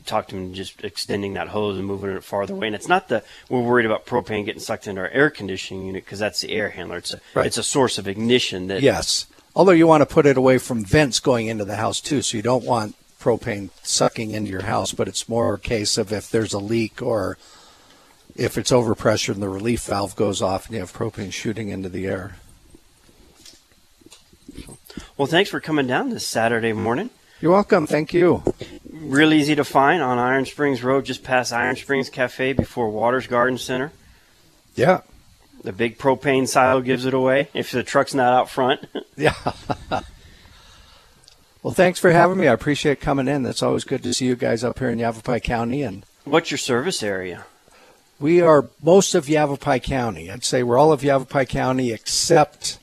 talk 0.05 0.27
to 0.29 0.35
him 0.35 0.53
just 0.53 0.83
extending 0.83 1.33
that 1.33 1.49
hose 1.49 1.77
and 1.77 1.85
moving 1.85 2.11
it 2.11 2.23
farther 2.23 2.53
away. 2.53 2.67
And 2.67 2.75
it's 2.75 2.87
not 2.87 3.09
that 3.09 3.25
we're 3.49 3.61
worried 3.61 3.85
about 3.85 4.05
propane 4.05 4.45
getting 4.45 4.61
sucked 4.61 4.87
into 4.87 5.01
our 5.01 5.09
air 5.09 5.29
conditioning 5.29 5.85
unit 5.85 6.05
because 6.05 6.19
that's 6.19 6.41
the 6.41 6.51
air 6.51 6.69
handler. 6.69 6.97
It's 6.97 7.13
a 7.13 7.19
Right. 7.33 7.45
it's 7.45 7.57
a 7.57 7.63
source 7.63 7.97
of 7.97 8.07
ignition 8.07 8.67
that 8.67 8.81
Yes. 8.81 9.27
Although 9.55 9.71
you 9.71 9.87
want 9.87 10.01
to 10.01 10.05
put 10.05 10.25
it 10.25 10.37
away 10.37 10.57
from 10.57 10.83
vents 10.83 11.19
going 11.19 11.47
into 11.47 11.65
the 11.65 11.77
house 11.77 12.01
too, 12.01 12.21
so 12.21 12.35
you 12.35 12.43
don't 12.43 12.65
want 12.65 12.95
propane 13.21 13.69
sucking 13.83 14.31
into 14.31 14.51
your 14.51 14.63
house, 14.63 14.91
but 14.91 15.07
it's 15.07 15.29
more 15.29 15.53
a 15.53 15.59
case 15.59 15.97
of 15.97 16.11
if 16.11 16.29
there's 16.29 16.53
a 16.53 16.59
leak 16.59 17.01
or 17.01 17.37
if 18.35 18.57
it's 18.57 18.71
overpressure 18.71 19.33
and 19.33 19.41
the 19.41 19.49
relief 19.49 19.83
valve 19.83 20.15
goes 20.15 20.41
off 20.41 20.65
and 20.65 20.73
you 20.75 20.79
have 20.81 20.93
propane 20.93 21.31
shooting 21.31 21.69
into 21.69 21.89
the 21.89 22.05
air. 22.05 22.35
Well, 25.17 25.27
thanks 25.27 25.49
for 25.49 25.59
coming 25.59 25.87
down 25.87 26.09
this 26.09 26.25
Saturday 26.25 26.71
mm. 26.71 26.77
morning. 26.77 27.09
You're 27.41 27.51
welcome. 27.51 27.85
Thank 27.85 28.13
you. 28.13 28.43
Real 28.91 29.33
easy 29.33 29.55
to 29.55 29.63
find 29.63 30.01
on 30.01 30.17
Iron 30.17 30.45
Springs 30.45 30.83
Road, 30.83 31.05
just 31.05 31.23
past 31.23 31.51
Iron 31.51 31.75
Springs 31.75 32.09
Cafe 32.09 32.53
before 32.53 32.89
Watters 32.89 33.27
Garden 33.27 33.57
Center. 33.57 33.91
Yeah. 34.75 35.01
The 35.63 35.73
big 35.73 35.97
propane 35.97 36.47
silo 36.47 36.81
gives 36.81 37.05
it 37.05 37.13
away 37.13 37.49
if 37.53 37.71
the 37.71 37.83
truck's 37.83 38.13
not 38.13 38.33
out 38.33 38.49
front. 38.49 38.85
Yeah. 39.17 39.33
well, 41.63 41.73
thanks 41.73 41.99
for 41.99 42.11
having 42.11 42.37
me. 42.37 42.49
I 42.49 42.53
appreciate 42.53 42.99
coming 42.99 43.29
in. 43.29 43.43
That's 43.43 43.63
always 43.63 43.85
good 43.85 44.03
to 44.03 44.13
see 44.13 44.25
you 44.25 44.35
guys 44.35 44.61
up 44.61 44.77
here 44.77 44.89
in 44.89 44.99
Yavapai 44.99 45.39
County. 45.39 45.83
And 45.83 46.05
What's 46.25 46.51
your 46.51 46.57
service 46.57 47.01
area? 47.01 47.45
we 48.19 48.41
are 48.41 48.69
most 48.81 49.15
of 49.15 49.29
Yavapai 49.29 49.79
County. 49.79 50.31
I'd 50.31 50.43
say 50.43 50.63
we're 50.63 50.77
all 50.77 50.91
of 50.91 51.03
Yavapai 51.03 51.45
County 51.45 51.91
except 51.91 52.79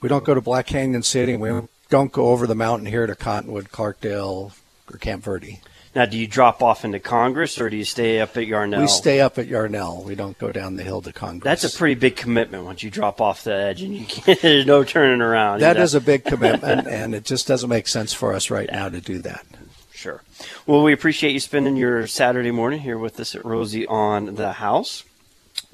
we 0.00 0.08
don't 0.08 0.24
go 0.24 0.34
to 0.34 0.40
Black 0.40 0.66
Canyon 0.66 1.02
City. 1.02 1.36
We 1.36 1.62
don't 1.88 2.12
go 2.12 2.28
over 2.28 2.46
the 2.46 2.54
mountain 2.54 2.86
here 2.86 3.06
to 3.06 3.14
Cottonwood, 3.14 3.70
Clarkdale, 3.70 4.52
or 4.92 4.98
Camp 4.98 5.24
Verde. 5.24 5.60
Now, 5.96 6.04
do 6.04 6.18
you 6.18 6.26
drop 6.26 6.62
off 6.62 6.84
into 6.84 7.00
Congress 7.00 7.58
or 7.58 7.70
do 7.70 7.76
you 7.78 7.84
stay 7.84 8.20
up 8.20 8.36
at 8.36 8.46
Yarnell? 8.46 8.82
We 8.82 8.86
stay 8.86 9.22
up 9.22 9.38
at 9.38 9.46
Yarnell. 9.46 10.02
We 10.04 10.14
don't 10.14 10.36
go 10.36 10.52
down 10.52 10.76
the 10.76 10.82
hill 10.82 11.00
to 11.00 11.10
Congress. 11.10 11.44
That's 11.44 11.74
a 11.74 11.78
pretty 11.78 11.94
big 11.94 12.16
commitment 12.16 12.64
once 12.64 12.82
you 12.82 12.90
drop 12.90 13.18
off 13.22 13.44
the 13.44 13.54
edge 13.54 13.80
and 13.80 13.96
you 13.96 14.04
can't, 14.04 14.38
there's 14.42 14.66
no 14.66 14.84
turning 14.84 15.22
around. 15.22 15.60
That 15.60 15.78
You 15.78 15.82
is 15.82 15.94
a 15.94 16.00
big 16.02 16.24
commitment, 16.26 16.86
and 16.90 17.14
it 17.14 17.24
just 17.24 17.48
doesn't 17.48 17.70
make 17.70 17.88
sense 17.88 18.12
for 18.12 18.34
us 18.34 18.50
right 18.50 18.68
now 18.70 18.90
to 18.90 19.00
do 19.00 19.20
that. 19.20 19.46
Sure. 19.90 20.22
Well, 20.66 20.82
we 20.82 20.92
appreciate 20.92 21.32
you 21.32 21.40
spending 21.40 21.76
your 21.76 22.06
Saturday 22.06 22.50
morning 22.50 22.80
here 22.80 22.98
with 22.98 23.18
us 23.18 23.34
at 23.34 23.42
Rosie 23.46 23.86
on 23.86 24.34
the 24.34 24.52
House. 24.52 25.02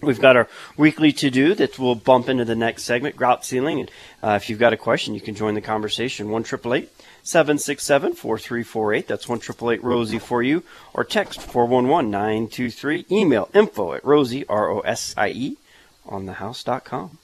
We've 0.00 0.20
got 0.20 0.36
our 0.36 0.48
weekly 0.76 1.12
to 1.12 1.30
do 1.30 1.54
that 1.54 1.78
will 1.78 1.94
bump 1.94 2.28
into 2.28 2.44
the 2.44 2.56
next 2.56 2.82
segment, 2.82 3.16
grout 3.16 3.44
sealing. 3.44 3.80
And 3.80 3.90
uh, 4.22 4.38
if 4.40 4.50
you've 4.50 4.58
got 4.58 4.72
a 4.72 4.76
question, 4.76 5.14
you 5.14 5.20
can 5.20 5.34
join 5.34 5.54
the 5.54 5.60
conversation. 5.60 6.30
One 6.30 6.42
triple 6.42 6.74
eight 6.74 6.90
seven 7.22 7.58
six 7.58 7.84
seven 7.84 8.12
four 8.12 8.38
three 8.38 8.64
four 8.64 8.92
eight. 8.92 9.06
That's 9.06 9.28
one 9.28 9.38
triple 9.38 9.70
eight 9.70 9.82
Rosie 9.82 10.18
for 10.18 10.42
you, 10.42 10.64
or 10.92 11.04
text 11.04 11.40
four 11.40 11.66
one 11.66 11.88
one 11.88 12.10
nine 12.10 12.48
two 12.48 12.70
three. 12.70 13.06
Email 13.10 13.48
info 13.54 13.92
at 13.92 14.04
Rosie 14.04 14.46
R 14.48 14.70
O 14.70 14.80
S 14.80 15.14
I 15.16 15.28
E 15.28 15.56
on 16.04 16.26
thehouse.com. 16.26 17.18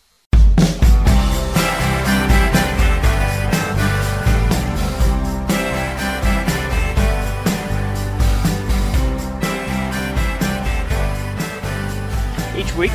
week, 12.79 12.93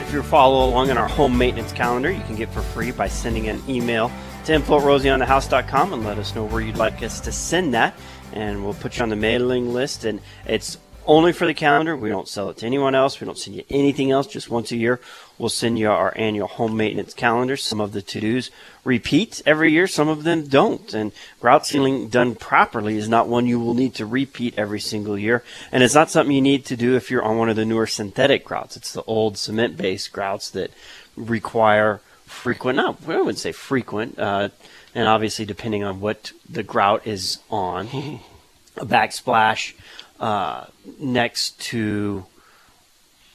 if 0.00 0.10
you're 0.10 0.22
follow 0.22 0.70
along 0.70 0.88
in 0.88 0.96
our 0.96 1.06
home 1.06 1.36
maintenance 1.36 1.70
calendar, 1.70 2.10
you 2.10 2.22
can 2.22 2.34
get 2.34 2.50
for 2.50 2.62
free 2.62 2.90
by 2.90 3.06
sending 3.06 3.46
an 3.50 3.62
email 3.68 4.10
to 4.46 4.54
info 4.54 4.78
at 4.78 4.84
rosieonthehouse.com 4.84 5.92
and 5.92 6.02
let 6.02 6.16
us 6.16 6.34
know 6.34 6.46
where 6.46 6.62
you'd 6.62 6.78
like 6.78 7.02
us 7.02 7.20
to 7.20 7.30
send 7.30 7.74
that. 7.74 7.94
And 8.32 8.64
we'll 8.64 8.72
put 8.72 8.96
you 8.96 9.02
on 9.02 9.10
the 9.10 9.16
mailing 9.16 9.74
list. 9.74 10.06
And 10.06 10.20
it's 10.46 10.78
only 11.08 11.32
for 11.32 11.46
the 11.46 11.54
calendar. 11.54 11.96
We 11.96 12.10
don't 12.10 12.28
sell 12.28 12.50
it 12.50 12.58
to 12.58 12.66
anyone 12.66 12.94
else. 12.94 13.18
We 13.18 13.24
don't 13.24 13.38
send 13.38 13.56
you 13.56 13.64
anything 13.70 14.10
else. 14.10 14.26
Just 14.26 14.50
once 14.50 14.70
a 14.70 14.76
year, 14.76 15.00
we'll 15.38 15.48
send 15.48 15.78
you 15.78 15.90
our 15.90 16.12
annual 16.16 16.46
home 16.46 16.76
maintenance 16.76 17.14
calendar. 17.14 17.56
Some 17.56 17.80
of 17.80 17.92
the 17.92 18.02
to 18.02 18.20
dos 18.20 18.50
repeat 18.84 19.40
every 19.46 19.72
year, 19.72 19.86
some 19.86 20.08
of 20.08 20.24
them 20.24 20.46
don't. 20.46 20.92
And 20.92 21.12
grout 21.40 21.66
sealing 21.66 22.08
done 22.08 22.34
properly 22.34 22.98
is 22.98 23.08
not 23.08 23.26
one 23.26 23.46
you 23.46 23.58
will 23.58 23.74
need 23.74 23.94
to 23.94 24.06
repeat 24.06 24.54
every 24.58 24.80
single 24.80 25.18
year. 25.18 25.42
And 25.72 25.82
it's 25.82 25.94
not 25.94 26.10
something 26.10 26.34
you 26.34 26.42
need 26.42 26.66
to 26.66 26.76
do 26.76 26.94
if 26.94 27.10
you're 27.10 27.24
on 27.24 27.38
one 27.38 27.48
of 27.48 27.56
the 27.56 27.64
newer 27.64 27.86
synthetic 27.86 28.44
grouts. 28.44 28.76
It's 28.76 28.92
the 28.92 29.02
old 29.04 29.38
cement 29.38 29.78
based 29.78 30.12
grouts 30.12 30.50
that 30.50 30.70
require 31.16 32.00
frequent, 32.26 32.76
not, 32.76 32.98
I 33.08 33.16
wouldn't 33.16 33.38
say 33.38 33.52
frequent, 33.52 34.18
uh, 34.18 34.50
and 34.94 35.08
obviously 35.08 35.46
depending 35.46 35.84
on 35.84 36.00
what 36.00 36.32
the 36.48 36.62
grout 36.62 37.06
is 37.06 37.38
on, 37.50 37.86
a 38.76 38.84
backsplash 38.84 39.72
uh, 40.20 40.66
next 40.98 41.60
to 41.60 42.26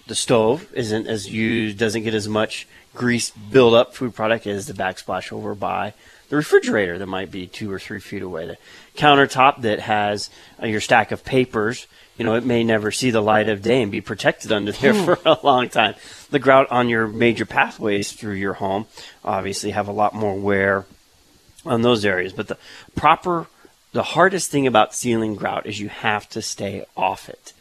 the 0.07 0.15
stove 0.15 0.67
isn't 0.73 1.07
as 1.07 1.29
used, 1.29 1.77
doesn't 1.77 2.03
get 2.03 2.13
as 2.13 2.27
much 2.27 2.67
grease 2.93 3.31
buildup 3.31 3.95
food 3.95 4.13
product 4.13 4.45
as 4.45 4.67
the 4.67 4.73
backsplash 4.73 5.31
over 5.31 5.55
by 5.55 5.93
the 6.29 6.35
refrigerator 6.35 6.97
that 6.97 7.07
might 7.07 7.31
be 7.31 7.47
two 7.47 7.71
or 7.71 7.79
three 7.79 7.99
feet 7.99 8.21
away. 8.21 8.45
The 8.45 8.57
countertop 8.97 9.61
that 9.61 9.79
has 9.79 10.29
uh, 10.61 10.65
your 10.65 10.81
stack 10.81 11.11
of 11.11 11.23
papers, 11.23 11.87
you 12.17 12.25
know, 12.25 12.35
it 12.35 12.45
may 12.45 12.63
never 12.63 12.91
see 12.91 13.11
the 13.11 13.21
light 13.21 13.49
of 13.49 13.61
day 13.61 13.81
and 13.81 13.91
be 13.91 14.01
protected 14.01 14.51
under 14.51 14.71
there 14.71 14.93
for 14.93 15.19
a 15.25 15.37
long 15.43 15.69
time. 15.69 15.95
The 16.31 16.39
grout 16.39 16.71
on 16.71 16.89
your 16.89 17.07
major 17.07 17.45
pathways 17.45 18.11
through 18.11 18.35
your 18.35 18.53
home 18.53 18.87
obviously 19.23 19.71
have 19.71 19.87
a 19.87 19.91
lot 19.91 20.13
more 20.13 20.35
wear 20.35 20.85
on 21.65 21.81
those 21.81 22.03
areas. 22.05 22.33
But 22.33 22.47
the 22.47 22.57
proper, 22.95 23.47
the 23.93 24.03
hardest 24.03 24.51
thing 24.51 24.67
about 24.67 24.93
sealing 24.93 25.35
grout 25.35 25.65
is 25.65 25.79
you 25.79 25.89
have 25.89 26.27
to 26.29 26.41
stay 26.41 26.85
off 26.97 27.29
it. 27.29 27.53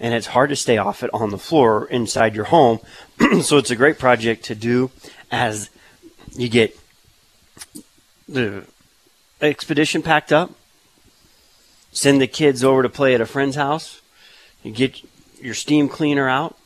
And 0.00 0.14
it's 0.14 0.28
hard 0.28 0.50
to 0.50 0.56
stay 0.56 0.78
off 0.78 1.02
it 1.02 1.10
on 1.12 1.30
the 1.30 1.38
floor 1.38 1.86
inside 1.86 2.34
your 2.34 2.46
home. 2.46 2.80
so 3.42 3.58
it's 3.58 3.70
a 3.70 3.76
great 3.76 3.98
project 3.98 4.44
to 4.44 4.54
do 4.54 4.90
as 5.30 5.70
you 6.34 6.48
get 6.48 6.76
the 8.28 8.64
expedition 9.40 10.02
packed 10.02 10.32
up, 10.32 10.52
send 11.92 12.20
the 12.20 12.26
kids 12.26 12.64
over 12.64 12.82
to 12.82 12.88
play 12.88 13.14
at 13.14 13.20
a 13.20 13.26
friend's 13.26 13.56
house, 13.56 14.00
you 14.62 14.72
get 14.72 15.00
your 15.40 15.54
steam 15.54 15.88
cleaner 15.88 16.28
out, 16.28 16.56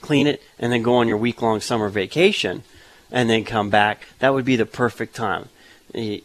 clean 0.00 0.26
it, 0.26 0.42
and 0.58 0.72
then 0.72 0.82
go 0.82 0.96
on 0.96 1.08
your 1.08 1.16
week 1.16 1.42
long 1.42 1.60
summer 1.60 1.88
vacation 1.88 2.62
and 3.10 3.28
then 3.28 3.44
come 3.44 3.70
back. 3.70 4.06
That 4.18 4.34
would 4.34 4.44
be 4.44 4.56
the 4.56 4.66
perfect 4.66 5.14
time. 5.14 5.48
Eh, 5.94 6.20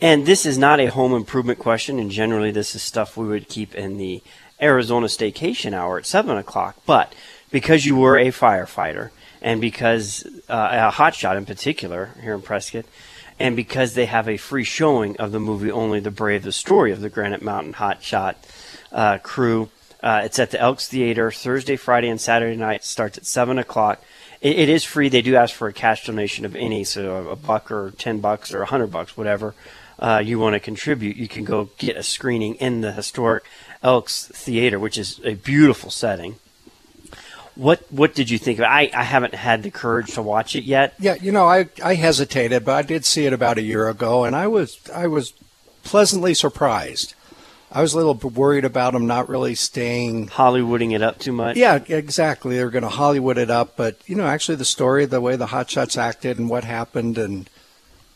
And 0.00 0.26
this 0.26 0.44
is 0.44 0.58
not 0.58 0.80
a 0.80 0.86
home 0.86 1.14
improvement 1.14 1.58
question, 1.58 1.98
and 1.98 2.10
generally 2.10 2.50
this 2.50 2.74
is 2.74 2.82
stuff 2.82 3.16
we 3.16 3.26
would 3.26 3.48
keep 3.48 3.74
in 3.74 3.98
the 3.98 4.22
Arizona 4.60 5.06
Staycation 5.06 5.72
Hour 5.72 5.98
at 5.98 6.06
7 6.06 6.36
o'clock. 6.36 6.76
But 6.86 7.14
because 7.50 7.86
you 7.86 7.96
were 7.96 8.18
a 8.18 8.28
firefighter, 8.28 9.10
and 9.42 9.60
because 9.60 10.26
uh, 10.48 10.88
a 10.90 10.92
hotshot 10.92 11.36
in 11.36 11.46
particular 11.46 12.10
here 12.22 12.34
in 12.34 12.42
Prescott, 12.42 12.84
and 13.38 13.54
because 13.54 13.94
they 13.94 14.06
have 14.06 14.28
a 14.28 14.36
free 14.36 14.64
showing 14.64 15.16
of 15.18 15.32
the 15.32 15.40
movie 15.40 15.70
Only 15.70 16.00
the 16.00 16.10
Brave, 16.10 16.42
the 16.42 16.52
story 16.52 16.92
of 16.92 17.00
the 17.00 17.10
Granite 17.10 17.42
Mountain 17.42 17.74
Hotshot 17.74 18.36
uh, 18.92 19.18
crew, 19.18 19.68
uh, 20.02 20.22
it's 20.24 20.38
at 20.38 20.50
the 20.50 20.60
Elks 20.60 20.88
Theater 20.88 21.30
Thursday, 21.30 21.76
Friday, 21.76 22.08
and 22.08 22.20
Saturday 22.20 22.56
night. 22.56 22.84
Starts 22.84 23.18
at 23.18 23.26
7 23.26 23.58
o'clock. 23.58 24.02
It, 24.40 24.58
it 24.58 24.68
is 24.68 24.84
free. 24.84 25.08
They 25.08 25.22
do 25.22 25.36
ask 25.36 25.54
for 25.54 25.68
a 25.68 25.72
cash 25.72 26.06
donation 26.06 26.44
of 26.44 26.54
any, 26.56 26.84
so 26.84 27.28
a 27.28 27.36
buck 27.36 27.70
or 27.70 27.92
10 27.98 28.20
bucks 28.20 28.54
or 28.54 28.58
a 28.58 28.60
100 28.60 28.86
bucks, 28.86 29.16
whatever 29.16 29.54
uh, 29.98 30.22
you 30.24 30.38
want 30.38 30.54
to 30.54 30.60
contribute. 30.60 31.16
You 31.16 31.28
can 31.28 31.44
go 31.44 31.70
get 31.78 31.96
a 31.96 32.02
screening 32.02 32.54
in 32.56 32.80
the 32.80 32.92
historic 32.92 33.44
Elks 33.82 34.28
Theater, 34.28 34.78
which 34.78 34.98
is 34.98 35.20
a 35.24 35.34
beautiful 35.34 35.90
setting. 35.90 36.36
What 37.56 37.90
what 37.90 38.14
did 38.14 38.30
you 38.30 38.38
think 38.38 38.58
of 38.58 38.64
it? 38.64 38.68
I, 38.68 38.90
I 38.94 39.02
haven't 39.02 39.34
had 39.34 39.62
the 39.62 39.70
courage 39.70 40.12
to 40.14 40.22
watch 40.22 40.54
it 40.54 40.64
yet. 40.64 40.94
Yeah, 41.00 41.14
you 41.14 41.32
know, 41.32 41.46
I, 41.46 41.68
I 41.82 41.94
hesitated, 41.94 42.64
but 42.64 42.74
I 42.74 42.82
did 42.82 43.04
see 43.04 43.26
it 43.26 43.32
about 43.32 43.58
a 43.58 43.62
year 43.62 43.88
ago, 43.88 44.24
and 44.24 44.36
I 44.36 44.46
was 44.46 44.78
I 44.94 45.06
was 45.06 45.32
pleasantly 45.82 46.34
surprised. 46.34 47.14
I 47.72 47.80
was 47.82 47.94
a 47.94 47.96
little 47.96 48.14
worried 48.14 48.64
about 48.64 48.92
them 48.92 49.06
not 49.06 49.28
really 49.28 49.54
staying. 49.54 50.28
Hollywooding 50.28 50.94
it 50.94 51.02
up 51.02 51.18
too 51.18 51.32
much. 51.32 51.56
Yeah, 51.56 51.82
exactly. 51.88 52.56
They're 52.56 52.70
going 52.70 52.82
to 52.82 52.88
Hollywood 52.88 53.38
it 53.38 53.50
up, 53.50 53.76
but 53.76 53.98
you 54.06 54.14
know, 54.14 54.26
actually, 54.26 54.56
the 54.56 54.64
story, 54.64 55.06
the 55.06 55.20
way 55.20 55.36
the 55.36 55.46
Hotshots 55.46 55.98
acted, 55.98 56.38
and 56.38 56.48
what 56.48 56.64
happened, 56.64 57.16
and 57.16 57.48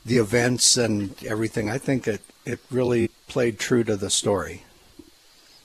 the 0.05 0.19
events 0.19 0.77
and 0.77 1.15
everything, 1.25 1.71
I 1.71 1.79
think 1.79 2.07
it 2.07 2.21
it 2.45 2.61
really 2.71 3.09
played 3.29 3.59
true 3.59 3.85
to 3.85 3.97
the 3.97 4.11
story. 4.11 4.65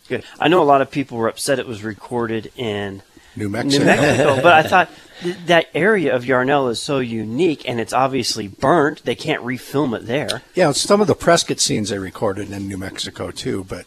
Good. 0.07 0.23
I 0.39 0.47
know 0.47 0.61
a 0.61 0.65
lot 0.65 0.81
of 0.81 0.91
people 0.91 1.17
were 1.17 1.27
upset 1.27 1.59
it 1.59 1.67
was 1.67 1.83
recorded 1.83 2.51
in 2.55 3.01
New 3.35 3.49
Mexico. 3.49 3.83
New 3.83 3.89
Mexico, 3.89 4.35
but 4.43 4.53
I 4.53 4.63
thought 4.63 4.89
th- 5.21 5.35
that 5.47 5.67
area 5.73 6.15
of 6.15 6.25
Yarnell 6.25 6.67
is 6.69 6.81
so 6.81 6.99
unique, 6.99 7.67
and 7.67 7.79
it's 7.79 7.93
obviously 7.93 8.47
burnt. 8.47 9.03
They 9.03 9.15
can't 9.15 9.43
refilm 9.43 9.95
it 9.95 10.05
there. 10.05 10.41
Yeah, 10.53 10.71
some 10.71 11.01
of 11.01 11.07
the 11.07 11.15
Prescott 11.15 11.59
scenes 11.59 11.89
they 11.89 11.99
recorded 11.99 12.51
in 12.51 12.67
New 12.67 12.77
Mexico 12.77 13.31
too, 13.31 13.63
but 13.65 13.85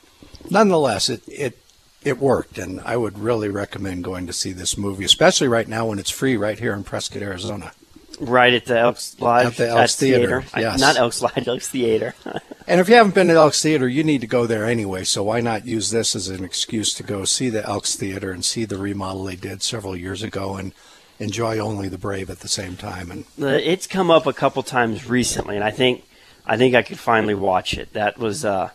nonetheless, 0.51 1.09
it 1.09 1.23
it 1.29 1.59
it 2.05 2.19
worked, 2.19 2.59
and 2.59 2.81
I 2.83 2.97
would 2.97 3.19
really 3.19 3.49
recommend 3.49 4.05
going 4.05 4.27
to 4.29 4.33
see 4.33 4.53
this 4.53 4.79
movie, 4.79 5.05
especially 5.05 5.49
right 5.49 5.67
now 5.69 5.87
when 5.87 5.99
it's 5.99 6.11
free 6.11 6.37
right 6.37 6.59
here 6.59 6.73
in 6.73 6.85
Prescott, 6.85 7.23
Arizona. 7.23 7.73
Right 8.21 8.53
at 8.53 8.65
the 8.65 8.79
Elks 8.79 9.21
Lodge 9.21 9.47
At 9.47 9.57
the 9.57 9.69
Elks 9.69 9.95
Theater, 9.97 10.45
I- 10.53 10.61
yes. 10.61 10.81
not 10.81 10.97
Elks 10.97 11.23
Lodge, 11.23 11.47
Elks 11.47 11.69
Theater. 11.69 12.15
And 12.69 12.83
if 12.83 12.89
you 12.91 12.97
haven't 12.97 13.15
been 13.15 13.29
to 13.29 13.33
Elks 13.33 13.63
Theater, 13.63 13.89
you 13.89 14.05
need 14.05 14.21
to 14.21 14.27
go 14.27 14.47
there 14.47 14.67
anyway. 14.67 15.03
So 15.05 15.23
why 15.23 15.41
not 15.41 15.65
use 15.65 15.91
this 15.91 16.15
as 16.15 16.29
an 16.29 16.45
excuse 16.45 16.93
to 16.95 17.03
go 17.03 17.25
see 17.25 17.49
the 17.49 17.67
Elks 17.67 17.97
Theater 17.97 18.31
and 18.31 18.45
see 18.45 18.67
the 18.67 18.77
remodel 18.77 19.25
they 19.25 19.37
did 19.37 19.63
several 19.63 19.97
years 19.97 20.23
ago 20.23 20.57
and 20.57 20.75
enjoy 21.19 21.59
Only 21.59 21.89
the 21.89 21.97
Brave 21.97 22.29
at 22.29 22.41
the 22.41 22.49
same 22.49 22.77
time. 22.77 23.11
And 23.11 23.25
Uh, 23.41 23.47
it's 23.47 23.87
come 23.87 24.11
up 24.11 24.27
a 24.27 24.35
couple 24.35 24.63
times 24.63 25.09
recently, 25.09 25.57
and 25.57 25.65
I 25.65 25.71
think 25.71 26.05
I 26.45 26.59
think 26.59 26.75
I 26.75 26.83
could 26.83 26.99
finally 26.99 27.35
watch 27.35 27.73
it. 27.73 27.95
That 27.95 28.19
was 28.19 28.45
uh, 28.45 28.69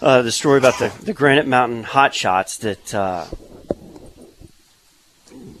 uh, 0.00 0.22
the 0.22 0.32
story 0.32 0.56
about 0.56 0.78
the, 0.78 0.90
the 1.02 1.12
Granite 1.12 1.46
Mountain 1.46 1.84
hotshots 1.84 2.58
that 2.60 2.94
uh, 2.94 3.26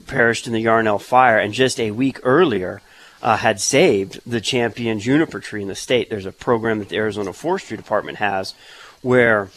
perished 0.06 0.46
in 0.46 0.54
the 0.54 0.60
Yarnell 0.60 0.98
fire, 0.98 1.38
and 1.38 1.52
just 1.52 1.78
a 1.78 1.90
week 1.90 2.20
earlier 2.22 2.80
uh, 3.24 3.38
had 3.38 3.58
saved 3.58 4.20
the 4.26 4.40
champion 4.40 5.00
juniper 5.00 5.40
tree 5.40 5.62
in 5.62 5.68
the 5.68 5.74
state. 5.74 6.10
There's 6.10 6.26
a 6.26 6.32
program 6.32 6.78
that 6.78 6.90
the 6.90 6.96
Arizona 6.96 7.32
Forestry 7.32 7.76
Department 7.76 8.18
has 8.18 8.54
where 9.00 9.50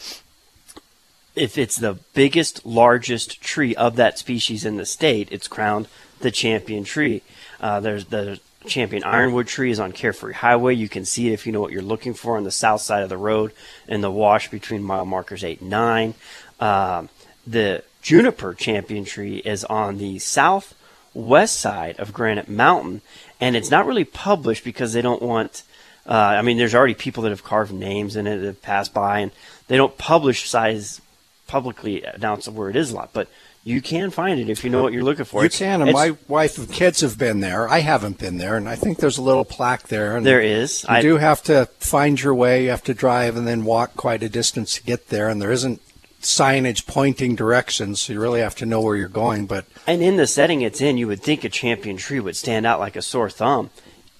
if 1.36 1.56
it's 1.56 1.76
the 1.76 1.98
biggest, 2.14 2.66
largest 2.66 3.40
tree 3.40 3.76
of 3.76 3.96
that 3.96 4.18
species 4.18 4.64
in 4.64 4.76
the 4.76 4.86
state, 4.86 5.28
it's 5.30 5.46
crowned 5.46 5.86
the 6.20 6.30
champion 6.30 6.82
tree. 6.82 7.22
Uh, 7.60 7.78
there's 7.78 8.06
the 8.06 8.40
champion 8.66 9.04
ironwood 9.04 9.46
tree 9.46 9.70
is 9.70 9.78
on 9.78 9.92
Carefree 9.92 10.32
Highway. 10.32 10.74
You 10.74 10.88
can 10.88 11.04
see 11.04 11.28
it 11.28 11.32
if 11.32 11.46
you 11.46 11.52
know 11.52 11.60
what 11.60 11.72
you're 11.72 11.82
looking 11.82 12.14
for 12.14 12.36
on 12.36 12.44
the 12.44 12.50
south 12.50 12.80
side 12.80 13.02
of 13.02 13.08
the 13.08 13.16
road 13.16 13.52
in 13.86 14.00
the 14.00 14.10
wash 14.10 14.50
between 14.50 14.82
mile 14.82 15.04
markers 15.04 15.44
eight 15.44 15.60
and 15.60 15.70
nine. 15.70 16.14
Um, 16.58 17.10
the 17.46 17.84
juniper 18.02 18.54
champion 18.54 19.04
tree 19.04 19.36
is 19.38 19.64
on 19.64 19.98
the 19.98 20.18
southwest 20.18 21.60
side 21.60 21.98
of 21.98 22.12
Granite 22.12 22.48
Mountain, 22.48 23.00
and 23.40 23.56
it's 23.56 23.70
not 23.70 23.86
really 23.86 24.04
published 24.04 24.64
because 24.64 24.92
they 24.92 25.02
don't 25.02 25.22
want. 25.22 25.62
Uh, 26.06 26.12
I 26.12 26.42
mean, 26.42 26.56
there's 26.56 26.74
already 26.74 26.94
people 26.94 27.22
that 27.24 27.30
have 27.30 27.44
carved 27.44 27.72
names 27.72 28.16
in 28.16 28.26
it 28.26 28.38
that 28.38 28.46
have 28.46 28.62
passed 28.62 28.94
by, 28.94 29.20
and 29.20 29.30
they 29.68 29.76
don't 29.76 29.96
publish 29.98 30.48
size 30.48 31.00
publicly 31.46 32.02
announce 32.02 32.48
where 32.48 32.70
it 32.70 32.76
is 32.76 32.90
a 32.90 32.94
lot, 32.96 33.10
but 33.12 33.28
you 33.64 33.82
can 33.82 34.10
find 34.10 34.40
it 34.40 34.48
if 34.48 34.64
you 34.64 34.70
know 34.70 34.82
what 34.82 34.92
you're 34.94 35.02
looking 35.02 35.24
for. 35.26 35.42
you 35.42 35.46
It's- 35.46 35.58
can, 35.58 35.80
and 35.82 35.90
it's- 35.90 35.94
my 36.08 36.16
wife 36.28 36.56
and 36.56 36.70
kids 36.72 37.00
have 37.02 37.18
been 37.18 37.40
there. 37.40 37.68
I 37.68 37.80
haven't 37.80 38.18
been 38.18 38.38
there, 38.38 38.56
and 38.56 38.68
I 38.68 38.76
think 38.76 38.98
there's 38.98 39.18
a 39.18 39.22
little 39.22 39.44
plaque 39.44 39.88
there. 39.88 40.16
And 40.16 40.24
there 40.24 40.40
is. 40.40 40.84
You 40.84 40.94
I 40.94 41.02
do 41.02 41.16
have 41.18 41.42
to 41.44 41.66
find 41.78 42.20
your 42.20 42.34
way. 42.34 42.64
You 42.64 42.70
have 42.70 42.84
to 42.84 42.94
drive 42.94 43.36
and 43.36 43.46
then 43.46 43.64
walk 43.64 43.94
quite 43.96 44.22
a 44.22 44.28
distance 44.28 44.74
to 44.76 44.82
get 44.82 45.08
there, 45.08 45.28
and 45.28 45.40
there 45.42 45.52
isn't 45.52 45.80
signage 46.20 46.86
pointing 46.86 47.34
directions, 47.36 48.00
so 48.00 48.12
you 48.12 48.20
really 48.20 48.40
have 48.40 48.54
to 48.56 48.66
know 48.66 48.80
where 48.80 48.96
you're 48.96 49.08
going. 49.08 49.46
But 49.46 49.64
And 49.86 50.02
in 50.02 50.16
the 50.16 50.26
setting 50.26 50.62
it's 50.62 50.80
in, 50.80 50.98
you 50.98 51.06
would 51.06 51.22
think 51.22 51.44
a 51.44 51.48
champion 51.48 51.96
tree 51.96 52.20
would 52.20 52.36
stand 52.36 52.66
out 52.66 52.80
like 52.80 52.96
a 52.96 53.02
sore 53.02 53.30
thumb. 53.30 53.70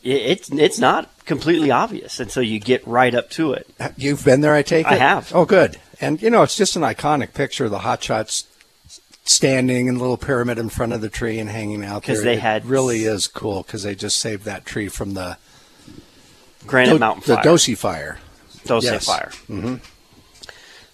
It's 0.04 0.48
it's 0.52 0.78
not 0.78 1.10
completely 1.26 1.70
obvious 1.72 2.20
until 2.20 2.42
you 2.44 2.60
get 2.60 2.86
right 2.86 3.14
up 3.14 3.30
to 3.30 3.52
it. 3.52 3.68
You've 3.96 4.24
been 4.24 4.40
there, 4.42 4.54
I 4.54 4.62
take 4.62 4.86
it. 4.86 4.92
I 4.92 4.96
have. 4.96 5.32
Oh, 5.34 5.44
good. 5.44 5.76
And 6.00 6.22
you 6.22 6.30
know, 6.30 6.42
it's 6.44 6.56
just 6.56 6.76
an 6.76 6.82
iconic 6.82 7.34
picture 7.34 7.64
of 7.64 7.72
the 7.72 7.80
hotshots 7.80 8.44
standing 9.24 9.88
in 9.88 9.96
a 9.96 9.98
little 9.98 10.16
pyramid 10.16 10.56
in 10.58 10.68
front 10.68 10.92
of 10.92 11.00
the 11.00 11.08
tree 11.10 11.38
and 11.40 11.50
hanging 11.50 11.84
out 11.84 12.04
'Cause 12.04 12.18
there. 12.22 12.26
they 12.26 12.34
It 12.34 12.40
had- 12.40 12.66
really 12.66 13.02
is 13.04 13.26
cool 13.26 13.62
because 13.64 13.82
they 13.82 13.94
just 13.96 14.16
saved 14.18 14.44
that 14.44 14.64
tree 14.64 14.88
from 14.88 15.14
the 15.14 15.36
Granite 16.66 16.92
Do- 16.92 16.98
Mountain 17.00 17.24
the 17.26 17.34
Fire, 17.34 17.44
Doce 17.44 17.74
fire. 17.76 18.18
Doce 18.66 18.84
yes. 18.84 19.04
Fire. 19.04 19.30
Mm-hmm. 19.50 19.74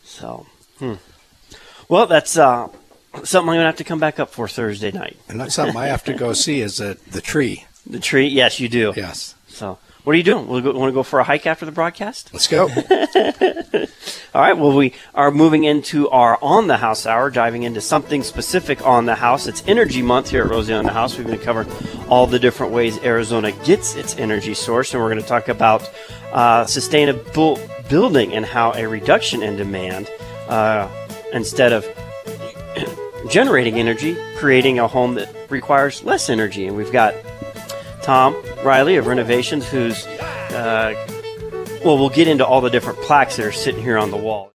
So, 0.02 0.46
hmm. 0.78 0.94
well, 1.88 2.06
that's 2.06 2.36
uh, 2.36 2.68
something 3.22 3.50
I'm 3.50 3.56
gonna 3.56 3.66
have 3.66 3.76
to 3.76 3.84
come 3.84 4.00
back 4.00 4.18
up 4.18 4.30
for 4.30 4.48
Thursday 4.48 4.90
night. 4.90 5.16
And 5.28 5.40
that's 5.40 5.54
something 5.54 5.76
I 5.76 5.86
have 5.86 6.04
to 6.04 6.14
go 6.14 6.32
see 6.32 6.60
is 6.60 6.78
the 6.78 6.98
the 7.10 7.20
tree. 7.20 7.64
The 7.86 8.00
tree, 8.00 8.26
yes, 8.26 8.60
you 8.60 8.68
do. 8.68 8.94
Yes. 8.96 9.34
So, 9.46 9.78
what 10.04 10.14
are 10.14 10.16
you 10.16 10.22
doing? 10.22 10.48
We 10.48 10.60
want 10.60 10.90
to 10.90 10.92
go 10.92 11.02
for 11.02 11.18
a 11.18 11.24
hike 11.24 11.46
after 11.46 11.64
the 11.64 11.72
broadcast? 11.72 12.30
Let's 12.32 12.46
go. 12.46 12.68
All 14.34 14.42
right. 14.42 14.52
Well, 14.52 14.76
we 14.76 14.92
are 15.14 15.30
moving 15.30 15.64
into 15.64 16.10
our 16.10 16.38
on 16.42 16.66
the 16.66 16.76
house 16.76 17.06
hour, 17.06 17.30
diving 17.30 17.62
into 17.62 17.80
something 17.80 18.22
specific 18.22 18.86
on 18.86 19.06
the 19.06 19.14
house. 19.14 19.46
It's 19.46 19.62
Energy 19.66 20.02
Month 20.02 20.30
here 20.30 20.44
at 20.44 20.50
Rosie 20.50 20.74
on 20.74 20.84
the 20.84 20.92
House. 20.92 21.16
We've 21.16 21.26
been 21.26 21.38
covering 21.38 21.70
all 22.08 22.26
the 22.26 22.38
different 22.38 22.72
ways 22.72 22.98
Arizona 22.98 23.52
gets 23.64 23.94
its 23.94 24.16
energy 24.16 24.52
source, 24.52 24.92
and 24.92 25.02
we're 25.02 25.08
going 25.08 25.22
to 25.22 25.28
talk 25.28 25.48
about 25.48 25.90
uh, 26.32 26.66
sustainable 26.66 27.58
building 27.88 28.34
and 28.34 28.44
how 28.44 28.72
a 28.74 28.86
reduction 28.86 29.42
in 29.42 29.56
demand, 29.56 30.10
uh, 30.48 30.88
instead 31.32 31.72
of 31.72 31.86
generating 33.28 33.78
energy, 33.78 34.16
creating 34.36 34.78
a 34.78 34.86
home 34.86 35.14
that 35.14 35.34
requires 35.50 36.02
less 36.04 36.28
energy. 36.28 36.66
And 36.66 36.76
we've 36.76 36.92
got 36.92 37.14
Tom 38.02 38.34
Riley 38.64 38.96
of 38.96 39.06
Renovations, 39.06 39.66
who's, 39.66 40.06
uh, 40.06 40.94
well, 41.84 41.98
we'll 41.98 42.10
get 42.10 42.28
into 42.28 42.46
all 42.46 42.60
the 42.60 42.70
different 42.70 42.98
plaques 43.00 43.36
that 43.36 43.46
are 43.46 43.52
sitting 43.52 43.82
here 43.82 43.98
on 43.98 44.10
the 44.10 44.16
wall. 44.16 44.52